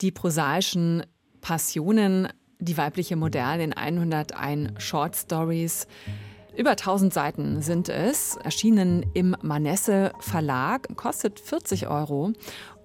Die 0.00 0.12
prosaischen 0.12 1.04
Passionen, 1.40 2.28
die 2.60 2.76
weibliche 2.76 3.16
Moderne 3.16 3.64
in 3.64 3.72
101 3.72 4.82
Short 4.82 5.16
Stories. 5.16 5.88
Über 6.56 6.70
1000 6.70 7.12
Seiten 7.12 7.62
sind 7.62 7.88
es, 7.88 8.36
erschienen 8.36 9.04
im 9.12 9.36
Manesse 9.42 10.12
Verlag, 10.20 10.88
kostet 10.96 11.38
40 11.38 11.88
Euro 11.88 12.32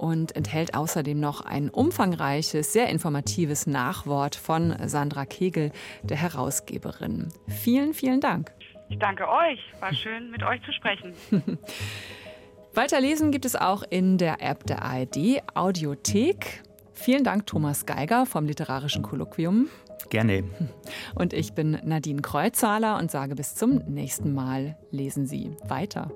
und 0.02 0.36
enthält 0.36 0.74
außerdem 0.74 1.20
noch 1.20 1.42
ein 1.42 1.70
umfangreiches, 1.70 2.74
sehr 2.74 2.90
informatives 2.90 3.68
Nachwort 3.68 4.36
von 4.36 4.76
Sandra 4.88 5.26
Kegel, 5.26 5.72
der 6.02 6.18
Herausgeberin. 6.18 7.30
Vielen, 7.48 7.94
vielen 7.94 8.20
Dank. 8.20 8.52
Ich 8.90 8.98
danke 8.98 9.30
euch. 9.30 9.60
War 9.80 9.94
schön, 9.94 10.32
mit 10.32 10.42
euch 10.42 10.60
zu 10.64 10.74
sprechen. 10.74 11.14
Weiterlesen 12.74 13.32
gibt 13.32 13.46
es 13.46 13.56
auch 13.56 13.84
in 13.90 14.18
der 14.18 14.42
App 14.42 14.66
der 14.66 14.82
ARD 14.82 15.44
Audiothek. 15.54 16.64
Vielen 16.94 17.24
Dank, 17.24 17.46
Thomas 17.46 17.86
Geiger 17.86 18.26
vom 18.26 18.46
Literarischen 18.46 19.04
Kolloquium. 19.04 19.70
Gerne. 20.10 20.44
Und 21.16 21.34
ich 21.34 21.54
bin 21.54 21.80
Nadine 21.84 22.22
Kreuzhaler 22.22 22.98
und 22.98 23.12
sage 23.12 23.36
bis 23.36 23.54
zum 23.54 23.76
nächsten 23.88 24.34
Mal. 24.34 24.78
Lesen 24.90 25.28
Sie 25.28 25.56
weiter. 25.68 26.12